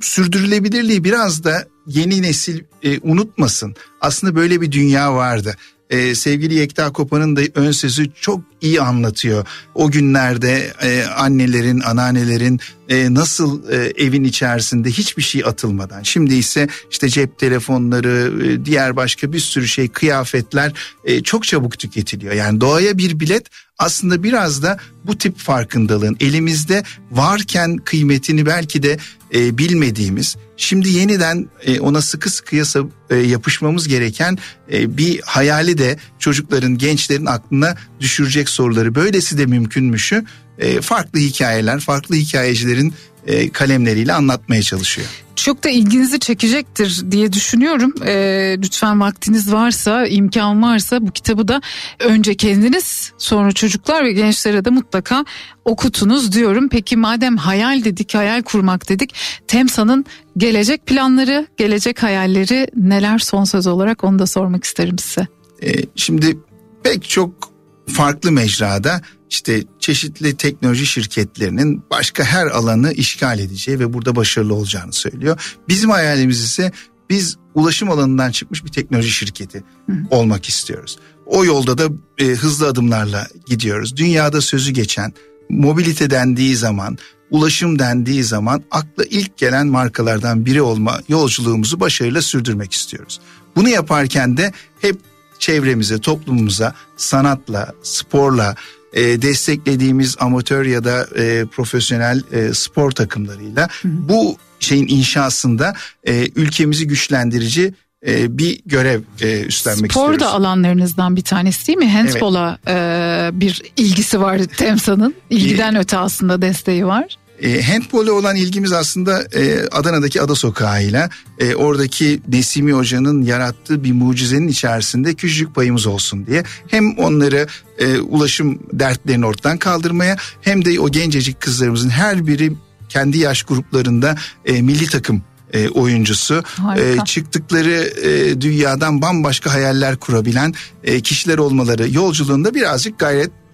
sürdürülebilirliği 0.00 1.04
biraz 1.04 1.44
da 1.44 1.68
yeni 1.86 2.22
nesil 2.22 2.60
e, 2.82 3.00
unutmasın. 3.00 3.76
Aslında 4.00 4.34
böyle 4.34 4.60
bir 4.60 4.72
dünya 4.72 5.14
vardı. 5.14 5.56
E, 5.90 6.14
sevgili 6.14 6.54
Yekta 6.54 6.92
Kopan'ın 6.92 7.36
da 7.36 7.40
ön 7.54 7.70
sözü 7.70 8.12
çok 8.12 8.49
iyi 8.60 8.80
anlatıyor. 8.80 9.46
O 9.74 9.90
günlerde 9.90 10.72
e, 10.82 11.04
annelerin, 11.04 11.80
anneannelerin 11.80 12.60
e, 12.88 13.14
nasıl 13.14 13.70
e, 13.70 13.76
evin 13.76 14.24
içerisinde 14.24 14.90
hiçbir 14.90 15.22
şey 15.22 15.42
atılmadan. 15.44 16.02
Şimdi 16.02 16.34
ise 16.34 16.68
işte 16.90 17.08
cep 17.08 17.38
telefonları, 17.38 18.32
e, 18.46 18.64
diğer 18.64 18.96
başka 18.96 19.32
bir 19.32 19.40
sürü 19.40 19.68
şey, 19.68 19.88
kıyafetler 19.88 20.72
e, 21.04 21.22
çok 21.22 21.44
çabuk 21.44 21.78
tüketiliyor. 21.78 22.34
Yani 22.34 22.60
doğaya 22.60 22.98
bir 22.98 23.20
bilet 23.20 23.46
aslında 23.78 24.22
biraz 24.22 24.62
da 24.62 24.78
bu 25.04 25.18
tip 25.18 25.38
farkındalığın 25.38 26.16
elimizde 26.20 26.82
varken 27.10 27.76
kıymetini 27.76 28.46
belki 28.46 28.82
de 28.82 28.98
e, 29.34 29.58
bilmediğimiz 29.58 30.36
şimdi 30.56 30.88
yeniden 30.88 31.48
e, 31.64 31.80
ona 31.80 32.00
sıkı 32.00 32.30
sıkıya 32.30 32.64
e, 33.10 33.16
yapışmamız 33.16 33.88
gereken 33.88 34.38
e, 34.72 34.96
bir 34.96 35.20
hayali 35.20 35.78
de 35.78 35.98
çocukların 36.18 36.78
gençlerin 36.78 37.26
aklına 37.26 37.76
düşürecek 38.00 38.48
soruları 38.50 38.94
böylesi 38.94 39.38
de 39.38 39.46
mümkünmüşü 39.46 40.24
e, 40.58 40.80
farklı 40.80 41.18
hikayeler 41.18 41.80
farklı 41.80 42.16
hikayecilerin 42.16 42.94
e, 43.26 43.50
kalemleriyle 43.50 44.12
anlatmaya 44.12 44.62
çalışıyor. 44.62 45.08
Çok 45.44 45.64
da 45.64 45.68
ilginizi 45.68 46.20
çekecektir 46.20 47.02
diye 47.10 47.32
düşünüyorum. 47.32 47.94
Ee, 48.06 48.56
lütfen 48.58 49.00
vaktiniz 49.00 49.52
varsa, 49.52 50.06
imkan 50.06 50.62
varsa 50.62 51.06
bu 51.06 51.10
kitabı 51.10 51.48
da 51.48 51.60
önce 51.98 52.34
kendiniz 52.34 53.12
sonra 53.18 53.52
çocuklar 53.52 54.04
ve 54.04 54.12
gençlere 54.12 54.64
de 54.64 54.70
mutlaka 54.70 55.24
okutunuz 55.64 56.32
diyorum. 56.32 56.68
Peki 56.68 56.96
madem 56.96 57.36
hayal 57.36 57.84
dedik, 57.84 58.14
hayal 58.14 58.42
kurmak 58.42 58.88
dedik. 58.88 59.14
Temsa'nın 59.48 60.04
gelecek 60.36 60.86
planları, 60.86 61.46
gelecek 61.56 62.02
hayalleri 62.02 62.66
neler 62.76 63.18
son 63.18 63.44
söz 63.44 63.66
olarak 63.66 64.04
onu 64.04 64.18
da 64.18 64.26
sormak 64.26 64.64
isterim 64.64 64.98
size. 64.98 65.26
E, 65.62 65.72
şimdi 65.96 66.38
pek 66.82 67.08
çok 67.08 67.49
farklı 67.90 68.32
mecrada 68.32 69.00
işte 69.30 69.64
çeşitli 69.78 70.36
teknoloji 70.36 70.86
şirketlerinin 70.86 71.82
başka 71.90 72.24
her 72.24 72.46
alanı 72.46 72.92
işgal 72.92 73.38
edeceği 73.38 73.78
ve 73.78 73.92
burada 73.92 74.16
başarılı 74.16 74.54
olacağını 74.54 74.92
söylüyor. 74.92 75.56
Bizim 75.68 75.90
hayalimiz 75.90 76.40
ise 76.40 76.72
biz 77.10 77.36
ulaşım 77.54 77.90
alanından 77.90 78.30
çıkmış 78.30 78.64
bir 78.64 78.70
teknoloji 78.70 79.10
şirketi 79.10 79.64
olmak 80.10 80.48
istiyoruz. 80.48 80.98
O 81.26 81.44
yolda 81.44 81.78
da 81.78 81.88
e, 82.18 82.24
hızlı 82.26 82.66
adımlarla 82.66 83.26
gidiyoruz. 83.46 83.96
Dünyada 83.96 84.40
sözü 84.40 84.72
geçen 84.72 85.12
mobilite 85.48 86.10
dendiği 86.10 86.56
zaman, 86.56 86.98
ulaşım 87.30 87.78
dendiği 87.78 88.24
zaman 88.24 88.62
akla 88.70 89.04
ilk 89.10 89.36
gelen 89.36 89.66
markalardan 89.66 90.46
biri 90.46 90.62
olma 90.62 91.00
yolculuğumuzu 91.08 91.80
başarıyla 91.80 92.22
sürdürmek 92.22 92.72
istiyoruz. 92.72 93.20
Bunu 93.56 93.68
yaparken 93.68 94.36
de 94.36 94.52
hep 94.80 94.96
çevremize, 95.40 95.98
toplumumuza 95.98 96.74
sanatla, 96.96 97.72
sporla, 97.82 98.54
e, 98.92 99.22
desteklediğimiz 99.22 100.16
amatör 100.20 100.66
ya 100.66 100.84
da 100.84 101.06
e, 101.16 101.44
profesyonel 101.46 102.22
e, 102.32 102.54
spor 102.54 102.90
takımlarıyla 102.90 103.68
bu 103.84 104.36
şeyin 104.60 104.86
inşasında 104.88 105.74
e, 106.04 106.26
ülkemizi 106.34 106.86
güçlendirici 106.86 107.74
e, 108.06 108.38
bir 108.38 108.60
görev 108.66 109.00
e, 109.20 109.40
üstlenmek 109.40 109.92
Spor 109.92 110.12
istiyoruz. 110.12 110.20
da 110.20 110.32
alanlarınızdan 110.32 111.16
bir 111.16 111.22
tanesi 111.22 111.66
değil 111.66 111.78
mi? 111.78 111.92
Handball'a 111.92 112.58
e, 112.68 113.40
bir 113.40 113.62
ilgisi 113.76 114.20
var 114.20 114.38
TEMSA'nın. 114.38 115.14
İlgiden 115.30 115.76
öte 115.76 115.98
aslında 115.98 116.42
desteği 116.42 116.86
var. 116.86 117.16
E, 117.40 117.62
handball'e 117.62 118.10
olan 118.10 118.36
ilgimiz 118.36 118.72
aslında 118.72 119.22
e, 119.22 119.68
Adana'daki 119.72 120.22
Ada 120.22 120.34
Sokağı'yla 120.34 121.10
e, 121.38 121.54
oradaki 121.54 122.20
Nesimi 122.28 122.72
Hoca'nın 122.72 123.22
yarattığı 123.22 123.84
bir 123.84 123.92
mucizenin 123.92 124.48
içerisinde 124.48 125.14
küçücük 125.14 125.54
payımız 125.54 125.86
olsun 125.86 126.26
diye. 126.26 126.42
Hem 126.66 126.98
onları 126.98 127.46
e, 127.78 127.98
ulaşım 127.98 128.58
dertlerini 128.72 129.26
ortadan 129.26 129.58
kaldırmaya 129.58 130.16
hem 130.40 130.64
de 130.64 130.80
o 130.80 130.88
gencecik 130.88 131.40
kızlarımızın 131.40 131.90
her 131.90 132.26
biri 132.26 132.52
kendi 132.88 133.18
yaş 133.18 133.42
gruplarında 133.42 134.16
e, 134.44 134.62
milli 134.62 134.86
takım 134.86 135.22
e, 135.52 135.68
oyuncusu 135.68 136.42
Harika. 136.44 137.02
E, 137.02 137.04
çıktıkları 137.04 137.92
e, 138.02 138.40
dünyadan 138.40 139.02
bambaşka 139.02 139.54
hayaller 139.54 139.96
kurabilen 139.96 140.54
e, 140.84 141.00
kişiler 141.00 141.38
olmaları 141.38 141.90
yolculuğunda 141.90 142.54
birazcık 142.54 142.98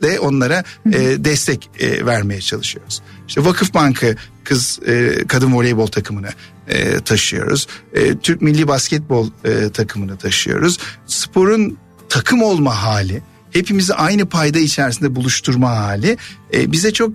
gayretle 0.01 0.21
onlara 0.21 0.65
e, 0.93 1.25
destek 1.25 1.71
e, 1.81 2.07
vermeye 2.07 2.41
çalışıyoruz. 2.41 3.03
İşte 3.29 3.45
Vakıf 3.45 3.75
Bankı 3.75 4.17
kız 4.45 4.81
e, 4.87 5.25
kadın 5.29 5.55
voleybol 5.55 5.87
takımını 5.87 6.31
e, 6.69 7.01
taşıyoruz. 7.01 7.67
E, 7.95 8.19
Türk 8.19 8.43
Milli 8.43 8.69
Basketbol 8.69 9.31
e, 9.45 9.71
takımını 9.71 10.17
taşıyoruz. 10.17 10.79
Sporun 11.07 11.79
takım 12.09 12.43
olma 12.43 12.83
hali, 12.83 13.23
hepimizi 13.51 13.95
aynı 13.95 14.27
payda 14.27 14.59
içerisinde 14.59 15.15
buluşturma 15.15 15.71
hali 15.71 16.17
e, 16.55 16.73
bize 16.73 16.93
çok 16.93 17.13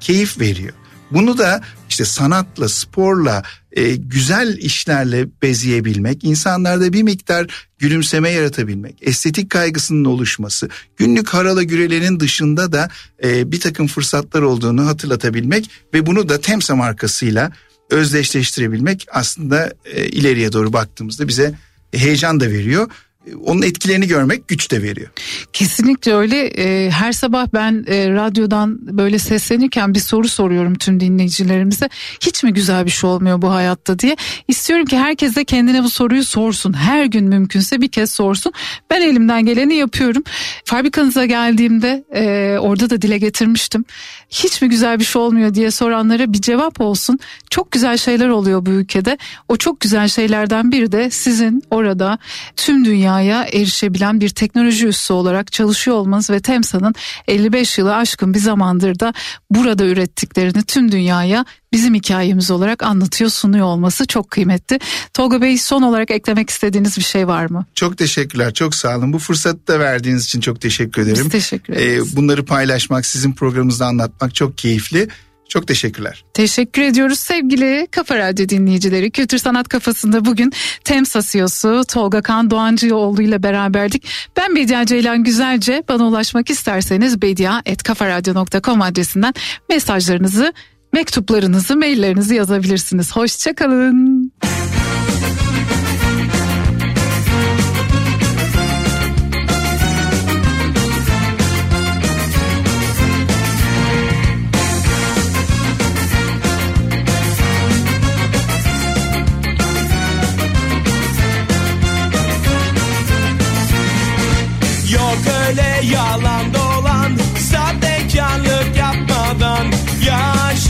keyif 0.00 0.40
veriyor. 0.40 0.72
Bunu 1.10 1.38
da 1.38 1.60
işte 1.88 2.04
sanatla, 2.04 2.68
sporla, 2.68 3.42
e, 3.72 3.94
güzel 3.96 4.58
işlerle 4.58 5.28
bezeyebilmek, 5.42 6.24
insanlarda 6.24 6.92
bir 6.92 7.02
miktar 7.02 7.68
gülümseme 7.78 8.30
yaratabilmek, 8.30 8.96
estetik 9.00 9.50
kaygısının 9.50 10.04
oluşması, 10.04 10.68
günlük 10.96 11.28
harala 11.28 11.62
gürelerin 11.62 12.20
dışında 12.20 12.72
da 12.72 12.88
e, 13.24 13.52
bir 13.52 13.60
takım 13.60 13.86
fırsatlar 13.86 14.42
olduğunu 14.42 14.86
hatırlatabilmek 14.86 15.70
ve 15.94 16.06
bunu 16.06 16.28
da 16.28 16.40
Temsa 16.40 16.76
markasıyla 16.76 17.52
özdeşleştirebilmek 17.90 19.06
aslında 19.12 19.72
e, 19.84 20.06
ileriye 20.06 20.52
doğru 20.52 20.72
baktığımızda 20.72 21.28
bize 21.28 21.54
heyecan 21.92 22.40
da 22.40 22.50
veriyor. 22.50 22.90
E, 23.26 23.34
Onun 23.34 23.62
etkilerini 23.62 24.06
görmek 24.06 24.48
güç 24.48 24.70
de 24.70 24.82
veriyor. 24.82 25.08
Kesinlikle 25.52 26.14
öyle. 26.14 26.46
Ee, 26.46 26.90
her 26.90 27.12
sabah 27.12 27.46
ben 27.54 27.84
e, 27.88 28.10
radyodan 28.10 28.78
böyle 28.98 29.18
seslenirken 29.18 29.94
bir 29.94 30.00
soru 30.00 30.28
soruyorum 30.28 30.74
tüm 30.74 31.00
dinleyicilerimize. 31.00 31.88
Hiç 32.20 32.42
mi 32.42 32.52
güzel 32.52 32.86
bir 32.86 32.90
şey 32.90 33.10
olmuyor 33.10 33.42
bu 33.42 33.50
hayatta 33.52 33.98
diye. 33.98 34.16
İstiyorum 34.48 34.86
ki 34.86 34.98
herkes 34.98 35.36
de 35.36 35.44
kendine 35.44 35.82
bu 35.82 35.90
soruyu 35.90 36.24
sorsun. 36.24 36.72
Her 36.72 37.04
gün 37.04 37.24
mümkünse 37.28 37.80
bir 37.80 37.88
kez 37.88 38.10
sorsun. 38.10 38.52
Ben 38.90 39.00
elimden 39.00 39.46
geleni 39.46 39.74
yapıyorum. 39.74 40.22
Fabrikanıza 40.64 41.26
geldiğimde 41.26 42.04
e, 42.14 42.58
orada 42.58 42.90
da 42.90 43.02
dile 43.02 43.18
getirmiştim. 43.18 43.84
Hiç 44.30 44.62
mi 44.62 44.68
güzel 44.68 44.98
bir 44.98 45.04
şey 45.04 45.22
olmuyor 45.22 45.54
diye 45.54 45.70
soranlara 45.70 46.32
bir 46.32 46.40
cevap 46.40 46.80
olsun. 46.80 47.18
Çok 47.50 47.70
güzel 47.72 47.96
şeyler 47.96 48.28
oluyor 48.28 48.66
bu 48.66 48.70
ülkede. 48.70 49.18
O 49.48 49.56
çok 49.56 49.80
güzel 49.80 50.08
şeylerden 50.08 50.72
biri 50.72 50.92
de 50.92 51.10
sizin 51.10 51.62
orada 51.70 52.18
tüm 52.56 52.84
dünyaya 53.10 53.44
erişebilen 53.52 54.20
bir 54.20 54.28
teknoloji 54.28 54.86
üssü 54.86 55.12
olarak 55.12 55.52
çalışıyor 55.52 55.96
olmanız 55.96 56.30
ve 56.30 56.40
TEMSA'nın 56.40 56.94
55 57.28 57.78
yılı 57.78 57.96
aşkın 57.96 58.34
bir 58.34 58.38
zamandır 58.38 59.00
da 59.00 59.12
burada 59.50 59.84
ürettiklerini 59.84 60.62
tüm 60.62 60.92
dünyaya 60.92 61.44
bizim 61.72 61.94
hikayemiz 61.94 62.50
olarak 62.50 62.82
anlatıyor 62.82 63.30
sunuyor 63.30 63.66
olması 63.66 64.06
çok 64.06 64.30
kıymetli. 64.30 64.78
Tolga 65.14 65.42
Bey 65.42 65.58
son 65.58 65.82
olarak 65.82 66.10
eklemek 66.10 66.50
istediğiniz 66.50 66.98
bir 66.98 67.02
şey 67.02 67.26
var 67.28 67.50
mı? 67.50 67.66
Çok 67.74 67.98
teşekkürler, 67.98 68.54
çok 68.54 68.74
sağ 68.74 68.98
olun. 68.98 69.12
Bu 69.12 69.18
fırsatı 69.18 69.66
da 69.66 69.80
verdiğiniz 69.80 70.24
için 70.24 70.40
çok 70.40 70.60
teşekkür 70.60 71.02
ederim. 71.02 71.24
Biz 71.24 71.32
teşekkür 71.32 71.74
Ee, 71.74 71.82
ederiz. 71.82 72.16
bunları 72.16 72.44
paylaşmak, 72.44 73.06
sizin 73.06 73.32
programınızda 73.32 73.86
anlatmak 73.86 74.34
çok 74.34 74.58
keyifli. 74.58 75.08
Çok 75.50 75.66
teşekkürler. 75.66 76.24
Teşekkür 76.34 76.82
ediyoruz 76.82 77.18
sevgili 77.18 77.88
Kafa 77.90 78.18
Radyo 78.18 78.48
dinleyicileri. 78.48 79.10
Kültür 79.10 79.38
Sanat 79.38 79.68
Kafası'nda 79.68 80.24
bugün 80.24 80.52
TEMSA 80.84 81.22
CEO'su 81.22 81.82
Tolga 81.88 82.22
Kan 82.22 82.50
Doğancıoğlu 82.50 83.22
ile 83.22 83.42
beraberdik. 83.42 84.06
Ben 84.36 84.56
Bedia 84.56 84.86
Ceylan 84.86 85.24
Güzelce. 85.24 85.82
Bana 85.88 86.06
ulaşmak 86.06 86.50
isterseniz 86.50 87.22
bedia.kafaradyo.com 87.22 88.82
adresinden 88.82 89.34
mesajlarınızı, 89.68 90.52
mektuplarınızı, 90.92 91.76
maillerinizi 91.76 92.34
yazabilirsiniz. 92.34 93.16
Hoşçakalın. 93.16 94.32
Yok 94.44 95.49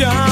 shine. 0.01 0.30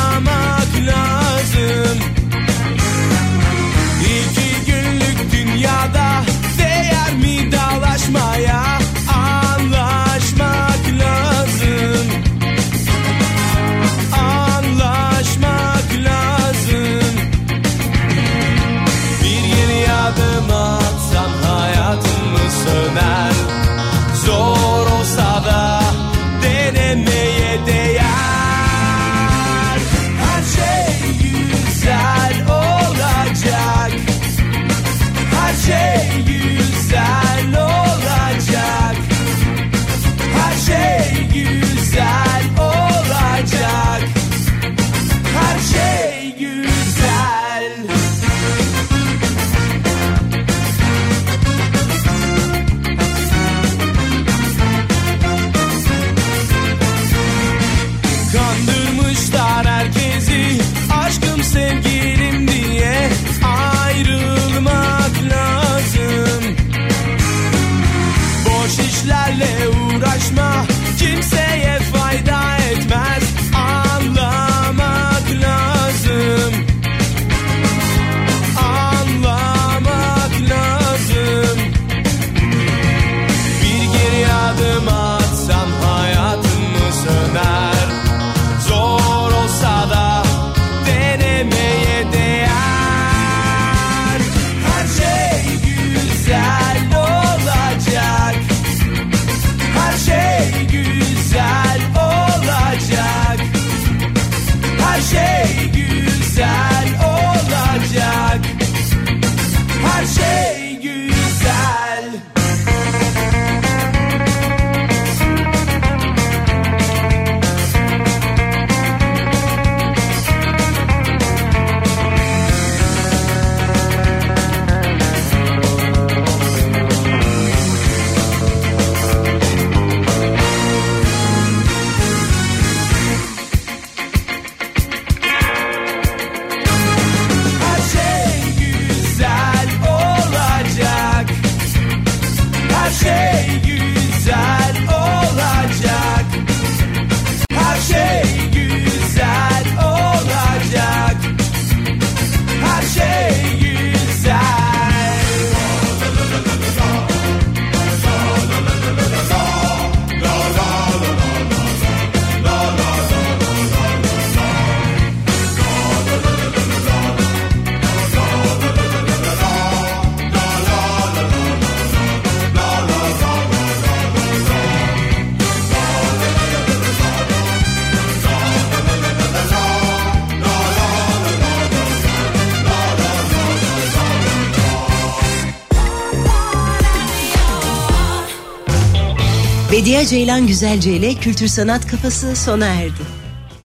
Bediye 189.89 190.07
Ceylan 190.07 190.47
Güzelce 190.47 190.93
ile 190.93 191.15
Kültür 191.15 191.49
Sanat 191.49 191.87
Kafası 191.87 192.37
sona 192.37 192.67
erdi. 192.67 193.18